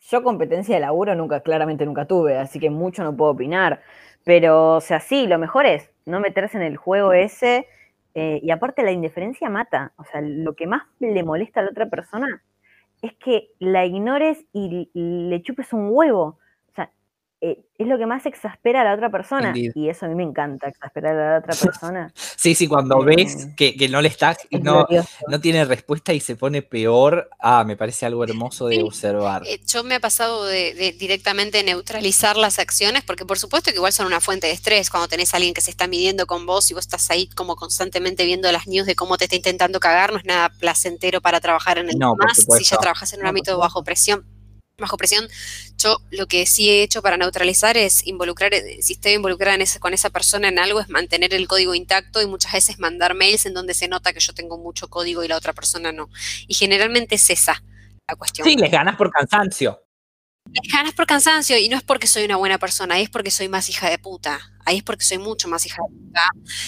Yo 0.00 0.22
competencia 0.22 0.74
de 0.74 0.80
laburo 0.80 1.14
nunca, 1.14 1.40
claramente 1.40 1.84
nunca 1.84 2.06
tuve, 2.06 2.38
así 2.38 2.58
que 2.58 2.70
mucho 2.70 3.04
no 3.04 3.16
puedo 3.16 3.32
opinar. 3.32 3.82
Pero, 4.24 4.76
o 4.76 4.80
sea, 4.80 5.00
sí, 5.00 5.26
lo 5.26 5.38
mejor 5.38 5.66
es 5.66 5.90
no 6.06 6.20
meterse 6.20 6.56
en 6.56 6.62
el 6.62 6.76
juego 6.76 7.12
ese. 7.12 7.66
Eh, 8.14 8.40
y 8.42 8.50
aparte 8.50 8.82
la 8.82 8.90
indiferencia 8.90 9.48
mata. 9.48 9.92
O 9.96 10.04
sea, 10.04 10.20
lo 10.20 10.54
que 10.54 10.66
más 10.66 10.82
le 10.98 11.22
molesta 11.22 11.60
a 11.60 11.62
la 11.62 11.70
otra 11.70 11.88
persona 11.88 12.42
es 13.02 13.12
que 13.14 13.50
la 13.58 13.86
ignores 13.86 14.44
y 14.52 14.90
le 14.92 15.42
chupes 15.42 15.72
un 15.72 15.88
huevo. 15.90 16.38
Eh, 17.40 17.64
es 17.78 17.86
lo 17.86 17.96
que 17.96 18.06
más 18.06 18.26
exaspera 18.26 18.80
a 18.80 18.84
la 18.84 18.94
otra 18.94 19.10
persona. 19.10 19.52
Y 19.54 19.88
eso 19.88 20.06
a 20.06 20.08
mí 20.08 20.16
me 20.16 20.24
encanta, 20.24 20.66
exasperar 20.66 21.16
a 21.16 21.32
la 21.32 21.38
otra 21.38 21.54
persona. 21.62 22.12
sí, 22.14 22.56
sí, 22.56 22.66
cuando 22.66 23.00
eh, 23.02 23.14
ves 23.14 23.48
que, 23.56 23.88
no 23.88 24.02
le 24.02 24.08
está, 24.08 24.36
no, 24.60 24.84
no, 25.28 25.40
tiene 25.40 25.64
respuesta 25.64 26.12
y 26.12 26.18
se 26.18 26.34
pone 26.34 26.62
peor, 26.62 27.30
ah, 27.38 27.62
me 27.62 27.76
parece 27.76 28.06
algo 28.06 28.24
hermoso 28.24 28.66
de 28.66 28.82
observar. 28.82 29.42
Eh, 29.46 29.60
yo 29.64 29.84
me 29.84 29.94
ha 29.94 30.00
pasado 30.00 30.44
de, 30.46 30.96
directamente 30.98 31.62
neutralizar 31.62 32.36
las 32.36 32.58
acciones, 32.58 33.04
porque 33.04 33.24
por 33.24 33.38
supuesto 33.38 33.70
que 33.70 33.76
igual 33.76 33.92
son 33.92 34.06
una 34.06 34.20
fuente 34.20 34.48
de 34.48 34.54
estrés 34.54 34.90
cuando 34.90 35.06
tenés 35.06 35.32
a 35.32 35.36
alguien 35.36 35.54
que 35.54 35.60
se 35.60 35.70
está 35.70 35.86
midiendo 35.86 36.26
con 36.26 36.44
vos 36.44 36.68
y 36.72 36.74
vos 36.74 36.84
estás 36.84 37.08
ahí 37.10 37.28
como 37.28 37.54
constantemente 37.54 38.24
viendo 38.24 38.50
las 38.50 38.66
news 38.66 38.86
de 38.86 38.96
cómo 38.96 39.16
te 39.16 39.24
está 39.26 39.36
intentando 39.36 39.78
cagar, 39.78 40.10
no 40.10 40.18
es 40.18 40.24
nada 40.24 40.48
placentero 40.48 41.20
para 41.20 41.38
trabajar 41.40 41.78
en 41.78 41.90
el 41.90 41.98
no, 41.98 42.16
más 42.16 42.36
si 42.36 42.64
ya 42.64 42.78
trabajas 42.78 43.12
en 43.12 43.20
un 43.20 43.26
ámbito 43.28 43.56
bajo 43.58 43.84
presión 43.84 44.24
bajo 44.78 44.96
presión, 44.96 45.28
yo 45.76 46.00
lo 46.10 46.26
que 46.26 46.46
sí 46.46 46.70
he 46.70 46.82
hecho 46.82 47.02
para 47.02 47.16
neutralizar 47.16 47.76
es 47.76 48.06
involucrar, 48.06 48.54
eh, 48.54 48.78
si 48.80 48.94
estoy 48.94 49.12
involucrada 49.12 49.56
en 49.56 49.64
con 49.80 49.92
esa 49.92 50.08
persona 50.08 50.48
en 50.48 50.58
algo, 50.58 50.80
es 50.80 50.88
mantener 50.88 51.34
el 51.34 51.48
código 51.48 51.74
intacto 51.74 52.22
y 52.22 52.26
muchas 52.26 52.52
veces 52.52 52.78
mandar 52.78 53.14
mails 53.14 53.46
en 53.46 53.54
donde 53.54 53.74
se 53.74 53.88
nota 53.88 54.12
que 54.12 54.20
yo 54.20 54.32
tengo 54.32 54.56
mucho 54.56 54.88
código 54.88 55.24
y 55.24 55.28
la 55.28 55.36
otra 55.36 55.52
persona 55.52 55.90
no. 55.90 56.08
Y 56.46 56.54
generalmente 56.54 57.16
es 57.16 57.28
esa 57.28 57.62
la 58.08 58.14
cuestión. 58.14 58.48
Sí, 58.48 58.56
les 58.56 58.70
ganas 58.70 58.96
por 58.96 59.10
cansancio. 59.10 59.82
Les 60.52 60.72
ganas 60.72 60.94
por 60.94 61.06
cansancio 61.06 61.58
y 61.58 61.68
no 61.68 61.76
es 61.76 61.82
porque 61.82 62.06
soy 62.06 62.24
una 62.24 62.36
buena 62.36 62.58
persona, 62.58 62.94
ahí 62.96 63.04
es 63.04 63.10
porque 63.10 63.30
soy 63.30 63.48
más 63.48 63.68
hija 63.68 63.88
de 63.90 63.98
puta. 63.98 64.40
Ahí 64.64 64.78
es 64.78 64.82
porque 64.82 65.04
soy 65.04 65.18
mucho 65.18 65.48
más 65.48 65.64
hija 65.64 65.82
de 65.82 65.96
puta. 65.96 66.22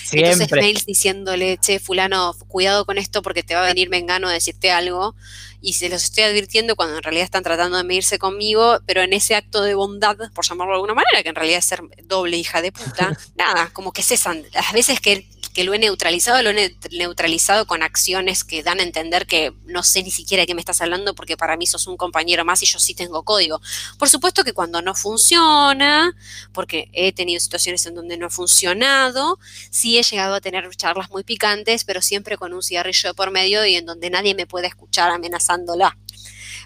Siempre. 0.04 0.32
Entonces 0.32 0.58
mails 0.58 0.86
diciéndole, 0.86 1.58
che, 1.58 1.78
fulano, 1.78 2.34
cuidado 2.48 2.86
con 2.86 2.98
esto 2.98 3.22
porque 3.22 3.42
te 3.42 3.54
va 3.54 3.64
a 3.64 3.66
venir 3.66 3.90
mengano 3.90 4.28
a 4.28 4.32
decirte 4.32 4.70
algo 4.70 5.14
y 5.60 5.74
se 5.74 5.88
los 5.88 6.04
estoy 6.04 6.24
advirtiendo 6.24 6.76
cuando 6.76 6.96
en 6.96 7.02
realidad 7.02 7.24
están 7.24 7.42
tratando 7.42 7.76
de 7.76 7.84
medirse 7.84 8.18
conmigo, 8.18 8.78
pero 8.86 9.02
en 9.02 9.12
ese 9.12 9.34
acto 9.34 9.62
de 9.62 9.74
bondad, 9.74 10.16
por 10.34 10.46
llamarlo 10.46 10.72
de 10.72 10.76
alguna 10.76 10.94
manera, 10.94 11.22
que 11.22 11.28
en 11.28 11.34
realidad 11.34 11.58
es 11.58 11.66
ser 11.66 11.82
doble 12.04 12.38
hija 12.38 12.62
de 12.62 12.72
puta, 12.72 13.16
nada, 13.36 13.70
como 13.72 13.92
que 13.92 14.02
cesan. 14.02 14.44
Las 14.52 14.72
veces 14.72 15.00
que 15.00 15.26
que 15.54 15.64
lo 15.64 15.74
he 15.74 15.78
neutralizado, 15.78 16.42
lo 16.42 16.50
he 16.50 16.76
neutralizado 16.92 17.66
con 17.66 17.82
acciones 17.82 18.44
que 18.44 18.62
dan 18.62 18.80
a 18.80 18.82
entender 18.82 19.26
que 19.26 19.52
no 19.66 19.82
sé 19.82 20.02
ni 20.02 20.10
siquiera 20.10 20.42
de 20.42 20.46
qué 20.46 20.54
me 20.54 20.60
estás 20.60 20.80
hablando 20.80 21.14
porque 21.14 21.36
para 21.36 21.56
mí 21.56 21.66
sos 21.66 21.86
un 21.86 21.96
compañero 21.96 22.44
más 22.44 22.62
y 22.62 22.66
yo 22.66 22.78
sí 22.78 22.94
tengo 22.94 23.24
código. 23.24 23.60
Por 23.98 24.08
supuesto 24.08 24.44
que 24.44 24.52
cuando 24.52 24.82
no 24.82 24.94
funciona, 24.94 26.14
porque 26.52 26.88
he 26.92 27.12
tenido 27.12 27.40
situaciones 27.40 27.84
en 27.86 27.94
donde 27.94 28.16
no 28.16 28.26
ha 28.26 28.30
funcionado, 28.30 29.38
sí 29.70 29.98
he 29.98 30.02
llegado 30.02 30.34
a 30.34 30.40
tener 30.40 30.68
charlas 30.76 31.10
muy 31.10 31.24
picantes, 31.24 31.84
pero 31.84 32.00
siempre 32.00 32.36
con 32.36 32.52
un 32.52 32.62
cigarrillo 32.62 33.14
por 33.14 33.30
medio 33.30 33.64
y 33.66 33.76
en 33.76 33.86
donde 33.86 34.10
nadie 34.10 34.34
me 34.34 34.46
puede 34.46 34.68
escuchar 34.68 35.10
amenazándola 35.10 35.96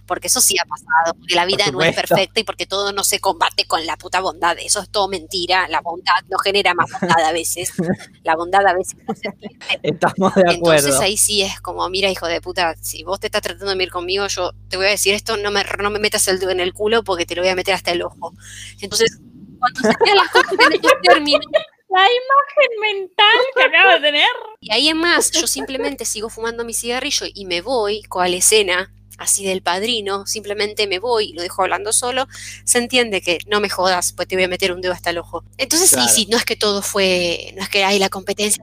porque 0.06 0.28
eso 0.28 0.40
sí 0.40 0.56
ha 0.58 0.64
pasado, 0.64 1.14
porque 1.18 1.34
la 1.34 1.46
vida 1.46 1.64
no 1.72 1.80
es 1.82 1.94
perfecta 1.94 2.40
y 2.40 2.44
porque 2.44 2.66
todo 2.66 2.92
no 2.92 3.04
se 3.04 3.20
combate 3.20 3.66
con 3.66 3.84
la 3.86 3.96
puta 3.96 4.20
bondad, 4.20 4.56
eso 4.58 4.80
es 4.80 4.88
todo 4.90 5.08
mentira, 5.08 5.68
la 5.68 5.80
bondad 5.80 6.22
no 6.28 6.38
genera 6.38 6.74
más 6.74 6.90
bondad 6.90 7.24
a 7.24 7.32
veces, 7.32 7.72
la 8.22 8.36
bondad 8.36 8.66
a 8.66 8.74
veces 8.74 8.96
no 9.06 9.14
se 9.14 9.34
Estamos 9.82 10.34
de 10.34 10.42
acuerdo. 10.42 10.88
Entonces 10.88 11.00
ahí 11.00 11.16
sí 11.16 11.42
es 11.42 11.60
como, 11.60 11.88
mira 11.88 12.10
hijo 12.10 12.26
de 12.26 12.40
puta, 12.40 12.74
si 12.80 13.02
vos 13.02 13.20
te 13.20 13.26
estás 13.26 13.42
tratando 13.42 13.74
de 13.74 13.82
ir 13.82 13.90
conmigo, 13.90 14.26
yo 14.26 14.52
te 14.68 14.76
voy 14.76 14.86
a 14.86 14.90
decir 14.90 15.14
esto, 15.14 15.36
no 15.36 15.50
me, 15.50 15.64
no 15.78 15.90
me 15.90 15.98
metas 15.98 16.26
el 16.28 16.38
dedo 16.38 16.50
en 16.50 16.60
el 16.60 16.72
culo 16.72 17.02
porque 17.02 17.26
te 17.26 17.34
lo 17.34 17.42
voy 17.42 17.50
a 17.50 17.54
meter 17.54 17.74
hasta 17.74 17.92
el 17.92 18.02
ojo. 18.02 18.34
Entonces, 18.80 19.18
cuando 19.58 19.80
se 19.80 19.94
quedan 20.04 20.16
las 20.16 20.30
cosas 20.30 20.52
términos, 21.02 21.46
la 21.94 22.00
imagen 22.00 22.80
mental 22.80 23.40
que 23.54 23.62
acabo 23.62 23.94
de 23.94 24.00
tener. 24.00 24.28
Y 24.60 24.72
ahí 24.72 24.88
en 24.88 24.98
más, 24.98 25.30
yo 25.30 25.46
simplemente 25.46 26.04
sigo 26.04 26.28
fumando 26.28 26.64
mi 26.64 26.74
cigarrillo 26.74 27.26
y 27.32 27.46
me 27.46 27.60
voy 27.60 28.02
con 28.02 28.28
la 28.28 28.36
escena 28.36 28.92
así 29.18 29.44
del 29.44 29.62
padrino, 29.62 30.26
simplemente 30.26 30.86
me 30.86 30.98
voy 30.98 31.30
y 31.30 31.32
lo 31.34 31.42
dejo 31.42 31.62
hablando 31.62 31.92
solo, 31.92 32.26
se 32.64 32.78
entiende 32.78 33.20
que 33.22 33.38
no 33.46 33.60
me 33.60 33.68
jodas, 33.70 34.12
pues 34.12 34.28
te 34.28 34.36
voy 34.36 34.44
a 34.44 34.48
meter 34.48 34.72
un 34.72 34.80
dedo 34.80 34.92
hasta 34.92 35.10
el 35.10 35.18
ojo. 35.18 35.44
Entonces 35.58 35.90
Claro. 35.90 36.08
sí, 36.08 36.14
sí, 36.24 36.26
no 36.30 36.36
es 36.36 36.44
que 36.44 36.56
todo 36.56 36.82
fue, 36.82 37.52
no 37.56 37.62
es 37.62 37.68
que 37.68 37.84
hay 37.84 37.98
la 37.98 38.08
competencia 38.08 38.62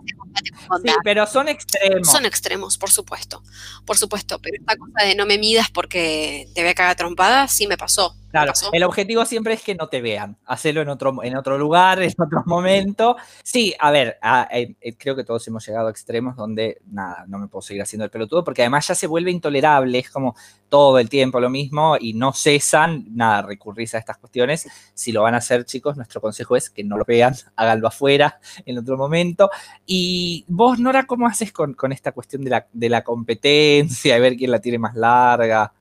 Sí, 0.83 0.91
pero 1.03 1.25
son 1.27 1.47
extremos. 1.49 2.07
Son 2.09 2.25
extremos, 2.25 2.77
por 2.77 2.89
supuesto, 2.91 3.43
por 3.85 3.97
supuesto, 3.97 4.39
pero 4.39 4.55
esta 4.59 4.75
cosa 4.77 5.05
de 5.05 5.15
no 5.15 5.25
me 5.25 5.37
midas 5.37 5.69
porque 5.69 6.47
te 6.53 6.61
voy 6.61 6.71
a 6.71 6.73
cagar 6.75 6.95
trompada, 6.95 7.47
sí 7.47 7.67
me 7.67 7.77
pasó. 7.77 8.13
me 8.25 8.31
Claro, 8.31 8.51
pasó. 8.53 8.69
el 8.71 8.83
objetivo 8.83 9.25
siempre 9.25 9.53
es 9.53 9.61
que 9.61 9.75
no 9.75 9.87
te 9.89 10.01
vean. 10.01 10.37
Hacerlo 10.45 10.81
en 10.81 10.89
otro, 10.89 11.21
en 11.23 11.35
otro 11.35 11.57
lugar, 11.57 12.01
en 12.01 12.13
otro 12.17 12.43
momento. 12.45 13.17
Sí, 13.43 13.73
a 13.79 13.91
ver, 13.91 14.17
a- 14.21 14.47
eh, 14.51 14.75
eh, 14.81 14.95
creo 14.97 15.15
que 15.15 15.23
todos 15.23 15.45
hemos 15.47 15.65
llegado 15.67 15.87
a 15.87 15.91
extremos 15.91 16.35
donde, 16.35 16.81
nada, 16.91 17.25
no 17.27 17.37
me 17.39 17.47
puedo 17.47 17.61
seguir 17.61 17.81
haciendo 17.81 18.05
el 18.05 18.11
pelotudo, 18.11 18.43
porque 18.43 18.61
además 18.61 18.87
ya 18.87 18.95
se 18.95 19.07
vuelve 19.07 19.31
intolerable, 19.31 19.99
es 19.99 20.09
como 20.09 20.35
todo 20.71 20.99
el 20.99 21.09
tiempo 21.09 21.41
lo 21.41 21.49
mismo 21.49 21.97
y 21.99 22.13
no 22.13 22.31
cesan, 22.31 23.03
nada, 23.09 23.41
recurrís 23.41 23.93
a 23.93 23.97
estas 23.97 24.17
cuestiones. 24.17 24.69
Si 24.93 25.11
lo 25.11 25.23
van 25.23 25.33
a 25.33 25.39
hacer, 25.39 25.65
chicos, 25.65 25.97
nuestro 25.97 26.21
consejo 26.21 26.55
es 26.55 26.69
que 26.69 26.81
no 26.81 26.97
lo 26.97 27.03
vean, 27.03 27.35
háganlo 27.57 27.89
afuera 27.89 28.39
en 28.65 28.77
otro 28.77 28.95
momento. 28.95 29.49
Y 29.85 30.45
vos, 30.47 30.79
Nora, 30.79 31.05
¿cómo 31.05 31.27
haces 31.27 31.51
con, 31.51 31.73
con 31.73 31.91
esta 31.91 32.13
cuestión 32.13 32.41
de 32.45 32.51
la, 32.51 32.67
de 32.71 32.87
la 32.87 33.03
competencia, 33.03 34.13
de 34.13 34.21
ver 34.21 34.37
quién 34.37 34.49
la 34.49 34.61
tiene 34.61 34.79
más 34.79 34.95
larga? 34.95 35.73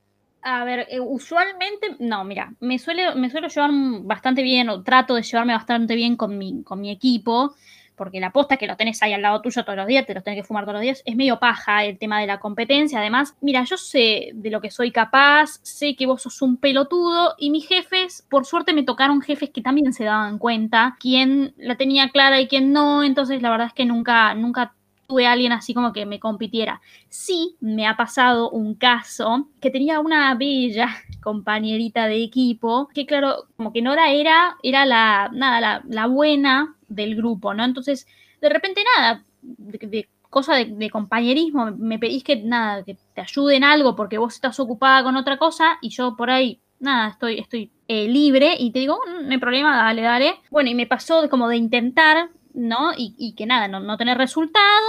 A 0.42 0.64
ver, 0.64 0.88
eh, 0.90 0.98
usualmente, 0.98 1.94
no, 2.00 2.24
mira, 2.24 2.52
me 2.58 2.80
suele, 2.80 3.14
me 3.14 3.30
suelo 3.30 3.46
llevar 3.46 3.70
bastante 4.02 4.42
bien, 4.42 4.70
o 4.70 4.82
trato 4.82 5.14
de 5.14 5.22
llevarme 5.22 5.52
bastante 5.52 5.94
bien 5.94 6.16
con 6.16 6.36
mi, 6.36 6.64
con 6.64 6.80
mi 6.80 6.90
equipo, 6.90 7.54
porque 8.00 8.18
la 8.18 8.32
posta 8.32 8.56
que 8.56 8.66
lo 8.66 8.78
tenés 8.78 9.02
ahí 9.02 9.12
al 9.12 9.20
lado 9.20 9.42
tuyo 9.42 9.62
todos 9.62 9.76
los 9.76 9.86
días, 9.86 10.06
te 10.06 10.14
lo 10.14 10.22
tenés 10.22 10.40
que 10.40 10.46
fumar 10.46 10.64
todos 10.64 10.76
los 10.76 10.80
días, 10.80 11.02
es 11.04 11.16
medio 11.16 11.38
paja 11.38 11.84
el 11.84 11.98
tema 11.98 12.18
de 12.18 12.26
la 12.26 12.40
competencia. 12.40 12.98
Además, 12.98 13.36
mira, 13.42 13.62
yo 13.64 13.76
sé 13.76 14.30
de 14.32 14.48
lo 14.48 14.62
que 14.62 14.70
soy 14.70 14.90
capaz, 14.90 15.60
sé 15.62 15.94
que 15.96 16.06
vos 16.06 16.22
sos 16.22 16.40
un 16.40 16.56
pelotudo, 16.56 17.34
y 17.36 17.50
mis 17.50 17.68
jefes, 17.68 18.26
por 18.30 18.46
suerte 18.46 18.72
me 18.72 18.84
tocaron 18.84 19.20
jefes 19.20 19.50
que 19.50 19.60
también 19.60 19.92
se 19.92 20.04
daban 20.04 20.38
cuenta 20.38 20.96
quién 20.98 21.52
la 21.58 21.76
tenía 21.76 22.08
clara 22.08 22.40
y 22.40 22.48
quién 22.48 22.72
no, 22.72 23.04
entonces 23.04 23.42
la 23.42 23.50
verdad 23.50 23.66
es 23.66 23.74
que 23.74 23.84
nunca, 23.84 24.32
nunca 24.32 24.72
tuve 25.10 25.26
a 25.26 25.32
alguien 25.32 25.52
así 25.52 25.74
como 25.74 25.92
que 25.92 26.06
me 26.06 26.20
compitiera. 26.20 26.80
Sí, 27.08 27.56
me 27.60 27.86
ha 27.86 27.96
pasado 27.96 28.50
un 28.50 28.74
caso 28.74 29.48
que 29.60 29.70
tenía 29.70 30.00
una 30.00 30.34
bella 30.34 30.88
compañerita 31.22 32.06
de 32.06 32.22
equipo, 32.22 32.88
que 32.94 33.06
claro, 33.06 33.44
como 33.56 33.72
que 33.72 33.82
Nora 33.82 34.10
era, 34.12 34.56
era 34.62 34.86
la, 34.86 35.30
nada, 35.32 35.60
la, 35.60 35.82
la 35.88 36.06
buena 36.06 36.76
del 36.88 37.16
grupo, 37.16 37.54
¿no? 37.54 37.64
Entonces, 37.64 38.06
de 38.40 38.48
repente 38.48 38.82
nada, 38.96 39.24
de, 39.42 39.78
de 39.86 40.08
cosa 40.30 40.54
de, 40.54 40.66
de 40.66 40.90
compañerismo, 40.90 41.72
me 41.76 41.98
pedís 41.98 42.22
que 42.24 42.36
nada, 42.36 42.84
que 42.84 42.96
te 43.14 43.20
ayude 43.20 43.56
en 43.56 43.64
algo 43.64 43.96
porque 43.96 44.18
vos 44.18 44.34
estás 44.34 44.60
ocupada 44.60 45.02
con 45.02 45.16
otra 45.16 45.38
cosa 45.38 45.78
y 45.82 45.88
yo 45.90 46.16
por 46.16 46.30
ahí, 46.30 46.60
nada, 46.78 47.08
estoy, 47.10 47.38
estoy 47.38 47.72
eh, 47.88 48.06
libre 48.08 48.54
y 48.58 48.70
te 48.70 48.78
digo, 48.80 49.00
"Mm, 49.06 49.26
no 49.26 49.32
hay 49.32 49.38
problema, 49.38 49.76
dale, 49.76 50.02
dale. 50.02 50.34
Bueno, 50.50 50.70
y 50.70 50.74
me 50.74 50.86
pasó 50.86 51.28
como 51.28 51.48
de 51.48 51.56
intentar, 51.56 52.30
¿no? 52.54 52.92
Y, 52.96 53.14
y 53.18 53.34
que 53.34 53.46
nada, 53.46 53.68
no, 53.68 53.80
no 53.80 53.96
tener 53.96 54.18
resultado 54.18 54.88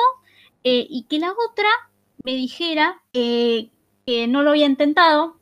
eh, 0.64 0.86
y 0.90 1.04
que 1.04 1.20
la 1.20 1.32
otra 1.32 1.70
me 2.24 2.34
dijera 2.36 3.02
eh, 3.14 3.70
que 4.06 4.28
no 4.28 4.44
lo 4.44 4.52
había 4.52 4.66
intentado, 4.66 5.38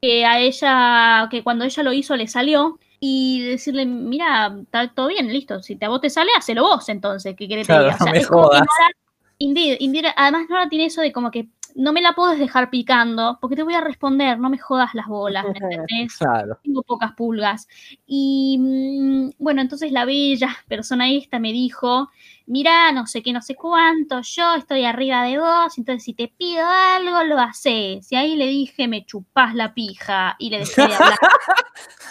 que 0.00 0.24
a 0.24 0.40
ella, 0.40 1.28
que 1.30 1.42
cuando 1.42 1.64
ella 1.64 1.82
lo 1.82 1.92
hizo 1.92 2.16
le 2.16 2.26
salió, 2.28 2.78
y 3.04 3.40
decirle, 3.42 3.84
mira, 3.84 4.56
está 4.62 4.86
todo 4.94 5.08
bien, 5.08 5.26
listo, 5.32 5.60
si 5.60 5.74
te, 5.74 5.86
a 5.86 5.88
vos 5.88 6.00
te 6.00 6.08
sale, 6.08 6.30
hacelo 6.36 6.62
vos 6.62 6.88
entonces, 6.88 7.34
¿qué 7.36 7.48
querés 7.48 7.66
que 7.66 7.72
te 7.72 7.78
Claro, 7.78 7.84
diga? 7.84 7.96
O 7.96 7.98
sea, 7.98 8.06
no 8.06 8.12
me 8.12 8.18
es 8.18 8.28
como 8.28 8.42
que 8.42 8.46
jodas. 8.48 8.60
Nora- 8.60 8.96
Indeed, 9.38 9.76
indeed, 9.80 10.04
además 10.16 10.46
Nora 10.48 10.68
tiene 10.68 10.84
eso 10.86 11.00
de 11.00 11.10
como 11.12 11.32
que 11.32 11.48
no 11.74 11.92
me 11.92 12.00
la 12.00 12.12
puedes 12.12 12.38
dejar 12.38 12.70
picando, 12.70 13.38
porque 13.40 13.56
te 13.56 13.62
voy 13.62 13.74
a 13.74 13.80
responder, 13.80 14.38
no 14.38 14.50
me 14.50 14.58
jodas 14.58 14.94
las 14.94 15.06
bolas, 15.06 15.44
¿me 15.44 15.50
entendés? 15.60 16.16
Claro. 16.16 16.58
tengo 16.62 16.82
pocas 16.82 17.12
pulgas. 17.12 17.68
Y 18.06 18.58
mm, 18.58 19.30
bueno, 19.38 19.60
entonces 19.60 19.92
la 19.92 20.04
bella 20.04 20.56
persona 20.68 21.10
esta 21.10 21.38
me 21.38 21.52
dijo, 21.52 22.10
mira, 22.46 22.92
no 22.92 23.06
sé 23.06 23.22
qué, 23.22 23.32
no 23.32 23.42
sé 23.42 23.54
cuánto, 23.54 24.20
yo 24.22 24.54
estoy 24.54 24.84
arriba 24.84 25.24
de 25.24 25.38
vos, 25.38 25.78
entonces 25.78 26.04
si 26.04 26.14
te 26.14 26.28
pido 26.28 26.66
algo, 26.66 27.22
lo 27.24 27.38
haces. 27.38 28.10
Y 28.10 28.16
ahí 28.16 28.36
le 28.36 28.46
dije, 28.46 28.88
me 28.88 29.04
chupás 29.04 29.54
la 29.54 29.74
pija 29.74 30.36
y 30.38 30.50
le 30.50 30.58
dejé 30.60 30.86
de 30.88 30.94
hablar. 30.94 31.18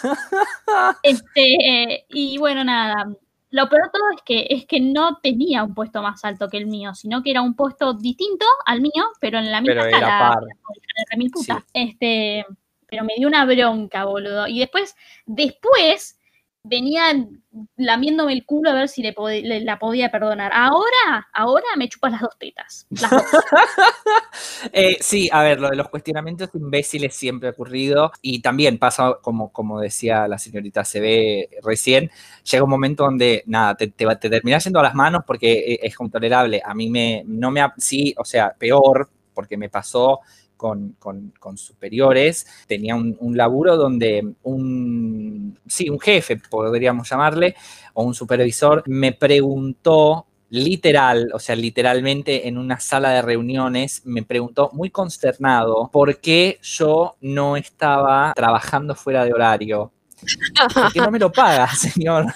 este, 1.02 2.06
y 2.08 2.38
bueno, 2.38 2.64
nada. 2.64 3.14
Lo 3.52 3.68
peor 3.68 3.84
de 3.84 3.90
todo 3.92 4.02
es 4.16 4.22
que, 4.22 4.46
es 4.48 4.66
que 4.66 4.80
no 4.80 5.18
tenía 5.22 5.62
un 5.62 5.74
puesto 5.74 6.00
más 6.00 6.24
alto 6.24 6.48
que 6.48 6.56
el 6.56 6.66
mío, 6.66 6.94
sino 6.94 7.22
que 7.22 7.30
era 7.30 7.42
un 7.42 7.54
puesto 7.54 7.92
distinto 7.92 8.46
al 8.64 8.80
mío, 8.80 9.04
pero 9.20 9.38
en 9.38 9.52
la 9.52 9.60
misma 9.60 9.82
Pero 9.82 9.96
era 9.96 10.18
par. 10.18 10.44
Este, 11.74 12.46
pero 12.86 13.04
me 13.04 13.14
dio 13.16 13.28
una 13.28 13.44
bronca, 13.44 14.06
boludo. 14.06 14.48
Y 14.48 14.58
después, 14.58 14.96
después, 15.26 16.18
venían 16.64 17.42
lamiéndome 17.76 18.32
el 18.32 18.46
culo 18.46 18.70
a 18.70 18.74
ver 18.74 18.88
si 18.88 19.02
le, 19.02 19.14
le- 19.42 19.60
la 19.62 19.78
podía 19.78 20.10
perdonar. 20.10 20.52
Ahora, 20.54 21.28
ahora 21.34 21.66
me 21.76 21.88
chupas 21.88 22.12
las 22.12 22.20
dos 22.22 22.38
tetas. 22.38 22.86
Eh, 24.72 24.96
sí, 25.00 25.28
a 25.32 25.42
ver, 25.42 25.60
lo 25.60 25.68
de 25.68 25.76
los 25.76 25.88
cuestionamientos 25.88 26.50
imbéciles 26.54 27.14
siempre 27.14 27.48
ha 27.48 27.52
ocurrido 27.52 28.12
y 28.22 28.40
también 28.40 28.78
pasa, 28.78 29.18
como, 29.22 29.52
como 29.52 29.80
decía 29.80 30.26
la 30.28 30.38
señorita 30.38 30.84
CB 30.84 31.48
recién, 31.62 32.10
llega 32.50 32.64
un 32.64 32.70
momento 32.70 33.04
donde, 33.04 33.42
nada, 33.46 33.74
te, 33.76 33.88
te, 33.88 34.06
te 34.16 34.30
terminás 34.30 34.64
yendo 34.64 34.80
a 34.80 34.82
las 34.82 34.94
manos 34.94 35.24
porque 35.26 35.52
eh, 35.74 35.80
es 35.82 35.94
intolerable. 36.00 36.62
A 36.64 36.74
mí 36.74 36.88
me, 36.90 37.22
no 37.26 37.50
me, 37.50 37.60
ha- 37.60 37.74
sí, 37.78 38.14
o 38.18 38.24
sea, 38.24 38.54
peor, 38.58 39.10
porque 39.34 39.56
me 39.56 39.68
pasó 39.68 40.20
con, 40.62 40.94
con- 41.00 41.32
con 41.40 41.56
superiores, 41.58 42.46
tenía 42.68 42.94
un, 42.94 43.16
un 43.18 43.36
laburo 43.36 43.76
donde 43.76 44.34
un, 44.44 45.58
sí, 45.66 45.90
un 45.90 45.98
jefe, 45.98 46.36
podríamos 46.48 47.10
llamarle, 47.10 47.56
o 47.94 48.04
un 48.04 48.14
supervisor, 48.14 48.84
me 48.86 49.10
preguntó 49.12 50.24
literal, 50.50 51.30
o 51.34 51.38
sea, 51.40 51.56
literalmente 51.56 52.46
en 52.46 52.58
una 52.58 52.78
sala 52.78 53.10
de 53.10 53.22
reuniones, 53.22 54.02
me 54.04 54.22
preguntó 54.22 54.70
muy 54.72 54.90
consternado 54.90 55.88
por 55.92 56.18
qué 56.20 56.58
yo 56.62 57.16
no 57.22 57.56
estaba 57.56 58.32
trabajando 58.36 58.94
fuera 58.94 59.24
de 59.24 59.32
horario. 59.32 59.90
Porque 60.74 61.00
no 61.00 61.10
me 61.10 61.18
lo 61.18 61.32
paga, 61.32 61.66
señor, 61.74 62.26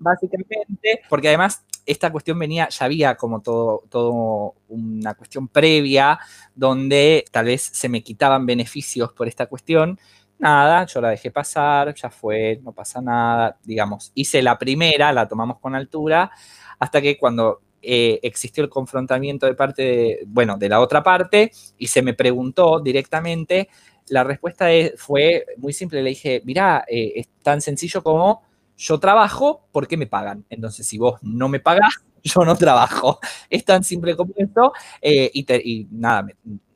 básicamente, 0.00 1.02
porque 1.08 1.28
además 1.28 1.62
esta 1.86 2.10
cuestión 2.12 2.38
venía, 2.38 2.68
ya 2.68 2.84
había 2.86 3.14
como 3.16 3.40
todo, 3.42 4.54
una 4.68 5.14
cuestión 5.14 5.48
previa 5.48 6.18
donde 6.54 7.24
tal 7.30 7.46
vez 7.46 7.62
se 7.62 7.88
me 7.88 8.02
quitaban 8.02 8.44
beneficios 8.46 9.12
por 9.12 9.28
esta 9.28 9.46
cuestión. 9.46 9.98
Nada, 10.38 10.84
yo 10.86 11.00
la 11.00 11.10
dejé 11.10 11.30
pasar, 11.30 11.94
ya 11.94 12.10
fue, 12.10 12.60
no 12.62 12.72
pasa 12.72 13.00
nada, 13.00 13.58
digamos, 13.64 14.12
hice 14.14 14.42
la 14.42 14.58
primera, 14.58 15.12
la 15.12 15.26
tomamos 15.28 15.58
con 15.60 15.74
altura, 15.74 16.30
hasta 16.78 17.00
que 17.00 17.16
cuando 17.16 17.62
eh, 17.82 18.18
existió 18.22 18.62
el 18.64 18.68
confrontamiento 18.70 19.46
de 19.46 19.54
parte, 19.54 19.82
de, 19.82 20.18
bueno, 20.26 20.58
de 20.58 20.68
la 20.68 20.80
otra 20.80 21.02
parte, 21.02 21.52
y 21.78 21.86
se 21.86 22.02
me 22.02 22.12
preguntó 22.14 22.80
directamente, 22.80 23.68
la 24.08 24.24
respuesta 24.24 24.70
es- 24.72 24.92
fue 25.00 25.46
muy 25.58 25.72
simple, 25.72 26.02
le 26.02 26.10
dije, 26.10 26.42
mirá, 26.44 26.84
eh, 26.88 27.12
es 27.16 27.28
tan 27.42 27.60
sencillo 27.60 28.02
como 28.02 28.42
yo 28.76 28.98
trabajo 28.98 29.66
porque 29.72 29.96
me 29.96 30.06
pagan, 30.06 30.44
entonces 30.50 30.86
si 30.86 30.98
vos 30.98 31.18
no 31.22 31.48
me 31.48 31.60
pagás, 31.60 32.04
yo 32.22 32.44
no 32.44 32.56
trabajo, 32.56 33.20
es 33.48 33.64
tan 33.64 33.84
simple 33.84 34.16
como 34.16 34.32
esto, 34.36 34.72
eh, 35.00 35.30
y, 35.32 35.86
nada, 35.90 36.26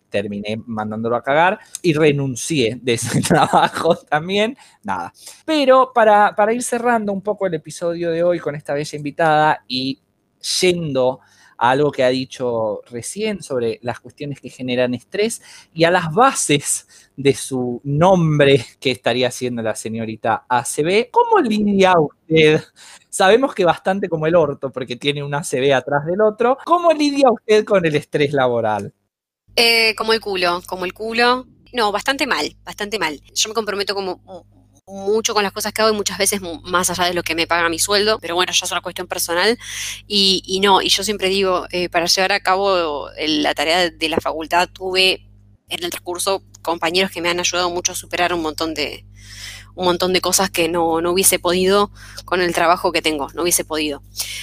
terminé 0.08 0.60
mandándolo 0.66 1.16
a 1.16 1.22
cagar 1.22 1.58
y 1.82 1.92
renuncié 1.92 2.78
de 2.82 2.94
ese 2.94 3.20
trabajo 3.28 3.96
también, 3.96 4.56
nada. 4.82 5.12
Pero 5.44 5.92
para, 5.94 6.34
para 6.34 6.52
ir 6.52 6.62
cerrando 6.62 7.12
un 7.12 7.22
poco 7.22 7.46
el 7.46 7.54
episodio 7.54 8.10
de 8.10 8.22
hoy 8.22 8.38
con 8.38 8.54
esta 8.54 8.74
bella 8.74 8.96
invitada 8.96 9.64
y 9.68 10.00
yendo 10.60 11.20
a 11.60 11.70
algo 11.70 11.92
que 11.92 12.02
ha 12.02 12.08
dicho 12.08 12.80
recién 12.90 13.42
sobre 13.42 13.78
las 13.82 14.00
cuestiones 14.00 14.40
que 14.40 14.48
generan 14.48 14.94
estrés 14.94 15.42
y 15.74 15.84
a 15.84 15.90
las 15.90 16.12
bases 16.12 17.10
de 17.16 17.34
su 17.34 17.82
nombre 17.84 18.64
que 18.80 18.90
estaría 18.90 19.28
haciendo 19.28 19.60
la 19.60 19.74
señorita 19.74 20.46
ACB, 20.48 21.10
¿cómo 21.10 21.38
lidia 21.38 21.92
usted? 21.98 22.62
Sabemos 23.10 23.54
que 23.54 23.66
bastante 23.66 24.08
como 24.08 24.26
el 24.26 24.34
orto, 24.34 24.70
porque 24.70 24.96
tiene 24.96 25.22
un 25.22 25.34
ACB 25.34 25.74
atrás 25.74 26.06
del 26.06 26.22
otro. 26.22 26.56
¿Cómo 26.64 26.92
lidia 26.92 27.30
usted 27.30 27.64
con 27.64 27.84
el 27.84 27.94
estrés 27.94 28.32
laboral? 28.32 28.94
Eh, 29.54 29.94
como 29.96 30.14
el 30.14 30.20
culo, 30.20 30.62
como 30.66 30.86
el 30.86 30.94
culo. 30.94 31.46
No, 31.74 31.92
bastante 31.92 32.26
mal, 32.26 32.56
bastante 32.64 32.98
mal. 32.98 33.20
Yo 33.34 33.48
me 33.48 33.54
comprometo 33.54 33.94
como 33.94 34.20
mucho 34.86 35.34
con 35.34 35.42
las 35.42 35.52
cosas 35.52 35.72
que 35.72 35.82
hago 35.82 35.92
y 35.92 35.96
muchas 35.96 36.18
veces 36.18 36.40
más 36.64 36.90
allá 36.90 37.04
de 37.04 37.14
lo 37.14 37.22
que 37.22 37.34
me 37.34 37.46
paga 37.46 37.68
mi 37.68 37.78
sueldo, 37.78 38.18
pero 38.20 38.34
bueno, 38.34 38.52
ya 38.52 38.64
es 38.64 38.72
una 38.72 38.80
cuestión 38.80 39.06
personal. 39.06 39.58
Y, 40.06 40.42
y 40.46 40.60
no, 40.60 40.82
y 40.82 40.88
yo 40.88 41.04
siempre 41.04 41.28
digo, 41.28 41.66
eh, 41.70 41.88
para 41.88 42.06
llevar 42.06 42.32
a 42.32 42.40
cabo 42.40 43.08
la 43.18 43.54
tarea 43.54 43.90
de, 43.90 44.08
la 44.08 44.18
facultad 44.18 44.68
tuve 44.68 45.26
en 45.68 45.84
el 45.84 45.90
transcurso 45.90 46.42
compañeros 46.62 47.10
que 47.10 47.20
me 47.20 47.28
han 47.28 47.40
ayudado 47.40 47.70
mucho 47.70 47.92
a 47.92 47.94
superar 47.94 48.34
un 48.34 48.42
montón 48.42 48.74
de 48.74 49.04
un 49.76 49.84
montón 49.84 50.12
de 50.12 50.20
cosas 50.20 50.50
que 50.50 50.68
no, 50.68 51.00
no 51.00 51.12
hubiese 51.12 51.38
podido 51.38 51.90
con 52.24 52.40
el 52.42 52.52
trabajo 52.52 52.92
que 52.92 53.02
tengo, 53.02 53.28
no 53.34 53.42
hubiese 53.42 53.64
podido. 53.64 54.02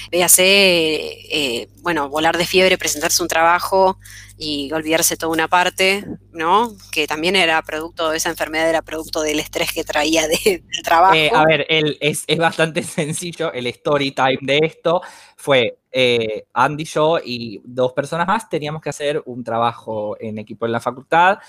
Véase, 0.09 0.43
eh, 0.45 1.69
bueno, 1.81 2.09
volar 2.09 2.37
de 2.37 2.45
fiebre, 2.45 2.77
presentarse 2.77 3.21
un 3.21 3.27
trabajo, 3.27 3.99
y 4.37 4.71
olvidarse 4.71 5.17
toda 5.17 5.33
una 5.33 5.47
parte, 5.47 6.05
¿no? 6.31 6.75
Que 6.91 7.07
también 7.07 7.35
era 7.35 7.61
producto, 7.63 8.13
esa 8.13 8.29
enfermedad 8.29 8.69
era 8.69 8.81
producto 8.83 9.21
del 9.21 9.39
estrés 9.39 9.71
que 9.73 9.83
traía 9.83 10.27
de- 10.27 10.63
del 10.63 10.83
trabajo. 10.83 11.15
Eh, 11.15 11.31
a 11.33 11.43
ver, 11.45 11.65
es, 11.69 12.23
es 12.27 12.37
bastante 12.37 12.83
sencillo. 12.83 13.51
El 13.51 13.67
story 13.67 14.11
time 14.11 14.37
de 14.41 14.59
esto 14.63 15.01
fue 15.35 15.79
eh, 15.91 16.45
Andy, 16.53 16.85
yo 16.85 17.17
y 17.23 17.61
dos 17.65 17.93
personas 17.93 18.27
más 18.27 18.47
teníamos 18.49 18.81
que 18.81 18.89
hacer 18.89 19.23
un 19.25 19.43
trabajo 19.43 20.15
en 20.19 20.37
equipo 20.37 20.65
en 20.67 20.71
la 20.73 20.79
facultad. 20.79 21.39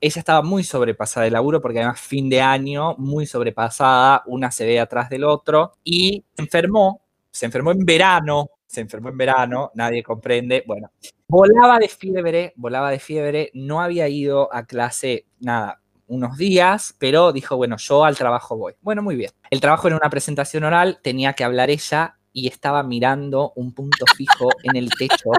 Ella 0.00 0.18
estaba 0.18 0.42
muy 0.42 0.64
sobrepasada 0.64 1.24
de 1.24 1.30
laburo 1.30 1.60
porque 1.60 1.78
además 1.78 2.00
fin 2.00 2.28
de 2.28 2.40
año, 2.40 2.94
muy 2.98 3.26
sobrepasada, 3.26 4.22
una 4.26 4.50
se 4.50 4.66
ve 4.66 4.80
atrás 4.80 5.08
del 5.08 5.24
otro 5.24 5.72
y 5.84 6.24
se 6.34 6.42
enfermó, 6.42 7.00
se 7.30 7.46
enfermó 7.46 7.70
en 7.72 7.84
verano, 7.84 8.50
se 8.72 8.80
enfermó 8.80 9.10
en 9.10 9.18
verano, 9.18 9.70
nadie 9.74 10.02
comprende, 10.02 10.64
bueno, 10.66 10.90
volaba 11.28 11.78
de 11.78 11.88
fiebre, 11.88 12.54
volaba 12.56 12.90
de 12.90 12.98
fiebre, 12.98 13.50
no 13.52 13.82
había 13.82 14.08
ido 14.08 14.48
a 14.50 14.64
clase, 14.64 15.26
nada, 15.40 15.82
unos 16.06 16.38
días, 16.38 16.96
pero 16.98 17.32
dijo, 17.32 17.58
bueno, 17.58 17.76
yo 17.76 18.06
al 18.06 18.16
trabajo 18.16 18.56
voy. 18.56 18.72
Bueno, 18.80 19.02
muy 19.02 19.14
bien. 19.14 19.30
El 19.50 19.60
trabajo 19.60 19.88
era 19.88 19.98
una 19.98 20.08
presentación 20.08 20.64
oral, 20.64 21.00
tenía 21.02 21.34
que 21.34 21.44
hablar 21.44 21.68
ella 21.68 22.16
y 22.32 22.48
estaba 22.48 22.82
mirando 22.82 23.52
un 23.56 23.72
punto 23.72 24.04
fijo 24.16 24.48
en 24.62 24.76
el 24.76 24.88
techo. 24.90 25.30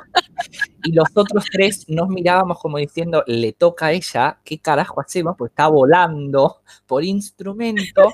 Y 0.84 0.92
los 0.92 1.08
otros 1.14 1.46
tres 1.52 1.86
nos 1.90 2.10
mirábamos 2.10 2.60
como 2.60 2.78
diciendo, 2.78 3.24
le 3.26 3.54
toca 3.54 3.88
a 3.88 3.92
ella, 3.94 4.40
¿qué 4.44 4.60
carajo 4.60 5.02
hacemos? 5.02 5.36
Pues 5.38 5.52
está 5.52 5.68
volando 5.68 6.62
por 6.86 7.04
instrumento. 7.04 8.12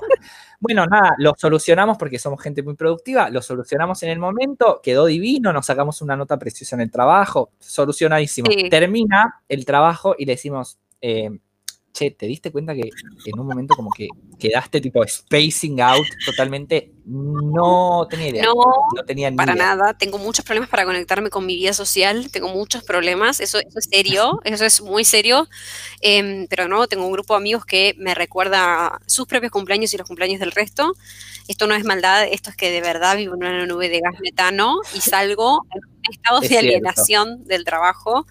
Bueno, 0.60 0.86
nada, 0.86 1.14
lo 1.18 1.34
solucionamos 1.36 1.98
porque 1.98 2.18
somos 2.18 2.40
gente 2.42 2.62
muy 2.62 2.74
productiva, 2.74 3.30
lo 3.30 3.42
solucionamos 3.42 4.02
en 4.02 4.10
el 4.10 4.18
momento, 4.18 4.80
quedó 4.82 5.06
divino, 5.06 5.52
nos 5.52 5.66
sacamos 5.66 6.02
una 6.02 6.16
nota 6.16 6.38
preciosa 6.38 6.76
en 6.76 6.82
el 6.82 6.90
trabajo, 6.90 7.52
solucionadísimo. 7.58 8.50
Sí. 8.50 8.68
Termina 8.68 9.42
el 9.48 9.64
trabajo 9.64 10.14
y 10.18 10.26
le 10.26 10.32
decimos, 10.32 10.78
eh, 11.00 11.30
che, 11.92 12.10
¿te 12.10 12.26
diste 12.26 12.52
cuenta 12.52 12.74
que 12.74 12.90
en 13.26 13.38
un 13.38 13.46
momento 13.46 13.74
como 13.74 13.90
que 13.90 14.08
quedaste 14.38 14.80
tipo 14.80 15.02
spacing 15.06 15.80
out 15.80 16.06
totalmente? 16.24 16.92
No 17.04 18.06
tenía 18.08 18.28
idea. 18.28 18.44
No, 18.44 18.54
No 18.96 19.04
tenía 19.04 19.30
ni 19.30 19.36
para 19.36 19.52
idea. 19.54 19.64
nada. 19.74 19.94
Tengo 19.94 20.18
muchos 20.18 20.44
problemas 20.44 20.68
para 20.70 20.84
conectarme 20.84 21.30
con 21.30 21.46
mi 21.46 21.56
vida 21.56 21.72
social. 21.72 22.30
Tengo 22.30 22.48
muchos 22.48 22.84
problemas. 22.84 23.40
Eso, 23.40 23.58
eso 23.58 23.78
es 23.78 23.88
serio. 23.90 24.40
Eso 24.44 24.64
es 24.64 24.80
muy 24.80 25.04
serio. 25.04 25.48
Em, 26.00 26.46
pero 26.48 26.68
no, 26.68 26.86
tengo 26.86 27.06
un 27.06 27.12
grupo 27.12 27.34
de 27.34 27.38
amigos 27.38 27.64
que 27.64 27.94
me 27.98 28.14
recuerda 28.14 29.00
sus 29.06 29.26
propios 29.26 29.50
cumpleaños 29.52 29.92
y 29.94 29.96
los 29.98 30.06
cumpleaños 30.06 30.40
del 30.40 30.52
resto. 30.52 30.94
Esto 31.48 31.66
no 31.66 31.74
es 31.74 31.84
maldad. 31.84 32.24
Esto 32.30 32.50
es 32.50 32.56
que 32.56 32.70
de 32.70 32.80
verdad 32.80 33.16
vivo 33.16 33.34
en 33.34 33.44
una 33.44 33.66
nube 33.66 33.88
de 33.88 34.00
gas 34.00 34.14
metano 34.20 34.76
y 34.94 35.00
salgo 35.00 35.62
en 35.74 35.80
un 35.84 36.12
estado 36.14 36.36
Es 36.38 36.42
de 36.42 36.48
cierto. 36.48 36.66
alienación 36.66 37.44
del 37.44 37.64
trabajo 37.64 38.26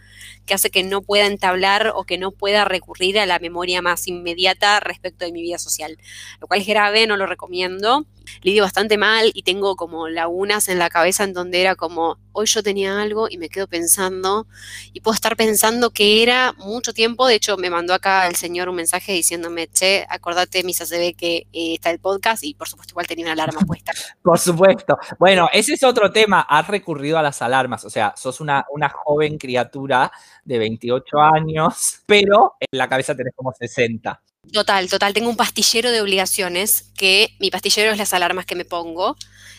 que 0.46 0.54
hace 0.56 0.72
que 0.72 0.84
no 0.84 1.02
pueda 1.04 1.28
entablar 1.28 1.92
o 1.96 2.04
que 2.06 2.18
no 2.18 2.32
pueda 2.32 2.66
recurrir 2.66 3.20
a 3.20 3.26
la 3.28 3.38
memoria 3.40 3.82
más 3.84 4.08
inmediata 4.08 4.80
respecto 4.80 5.24
de 5.26 5.32
mi 5.32 5.42
vida 5.44 5.60
social. 5.60 5.98
Lo 6.40 6.48
cual 6.48 6.62
es 6.62 6.68
grave, 6.68 7.06
no 7.08 7.18
lo 7.18 7.28
recomiendo 7.28 8.06
lidio 8.42 8.64
bastante 8.64 8.98
mal 8.98 9.32
y 9.34 9.44
tengo 9.44 9.76
como 9.76 10.08
lagunas 10.08 10.70
en 10.70 10.80
la 10.80 10.90
cabeza 10.90 11.24
en 11.24 11.34
donde 11.34 11.62
era 11.62 11.76
como, 11.76 12.18
hoy 12.32 12.46
yo 12.46 12.64
tenía 12.64 13.02
algo 13.02 13.28
y 13.30 13.38
me 13.38 13.50
quedo 13.50 13.68
pensando 13.68 14.48
y 14.94 15.02
puedo 15.02 15.16
estar 15.16 15.36
pensando 15.36 15.90
que 15.92 16.24
era 16.24 16.54
mucho 16.54 16.94
tiempo. 16.94 17.28
De 17.28 17.36
hecho, 17.36 17.58
me 17.58 17.70
mandó 17.70 17.94
acá 17.94 18.28
el 18.28 18.36
señor 18.36 18.70
un 18.70 18.76
mensaje 18.76 19.14
diciéndome, 19.14 19.68
che, 19.68 20.06
acordate, 20.10 20.64
Misa 20.64 20.86
se 20.86 20.98
ve 20.98 21.14
que 21.14 21.48
eh, 21.54 21.74
está 21.76 21.90
el 21.90 22.00
podcast 22.00 22.44
y 22.44 22.54
por 22.54 22.68
supuesto 22.68 22.94
igual 22.94 23.08
tenía 23.08 23.26
una 23.26 23.34
alarma 23.34 23.62
puesta. 23.62 23.92
Por 24.22 24.38
supuesto. 24.38 24.98
Bueno, 25.18 25.50
ese 25.52 25.74
es 25.74 25.84
otro 25.84 26.12
tema. 26.12 26.42
Has 26.42 26.68
recurrido 26.68 27.18
a 27.18 27.22
las 27.22 27.42
alarmas. 27.42 27.84
O 27.86 27.90
sea, 27.90 28.14
sos 28.16 28.42
una, 28.42 28.66
una 28.72 28.90
joven 28.90 29.38
criatura 29.38 30.12
de 30.44 30.60
28 30.60 31.18
años, 31.20 32.02
pero 32.06 32.56
en 32.60 32.78
la 32.78 32.88
cabeza 32.88 33.16
tenés 33.16 33.34
como 33.36 33.52
60. 33.52 34.22
Total, 34.50 34.90
total. 34.90 35.14
Tengo 35.14 35.30
un 35.30 35.36
pastillero 35.38 35.92
de 35.92 36.02
obligaciones, 36.02 36.92
que 36.98 37.36
mi 37.40 37.52
pastillero 37.52 37.92
es 37.92 37.98
las 38.00 38.14
alarmas 38.16 38.46
que 38.48 38.56
me 38.56 38.66
pongo, 38.66 39.16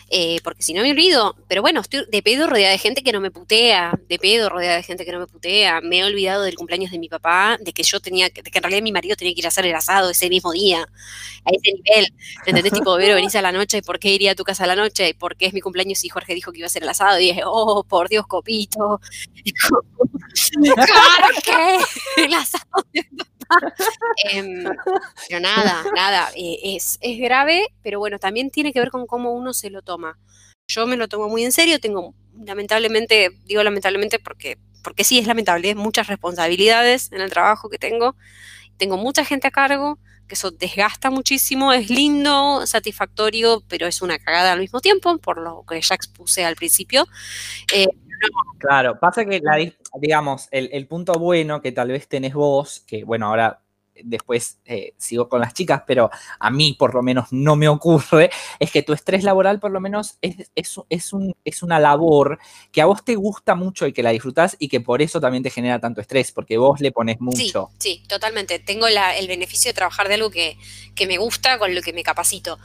eh, 0.09 0.39
porque 0.43 0.63
si 0.63 0.73
no 0.73 0.81
me 0.81 0.91
olvido. 0.91 1.33
Pero 1.47 1.61
bueno, 1.61 1.79
estoy 1.79 2.03
de 2.11 2.21
pedo 2.21 2.47
rodeada 2.47 2.71
de 2.73 2.77
gente 2.77 3.01
que 3.01 3.13
no 3.13 3.21
me 3.21 3.31
putea, 3.31 3.93
de 4.09 4.19
pedo 4.19 4.49
rodeada 4.49 4.75
de 4.77 4.83
gente 4.83 5.05
que 5.05 5.13
no 5.13 5.19
me 5.19 5.27
putea. 5.27 5.79
Me 5.81 5.99
he 5.99 6.03
olvidado 6.03 6.43
del 6.43 6.55
cumpleaños 6.55 6.91
de 6.91 6.99
mi 6.99 7.07
papá, 7.07 7.57
de 7.61 7.71
que 7.71 7.83
yo 7.83 8.01
tenía, 8.01 8.29
que- 8.31 8.41
de 8.41 8.51
que 8.51 8.57
en 8.57 8.63
realidad 8.63 8.81
mi 8.83 8.91
marido 8.91 9.15
tenía 9.15 9.33
que 9.33 9.39
ir 9.39 9.45
a 9.45 9.49
hacer 9.49 9.65
el 9.65 9.75
asado 9.75 10.09
ese 10.09 10.27
mismo 10.29 10.51
día, 10.51 10.81
a 10.81 11.49
ese 11.51 11.71
nivel. 11.73 12.13
¿Entendés? 12.45 12.73
Tipo, 12.73 12.95
Vero, 12.97 13.15
venís 13.15 13.35
a 13.35 13.41
la 13.41 13.51
noche, 13.53 13.81
¿por 13.83 13.97
qué 13.99 14.09
iría 14.13 14.31
a 14.31 14.35
tu 14.35 14.43
casa 14.43 14.65
a 14.65 14.67
la 14.67 14.75
noche? 14.75 15.13
¿Por 15.13 15.37
qué 15.37 15.45
es 15.45 15.53
mi 15.53 15.61
cumpleaños 15.61 16.03
y 16.03 16.09
Jorge 16.09 16.33
dijo 16.35 16.51
que 16.51 16.57
iba 16.59 16.65
a 16.65 16.67
hacer 16.67 16.83
el 16.83 16.89
asado? 16.89 17.17
Y 17.19 17.25
dije, 17.27 17.43
oh, 17.45 17.83
por 17.85 18.09
Dios, 18.09 18.25
copito. 18.27 18.99
Jorge, 20.55 21.77
el 22.17 22.33
asado 22.33 22.65
Em, 24.31 24.63
pero 25.27 25.39
nada, 25.39 25.83
nada, 25.95 26.29
eh, 26.35 26.57
es, 26.63 26.97
es 27.01 27.19
grave, 27.19 27.67
pero 27.81 27.99
bueno, 27.99 28.19
también 28.19 28.49
tiene 28.49 28.73
que 28.73 28.79
ver 28.79 28.91
con 28.91 29.07
cómo 29.07 29.31
uno 29.31 29.53
se 29.53 29.69
lo 29.69 29.81
toma. 29.81 30.17
Yo 30.67 30.87
me 30.87 30.97
lo 30.97 31.07
tomo 31.07 31.27
muy 31.29 31.43
en 31.43 31.51
serio, 31.51 31.79
tengo 31.79 32.13
lamentablemente, 32.45 33.29
digo 33.45 33.63
lamentablemente 33.63 34.19
porque, 34.19 34.57
porque 34.83 35.03
sí 35.03 35.19
es 35.19 35.27
lamentable, 35.27 35.75
muchas 35.75 36.07
responsabilidades 36.07 37.11
en 37.11 37.21
el 37.21 37.29
trabajo 37.29 37.69
que 37.69 37.77
tengo, 37.77 38.15
tengo 38.77 38.97
mucha 38.97 39.25
gente 39.25 39.47
a 39.47 39.51
cargo, 39.51 39.99
que 40.27 40.35
eso 40.35 40.51
desgasta 40.51 41.09
muchísimo, 41.09 41.73
es 41.73 41.89
lindo, 41.89 42.65
satisfactorio, 42.65 43.63
pero 43.67 43.85
es 43.85 44.01
una 44.01 44.17
cagada 44.17 44.53
al 44.53 44.59
mismo 44.59 44.79
tiempo, 44.79 45.17
por 45.17 45.37
lo 45.37 45.65
que 45.67 45.81
ya 45.81 45.95
expuse 45.95 46.45
al 46.45 46.55
principio. 46.55 47.05
Eh, 47.73 47.87
Claro, 48.57 48.99
pasa 48.99 49.25
que, 49.25 49.39
la, 49.43 49.55
di- 49.55 49.75
digamos, 49.99 50.47
el, 50.51 50.69
el 50.71 50.87
punto 50.87 51.13
bueno 51.13 51.61
que 51.61 51.71
tal 51.71 51.89
vez 51.89 52.07
tenés 52.07 52.33
vos, 52.33 52.81
que 52.85 53.03
bueno, 53.03 53.27
ahora 53.27 53.61
después 54.03 54.57
eh, 54.65 54.93
sigo 54.97 55.29
con 55.29 55.41
las 55.41 55.53
chicas, 55.53 55.83
pero 55.85 56.09
a 56.39 56.49
mí 56.49 56.73
por 56.79 56.95
lo 56.95 57.03
menos 57.03 57.27
no 57.31 57.55
me 57.55 57.67
ocurre, 57.67 58.31
es 58.59 58.71
que 58.71 58.81
tu 58.83 58.93
estrés 58.93 59.23
laboral 59.23 59.59
por 59.59 59.69
lo 59.71 59.79
menos 59.79 60.17
es, 60.21 60.49
es, 60.55 60.79
es 60.89 61.13
un, 61.13 61.35
es 61.45 61.61
una 61.61 61.79
labor 61.79 62.39
que 62.71 62.81
a 62.81 62.85
vos 62.85 63.03
te 63.03 63.15
gusta 63.15 63.53
mucho 63.53 63.85
y 63.85 63.93
que 63.93 64.01
la 64.01 64.09
disfrutás 64.11 64.55
y 64.59 64.69
que 64.69 64.81
por 64.81 65.01
eso 65.01 65.19
también 65.19 65.43
te 65.43 65.49
genera 65.51 65.79
tanto 65.79 66.01
estrés, 66.01 66.31
porque 66.31 66.57
vos 66.57 66.79
le 66.79 66.91
pones 66.91 67.19
mucho. 67.19 67.69
Sí, 67.77 67.99
sí, 67.99 68.03
totalmente. 68.07 68.57
Tengo 68.59 68.87
la- 68.89 69.15
el 69.17 69.27
beneficio 69.27 69.69
de 69.69 69.73
trabajar 69.75 70.07
de 70.07 70.15
algo 70.15 70.31
que, 70.31 70.57
que 70.95 71.05
me 71.05 71.17
gusta, 71.17 71.59
con 71.59 71.75
lo 71.75 71.81
que 71.81 71.93
me 71.93 72.01
capacito. 72.03 72.57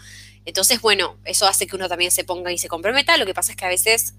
Entonces, 0.47 0.81
bueno, 0.81 1.17
eso 1.25 1.47
hace 1.47 1.67
que 1.67 1.75
uno 1.77 1.89
también 1.89 2.13
se 2.13 2.25
ponga 2.25 2.53
y 2.53 2.57
se 2.59 2.69
comprometa. 2.69 3.17
Lo 3.17 3.27
que 3.27 3.35
pasa 3.35 3.51
es 3.53 3.57
que 3.59 3.65
a 3.65 3.69
veces, 3.69 4.15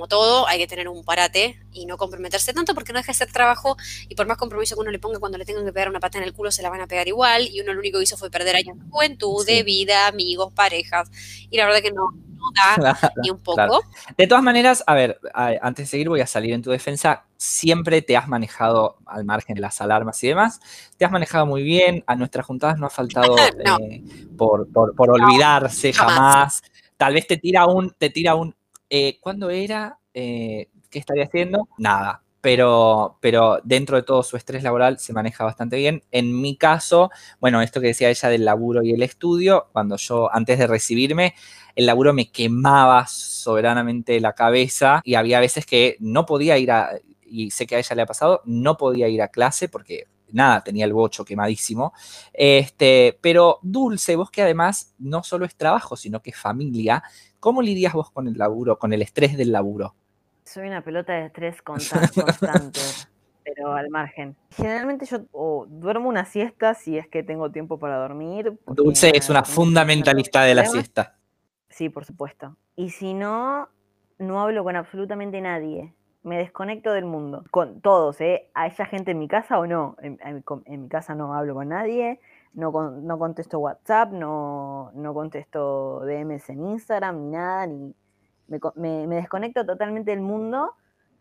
como 0.00 0.08
todo, 0.08 0.48
hay 0.48 0.58
que 0.58 0.66
tener 0.66 0.88
un 0.88 1.04
parate 1.04 1.60
y 1.72 1.84
no 1.84 1.98
comprometerse 1.98 2.54
tanto 2.54 2.72
porque 2.74 2.94
no 2.94 2.98
deja 3.00 3.12
de 3.12 3.18
ser 3.18 3.30
trabajo 3.30 3.76
y 4.08 4.14
por 4.14 4.26
más 4.26 4.38
compromiso 4.38 4.74
que 4.74 4.80
uno 4.80 4.90
le 4.90 4.98
ponga 4.98 5.18
cuando 5.18 5.36
le 5.36 5.44
tengan 5.44 5.66
que 5.66 5.74
pegar 5.74 5.90
una 5.90 6.00
pata 6.00 6.16
en 6.16 6.24
el 6.24 6.32
culo, 6.32 6.50
se 6.50 6.62
la 6.62 6.70
van 6.70 6.80
a 6.80 6.86
pegar 6.86 7.06
igual 7.06 7.46
y 7.46 7.60
uno 7.60 7.74
lo 7.74 7.80
único 7.80 7.98
que 7.98 8.04
hizo 8.04 8.16
fue 8.16 8.30
perder 8.30 8.56
años 8.56 8.78
de 8.78 8.84
juventud, 8.88 9.44
Sí. 9.44 9.56
de 9.56 9.62
vida, 9.62 10.06
amigos, 10.06 10.54
parejas. 10.54 11.10
Y 11.50 11.58
la 11.58 11.66
verdad 11.66 11.82
que 11.82 11.92
no, 11.92 12.12
no 12.12 12.50
da 12.54 12.98
ni 13.22 13.28
un 13.28 13.36
poco. 13.40 13.56
Claro. 13.56 13.80
De 14.16 14.26
todas 14.26 14.42
maneras, 14.42 14.82
a 14.86 14.94
ver, 14.94 15.20
antes 15.34 15.84
de 15.84 15.90
seguir 15.90 16.08
voy 16.08 16.22
a 16.22 16.26
salir 16.26 16.54
en 16.54 16.62
tu 16.62 16.70
defensa. 16.70 17.24
Siempre 17.36 18.00
te 18.00 18.16
has 18.16 18.26
manejado, 18.26 18.96
al 19.04 19.26
margen 19.26 19.54
de 19.54 19.60
las 19.60 19.82
alarmas 19.82 20.24
y 20.24 20.28
demás, 20.28 20.60
te 20.96 21.04
has 21.04 21.10
manejado 21.12 21.44
muy 21.44 21.62
bien. 21.62 22.04
A 22.06 22.16
nuestras 22.16 22.46
juntadas 22.46 22.78
no 22.78 22.86
ha 22.86 22.90
faltado 22.90 23.36
No. 23.66 23.78
eh, 23.80 24.02
por, 24.38 24.66
por- 24.72 24.94
por 24.94 25.10
olvidarse 25.10 25.92
jamás. 25.92 26.14
jamás. 26.16 26.62
Tal 26.96 27.12
vez 27.14 27.26
te 27.26 27.36
tira 27.36 27.66
un, 27.66 27.92
te 27.98 28.08
tira 28.10 28.34
un, 28.34 28.54
eh, 28.90 29.18
¿cuándo 29.20 29.48
era? 29.50 29.98
Eh, 30.12 30.68
¿Qué 30.90 30.98
estaría 30.98 31.24
haciendo? 31.24 31.68
Nada. 31.78 32.22
Pero, 32.42 33.18
pero 33.20 33.60
dentro 33.64 33.96
de 33.96 34.02
todo 34.02 34.22
su 34.22 34.36
estrés 34.36 34.62
laboral 34.62 34.98
se 34.98 35.12
maneja 35.12 35.44
bastante 35.44 35.76
bien. 35.76 36.02
En 36.10 36.40
mi 36.40 36.56
caso, 36.56 37.10
bueno, 37.38 37.60
esto 37.60 37.80
que 37.80 37.88
decía 37.88 38.08
ella 38.08 38.28
del 38.30 38.46
laburo 38.46 38.82
y 38.82 38.92
el 38.92 39.02
estudio, 39.02 39.68
cuando 39.72 39.96
yo 39.96 40.34
antes 40.34 40.58
de 40.58 40.66
recibirme, 40.66 41.34
el 41.76 41.86
laburo 41.86 42.14
me 42.14 42.30
quemaba 42.30 43.06
soberanamente 43.06 44.18
la 44.20 44.34
cabeza 44.34 45.02
y 45.04 45.14
había 45.14 45.38
veces 45.38 45.66
que 45.66 45.96
no 46.00 46.24
podía 46.24 46.56
ir 46.56 46.72
a, 46.72 46.92
y 47.26 47.50
sé 47.50 47.66
que 47.66 47.76
a 47.76 47.78
ella 47.78 47.94
le 47.96 48.02
ha 48.02 48.06
pasado, 48.06 48.40
no 48.46 48.76
podía 48.76 49.08
ir 49.08 49.20
a 49.22 49.28
clase 49.28 49.68
porque 49.68 50.06
nada, 50.32 50.62
tenía 50.62 50.84
el 50.84 50.92
bocho 50.92 51.24
quemadísimo. 51.24 51.92
Este, 52.32 53.18
pero 53.20 53.58
Dulce, 53.62 54.16
vos 54.16 54.30
que 54.30 54.42
además 54.42 54.94
no 54.98 55.22
solo 55.22 55.44
es 55.44 55.56
trabajo, 55.56 55.96
sino 55.96 56.20
que 56.22 56.30
es 56.30 56.36
familia, 56.36 57.02
¿cómo 57.40 57.62
lidias 57.62 57.92
vos 57.94 58.10
con 58.10 58.28
el 58.28 58.38
laburo, 58.38 58.78
con 58.78 58.92
el 58.92 59.02
estrés 59.02 59.36
del 59.36 59.52
laburo? 59.52 59.94
Soy 60.44 60.68
una 60.68 60.82
pelota 60.82 61.12
de 61.14 61.26
estrés 61.26 61.62
consta- 61.62 62.00
constante, 62.14 62.80
pero 63.44 63.72
al 63.72 63.90
margen. 63.90 64.36
Generalmente 64.50 65.06
yo 65.06 65.20
duermo 65.68 66.08
una 66.08 66.24
siesta 66.24 66.74
si 66.74 66.98
es 66.98 67.08
que 67.08 67.22
tengo 67.22 67.50
tiempo 67.50 67.78
para 67.78 67.96
dormir. 67.98 68.58
Dulce 68.66 69.16
es 69.16 69.28
una 69.30 69.42
fundamentalista 69.44 70.42
de 70.42 70.54
la 70.54 70.64
siesta. 70.66 71.16
Sí, 71.68 71.88
por 71.88 72.04
supuesto. 72.04 72.56
Y 72.76 72.90
si 72.90 73.14
no, 73.14 73.68
no 74.18 74.40
hablo 74.40 74.64
con 74.64 74.76
absolutamente 74.76 75.40
nadie. 75.40 75.94
Me 76.22 76.36
desconecto 76.36 76.92
del 76.92 77.04
mundo. 77.06 77.44
Con 77.50 77.80
todos, 77.80 78.20
¿eh? 78.20 78.50
¿Haya 78.54 78.84
gente 78.84 79.12
en 79.12 79.18
mi 79.18 79.28
casa 79.28 79.58
o 79.58 79.66
no? 79.66 79.96
En 80.02 80.82
mi 80.82 80.88
casa 80.88 81.14
no 81.14 81.32
hablo 81.34 81.54
con 81.54 81.68
nadie. 81.68 82.20
No, 82.52 82.72
con- 82.72 83.06
no 83.06 83.18
contesto 83.18 83.58
WhatsApp, 83.60 84.12
no, 84.12 84.90
no 84.94 85.14
contesto 85.14 86.00
DMs 86.04 86.48
en 86.52 86.66
Instagram, 86.66 87.18
ni 87.20 87.30
nada. 87.30 87.66
Ni, 87.66 87.94
me, 88.48 88.58
me- 88.76 89.06
me 89.06 89.16
desconecto 89.16 89.64
totalmente 89.64 90.10
del 90.10 90.20
mundo. 90.20 90.72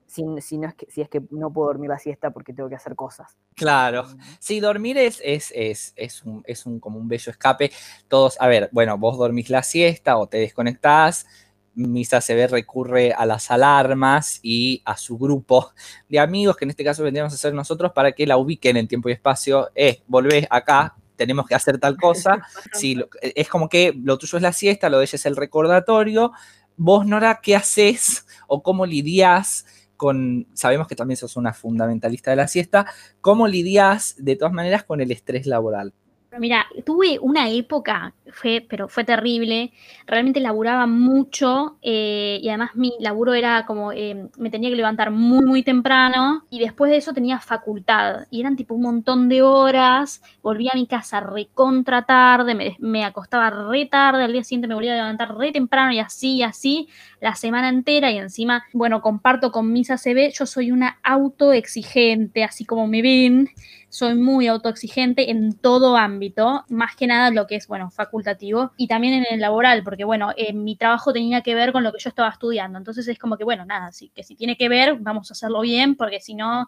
si, 0.08 0.24
si 0.42 0.58
no 0.58 0.68
es 0.68 0.74
que, 0.76 0.88
si 0.90 1.02
es 1.02 1.10
que 1.10 1.22
no 1.32 1.52
puedo 1.54 1.68
dormir 1.68 1.90
la 1.92 2.00
siesta 2.00 2.32
porque 2.32 2.52
tengo 2.54 2.68
que 2.68 2.76
hacer 2.76 2.96
cosas. 2.96 3.38
Claro. 3.56 4.06
Sí, 4.40 4.60
dormir 4.60 4.98
es, 4.98 5.22
es, 5.24 5.52
es, 5.56 5.94
es, 5.96 6.24
un, 6.24 6.42
es 6.48 6.66
un, 6.66 6.80
como 6.80 6.98
un 7.00 7.08
bello 7.08 7.30
escape. 7.32 7.72
Todos, 8.08 8.42
a 8.42 8.48
ver, 8.48 8.70
bueno, 8.72 8.98
vos 8.98 9.18
dormís 9.20 9.50
la 9.52 9.62
siesta 9.62 10.18
o 10.18 10.28
te 10.28 10.38
desconectás. 10.40 11.28
Misa 11.76 12.22
se 12.22 12.34
ve 12.36 12.48
recurre 12.48 13.14
a 13.14 13.26
las 13.28 13.52
alarmas 13.52 14.40
y 14.42 14.82
a 14.86 14.98
su 14.98 15.18
grupo 15.20 15.72
de 16.10 16.20
amigos, 16.20 16.58
que 16.58 16.66
en 16.66 16.72
este 16.72 16.84
caso 16.84 17.04
vendríamos 17.04 17.34
a 17.34 17.38
ser 17.38 17.54
nosotros, 17.54 17.92
para 17.94 18.12
que 18.14 18.26
la 18.26 18.38
ubiquen 18.38 18.78
en 18.78 18.88
tiempo 18.88 19.10
y 19.10 19.14
espacio. 19.14 19.70
Eh, 19.76 20.02
volvés 20.08 20.48
acá, 20.50 20.96
tenemos 21.20 21.46
que 21.46 21.54
hacer 21.56 21.78
tal 21.78 21.98
cosa. 21.98 22.40
Sí, 22.74 22.96
lo- 22.96 23.10
es 23.22 23.48
como 23.50 23.68
que 23.70 23.94
lo 24.02 24.18
tuyo 24.18 24.38
es 24.38 24.42
la 24.42 24.54
siesta, 24.54 24.90
lo 24.90 24.98
de 25.00 25.04
ella 25.04 25.16
es 25.18 25.26
el 25.26 25.36
recordatorio. 25.36 26.32
Vos, 26.78 27.06
Nora, 27.06 27.42
¿qué 27.44 27.56
haces 27.56 28.26
o 28.48 28.64
cómo 28.64 28.86
lidias 28.86 29.66
con, 29.98 30.48
sabemos 30.54 30.88
que 30.88 30.96
también 30.96 31.18
sos 31.18 31.36
una 31.36 31.52
fundamentalista 31.54 32.32
de 32.32 32.38
la 32.38 32.48
siesta, 32.48 32.86
¿cómo 33.20 33.50
lidias 33.50 34.16
de 34.18 34.38
todas 34.38 34.54
maneras 34.54 34.86
con 34.86 35.02
el 35.02 35.12
estrés 35.12 35.46
laboral? 35.46 35.94
Mira, 36.38 36.68
tuve 36.86 37.18
una 37.20 37.50
época, 37.50 38.14
fue, 38.32 38.64
pero 38.70 38.88
fue 38.88 39.04
terrible. 39.04 39.74
Realmente 40.06 40.40
laburaba 40.40 40.86
mucho 40.86 41.78
eh, 41.82 42.40
y 42.42 42.50
además 42.50 42.76
mi 42.76 42.94
laburo 43.00 43.34
era 43.34 43.66
como, 43.66 43.92
eh, 43.92 44.30
me 44.38 44.52
tenía 44.52 44.70
que 44.70 44.76
levantar 44.76 45.10
muy, 45.10 45.44
muy 45.44 45.64
temprano 45.64 46.46
y 46.52 46.60
después 46.60 46.92
de 46.92 46.98
eso 46.98 47.14
tenía 47.14 47.40
facultad. 47.40 48.28
Y 48.30 48.42
eran 48.42 48.56
tipo 48.56 48.76
un 48.76 48.84
montón 48.84 49.28
de 49.28 49.42
horas. 49.42 50.22
Volvía 50.44 50.72
a 50.74 50.78
mi 50.78 50.86
casa 50.86 51.20
recontra 51.20 52.06
tarde, 52.06 52.78
me, 52.78 53.06
acostaba 53.06 53.50
re 53.50 53.88
tarde, 53.88 54.24
al 54.24 54.32
día 54.32 54.44
siguiente 54.44 54.68
me 54.68 54.76
volvía 54.76 54.94
a 54.94 54.98
levantar 54.98 55.36
re 55.36 55.52
temprano 55.52 55.92
y 55.94 56.00
así, 56.00 56.44
así, 56.44 56.90
la 57.22 57.34
semana 57.34 57.70
entera. 57.70 58.12
Y 58.12 58.18
encima, 58.18 58.66
bueno, 58.74 59.02
comparto 59.02 59.52
con 59.52 59.74
Misa 59.74 59.98
CB, 59.98 60.32
yo 60.32 60.46
soy 60.46 60.72
una 60.72 61.00
autoexigente, 61.04 62.44
así 62.44 62.66
como 62.66 62.86
me 62.88 63.02
ven 63.02 63.50
soy 63.90 64.16
muy 64.16 64.48
autoexigente 64.48 65.32
en 65.32 65.54
todo 65.54 65.98
ámbito, 65.98 66.64
más 66.70 66.96
que 66.96 67.08
nada 67.08 67.32
lo 67.32 67.48
que 67.48 67.56
es, 67.56 67.68
bueno, 67.68 67.90
facultativo 67.92 68.72
y 68.78 68.88
también 68.88 69.14
en 69.16 69.26
el 69.32 69.40
laboral, 69.42 69.84
porque, 69.84 70.06
bueno, 70.06 70.32
eh, 70.38 70.54
mi 70.54 70.76
trabajo 70.76 71.12
tenía 71.12 71.42
que 71.42 71.56
ver 71.56 71.72
con 71.72 71.84
lo 71.84 71.92
que 71.92 72.00
yo 72.00 72.10
estaba 72.10 72.30
estudiando, 72.30 72.78
entonces 72.78 73.08
es 73.08 73.18
como 73.18 73.38
que, 73.38 73.44
bueno, 73.44 73.66
nada, 73.66 73.92
sí, 73.92 74.12
que 74.14 74.24
si 74.24 74.36
tiene 74.36 74.56
que 74.58 74.70
ver, 74.70 74.96
vamos 75.00 75.32
a 75.32 75.34
hacerlo 75.34 75.62
bien, 75.62 75.96
porque 75.96 76.22
si 76.22 76.36
no, 76.36 76.68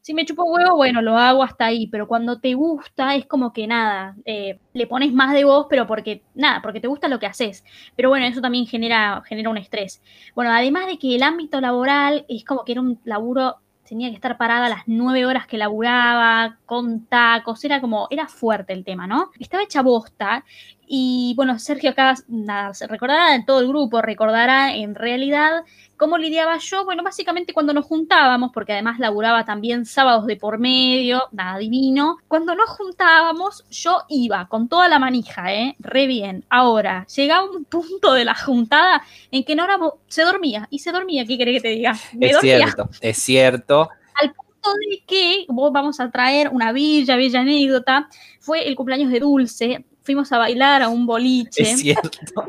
si 0.00 0.14
me 0.14 0.24
chupo 0.24 0.44
huevo, 0.44 0.74
bueno, 0.76 1.00
lo 1.00 1.16
hago 1.16 1.44
hasta 1.44 1.66
ahí, 1.66 1.86
pero 1.86 2.08
cuando 2.08 2.40
te 2.40 2.54
gusta 2.54 3.14
es 3.14 3.26
como 3.26 3.52
que 3.52 3.66
nada, 3.68 4.16
eh, 4.24 4.58
le 4.72 4.86
pones 4.88 5.12
más 5.12 5.32
de 5.32 5.44
vos, 5.44 5.66
pero 5.70 5.86
porque, 5.86 6.24
nada, 6.34 6.60
porque 6.62 6.80
te 6.80 6.88
gusta 6.88 7.06
lo 7.08 7.20
que 7.20 7.26
haces, 7.26 7.64
pero 7.94 8.08
bueno, 8.08 8.26
eso 8.26 8.40
también 8.40 8.66
genera, 8.66 9.22
genera 9.26 9.50
un 9.50 9.58
estrés. 9.58 10.02
Bueno, 10.34 10.50
además 10.52 10.86
de 10.86 10.98
que 10.98 11.14
el 11.14 11.22
ámbito 11.22 11.60
laboral 11.60 12.24
es 12.28 12.44
como 12.44 12.64
que 12.64 12.72
era 12.72 12.80
un 12.80 12.98
laburo 13.04 13.58
tenía 13.92 14.08
que 14.08 14.14
estar 14.14 14.38
parada 14.38 14.70
las 14.70 14.84
nueve 14.86 15.26
horas 15.26 15.46
que 15.46 15.58
laburaba, 15.58 16.56
con 16.64 17.04
tacos, 17.04 17.62
era 17.62 17.78
como, 17.82 18.08
era 18.08 18.26
fuerte 18.26 18.72
el 18.72 18.84
tema, 18.86 19.06
¿no? 19.06 19.30
Estaba 19.38 19.62
hecha 19.62 19.82
bosta 19.82 20.46
y 20.94 21.32
bueno, 21.36 21.58
Sergio 21.58 21.88
acá, 21.88 22.16
nada, 22.28 22.74
se 22.74 22.86
recordará 22.86 23.42
todo 23.46 23.60
el 23.60 23.68
grupo, 23.68 24.02
recordará 24.02 24.74
en 24.74 24.94
realidad 24.94 25.64
cómo 25.96 26.18
lidiaba 26.18 26.58
yo, 26.58 26.84
bueno, 26.84 27.02
básicamente 27.02 27.54
cuando 27.54 27.72
nos 27.72 27.86
juntábamos, 27.86 28.50
porque 28.52 28.74
además 28.74 28.98
laburaba 28.98 29.46
también 29.46 29.86
sábados 29.86 30.26
de 30.26 30.36
por 30.36 30.58
medio, 30.58 31.22
nada 31.32 31.56
divino, 31.56 32.18
cuando 32.28 32.54
nos 32.54 32.68
juntábamos 32.68 33.64
yo 33.70 34.02
iba 34.10 34.46
con 34.48 34.68
toda 34.68 34.86
la 34.90 34.98
manija, 34.98 35.54
¿eh? 35.54 35.76
Re 35.78 36.06
bien. 36.06 36.44
Ahora, 36.50 37.06
llegaba 37.06 37.50
un 37.50 37.64
punto 37.64 38.12
de 38.12 38.26
la 38.26 38.34
juntada 38.34 39.02
en 39.30 39.44
que 39.44 39.56
Nora 39.56 39.78
se 40.08 40.24
dormía, 40.24 40.66
y 40.68 40.80
se 40.80 40.92
dormía, 40.92 41.24
¿qué 41.24 41.38
querés 41.38 41.54
que 41.54 41.68
te 41.68 41.74
diga? 41.74 41.96
Me 42.12 42.26
es 42.26 42.32
dormía 42.34 42.58
cierto, 42.58 42.90
es 43.00 43.16
cierto. 43.16 43.88
Al 44.20 44.34
punto 44.34 44.70
de 44.90 45.02
que 45.06 45.46
vos 45.48 45.72
vamos 45.72 46.00
a 46.00 46.10
traer 46.10 46.50
una 46.50 46.70
bella, 46.70 47.16
bella 47.16 47.40
anécdota, 47.40 48.10
fue 48.40 48.68
el 48.68 48.76
cumpleaños 48.76 49.10
de 49.10 49.20
Dulce, 49.20 49.86
fuimos 50.02 50.32
a 50.32 50.38
bailar 50.38 50.82
a 50.82 50.88
un 50.88 51.06
boliche. 51.06 51.62
Es 51.62 51.80
cierto. 51.80 52.10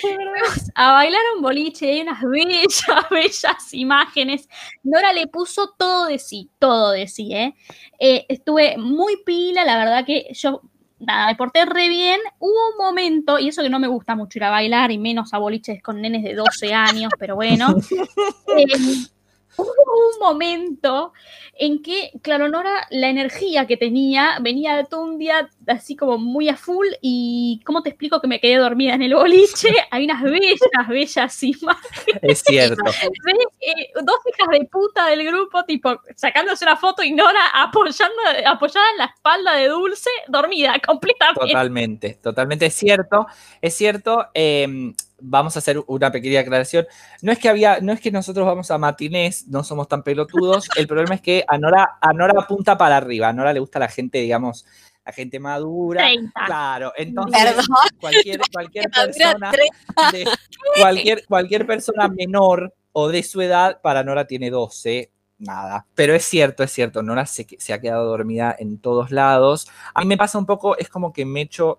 Fuimos 0.00 0.70
a 0.74 0.92
bailar 0.92 1.20
a 1.32 1.36
un 1.36 1.42
boliche, 1.42 1.90
hay 1.90 2.00
unas 2.00 2.20
bellas, 2.22 2.84
bellas 3.10 3.74
imágenes. 3.74 4.48
Nora 4.82 5.12
le 5.12 5.28
puso 5.28 5.74
todo 5.78 6.06
de 6.06 6.18
sí, 6.18 6.50
todo 6.58 6.90
de 6.90 7.06
sí, 7.06 7.32
¿eh? 7.32 7.54
Eh, 7.98 8.26
estuve 8.28 8.76
muy 8.76 9.22
pila, 9.24 9.64
la 9.64 9.78
verdad 9.78 10.04
que 10.04 10.26
yo 10.32 10.62
nada, 10.98 11.28
me 11.28 11.36
porté 11.36 11.64
re 11.64 11.88
bien. 11.88 12.20
Hubo 12.38 12.70
un 12.72 12.76
momento, 12.78 13.38
y 13.38 13.48
eso 13.48 13.62
que 13.62 13.70
no 13.70 13.78
me 13.78 13.88
gusta 13.88 14.14
mucho 14.14 14.38
ir 14.38 14.44
a 14.44 14.50
bailar, 14.50 14.90
y 14.90 14.98
menos 14.98 15.32
a 15.32 15.38
boliches 15.38 15.82
con 15.82 16.00
nenes 16.00 16.22
de 16.24 16.34
12 16.34 16.74
años, 16.74 17.12
pero 17.18 17.36
bueno. 17.36 17.76
eh, 18.56 18.66
hubo 19.56 19.72
un 20.14 20.18
momento 20.20 21.12
en 21.58 21.82
que, 21.82 22.12
claro, 22.22 22.48
Nora, 22.48 22.86
la 22.90 23.08
energía 23.08 23.66
que 23.66 23.76
tenía 23.76 24.38
venía 24.40 24.76
de 24.76 24.84
todo 24.84 25.02
un 25.02 25.18
día 25.18 25.48
así 25.66 25.96
como 25.96 26.18
muy 26.18 26.48
a 26.48 26.56
full 26.56 26.86
y 27.00 27.60
¿cómo 27.64 27.82
te 27.82 27.90
explico 27.90 28.20
que 28.20 28.28
me 28.28 28.40
quedé 28.40 28.56
dormida 28.56 28.94
en 28.94 29.02
el 29.02 29.14
boliche? 29.14 29.68
Hay 29.90 30.04
unas 30.04 30.22
bellas, 30.22 30.88
bellas 30.88 31.42
imágenes. 31.42 32.22
Es 32.22 32.42
cierto. 32.46 32.82
eh, 32.86 33.92
dos 34.02 34.16
hijas 34.26 34.48
de 34.58 34.66
puta 34.66 35.06
del 35.06 35.24
grupo, 35.26 35.64
tipo, 35.64 36.00
sacándose 36.14 36.64
la 36.64 36.76
foto 36.76 37.02
y 37.02 37.12
Nora 37.12 37.46
apoyando, 37.54 38.16
apoyada 38.46 38.86
en 38.92 38.98
la 38.98 39.04
espalda 39.06 39.54
de 39.56 39.68
Dulce, 39.68 40.10
dormida 40.28 40.74
completamente. 40.84 41.52
Totalmente, 41.52 42.14
totalmente 42.22 42.66
es 42.66 42.74
cierto. 42.74 43.26
Es 43.60 43.74
cierto. 43.74 44.26
eh, 44.34 44.92
vamos 45.20 45.56
a 45.56 45.58
hacer 45.58 45.82
una 45.86 46.10
pequeña 46.10 46.40
aclaración. 46.40 46.86
No 47.22 47.32
es 47.32 47.38
que 47.38 47.48
había, 47.48 47.80
no 47.80 47.92
es 47.92 48.00
que 48.00 48.10
nosotros 48.10 48.46
vamos 48.46 48.70
a 48.70 48.78
matinés, 48.78 49.46
no 49.48 49.64
somos 49.64 49.88
tan 49.88 50.02
pelotudos. 50.02 50.68
El 50.76 50.86
problema 50.86 51.14
es 51.14 51.20
que 51.20 51.44
a 51.46 51.58
Nora, 51.58 51.98
a 52.00 52.12
Nora 52.12 52.40
apunta 52.40 52.76
para 52.76 52.96
arriba. 52.96 53.28
A 53.28 53.32
Nora 53.32 53.52
le 53.52 53.60
gusta 53.60 53.78
la 53.78 53.88
gente, 53.88 54.18
digamos, 54.18 54.66
la 55.06 55.12
gente 55.12 55.38
madura. 55.38 56.02
30. 56.02 56.32
Claro, 56.46 56.92
entonces 56.96 57.42
Perdón. 57.44 57.64
cualquier, 58.00 58.40
cualquier 58.52 58.90
persona, 58.90 59.52
de- 60.12 60.26
cualquier, 60.80 61.24
cualquier 61.26 61.66
persona 61.66 62.08
menor 62.08 62.74
o 62.92 63.08
de 63.08 63.22
su 63.22 63.40
edad, 63.40 63.80
para 63.80 64.02
Nora 64.02 64.26
tiene 64.26 64.50
12. 64.50 65.10
Nada, 65.38 65.86
pero 65.94 66.14
es 66.14 66.24
cierto, 66.24 66.62
es 66.62 66.72
cierto, 66.72 67.02
Nora 67.02 67.26
se, 67.26 67.46
se 67.58 67.72
ha 67.74 67.80
quedado 67.80 68.06
dormida 68.06 68.56
en 68.58 68.78
todos 68.78 69.10
lados. 69.10 69.68
A 69.94 70.00
mí 70.00 70.06
me 70.06 70.16
pasa 70.16 70.38
un 70.38 70.46
poco, 70.46 70.76
es 70.78 70.88
como 70.88 71.12
que 71.12 71.24
me 71.26 71.42
echo 71.42 71.78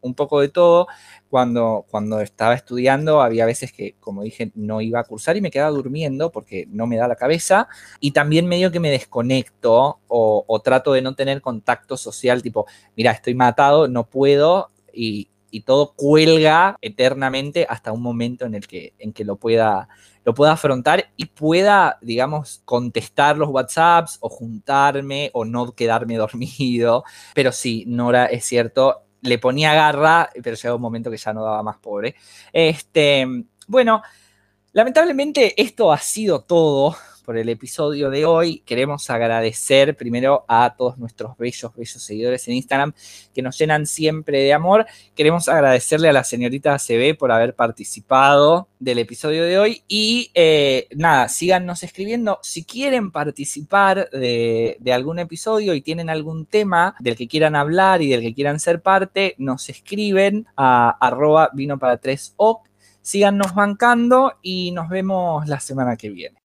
un 0.00 0.14
poco 0.14 0.40
de 0.40 0.48
todo. 0.48 0.86
Cuando, 1.28 1.84
cuando 1.90 2.20
estaba 2.20 2.54
estudiando, 2.54 3.20
había 3.20 3.44
veces 3.44 3.72
que, 3.72 3.94
como 4.00 4.22
dije, 4.22 4.50
no 4.54 4.80
iba 4.80 5.00
a 5.00 5.04
cursar 5.04 5.36
y 5.36 5.40
me 5.40 5.50
quedaba 5.50 5.70
durmiendo 5.70 6.32
porque 6.32 6.66
no 6.70 6.86
me 6.86 6.96
da 6.96 7.08
la 7.08 7.16
cabeza. 7.16 7.68
Y 8.00 8.12
también 8.12 8.46
medio 8.46 8.70
que 8.70 8.80
me 8.80 8.90
desconecto 8.90 10.00
o, 10.08 10.60
trato 10.64 10.92
de 10.92 11.02
no 11.02 11.14
tener 11.14 11.40
contacto 11.40 11.96
social, 11.96 12.42
tipo, 12.42 12.66
mira, 12.96 13.12
estoy 13.12 13.34
matado, 13.34 13.88
no 13.88 14.08
puedo 14.08 14.70
y, 14.92 15.30
y 15.50 15.62
todo 15.62 15.94
cuelga 15.94 16.76
eternamente 16.82 17.66
hasta 17.68 17.92
un 17.92 18.02
momento 18.02 18.44
en 18.44 18.54
el 18.54 18.66
que, 18.66 18.94
en 18.98 19.12
que 19.12 19.24
lo 19.24 19.36
pueda 19.36 19.88
lo 20.28 20.34
pueda 20.34 20.52
afrontar 20.52 21.10
y 21.16 21.24
pueda, 21.24 21.96
digamos, 22.02 22.60
contestar 22.66 23.38
los 23.38 23.48
WhatsApps 23.48 24.18
o 24.20 24.28
juntarme 24.28 25.30
o 25.32 25.46
no 25.46 25.72
quedarme 25.72 26.16
dormido. 26.18 27.02
Pero 27.34 27.50
sí, 27.50 27.84
Nora, 27.86 28.26
es 28.26 28.44
cierto, 28.44 29.04
le 29.22 29.38
ponía 29.38 29.74
garra, 29.74 30.30
pero 30.42 30.56
llegó 30.56 30.76
un 30.76 30.82
momento 30.82 31.10
que 31.10 31.16
ya 31.16 31.32
no 31.32 31.44
daba 31.44 31.62
más 31.62 31.78
pobre. 31.78 32.14
Este, 32.52 33.26
bueno, 33.66 34.02
lamentablemente 34.72 35.60
esto 35.60 35.92
ha 35.92 35.98
sido 35.98 36.42
todo 36.42 36.96
por 37.28 37.36
el 37.36 37.50
episodio 37.50 38.08
de 38.08 38.24
hoy. 38.24 38.62
Queremos 38.64 39.10
agradecer 39.10 39.94
primero 39.98 40.46
a 40.48 40.74
todos 40.78 40.96
nuestros 40.96 41.36
bellos, 41.36 41.76
bellos 41.76 42.02
seguidores 42.02 42.48
en 42.48 42.54
Instagram 42.54 42.94
que 43.34 43.42
nos 43.42 43.58
llenan 43.58 43.84
siempre 43.84 44.38
de 44.38 44.54
amor. 44.54 44.86
Queremos 45.14 45.46
agradecerle 45.46 46.08
a 46.08 46.14
la 46.14 46.24
señorita 46.24 46.72
ACB 46.72 47.18
por 47.18 47.30
haber 47.30 47.54
participado 47.54 48.68
del 48.78 48.98
episodio 49.00 49.44
de 49.44 49.58
hoy. 49.58 49.82
Y 49.88 50.30
eh, 50.32 50.88
nada, 50.96 51.28
síganos 51.28 51.82
escribiendo. 51.82 52.38
Si 52.42 52.64
quieren 52.64 53.10
participar 53.10 54.08
de, 54.08 54.78
algún 54.90 55.18
episodio 55.18 55.74
y 55.74 55.82
tienen 55.82 56.08
algún 56.08 56.46
tema 56.46 56.96
del 56.98 57.14
que 57.14 57.28
quieran 57.28 57.56
hablar 57.56 58.00
y 58.00 58.08
del 58.08 58.22
que 58.22 58.32
quieran 58.32 58.58
ser 58.58 58.80
parte, 58.80 59.34
nos 59.36 59.68
escriben 59.68 60.46
a 60.56 60.96
arroba 60.98 61.50
vino 61.52 61.78
para 61.78 62.00
síganos 63.02 63.54
bancando 63.54 64.32
y 64.40 64.70
nos 64.70 64.88
vemos 64.88 65.46
la 65.46 65.60
semana 65.60 65.94
que 65.94 66.08
viene. 66.08 66.37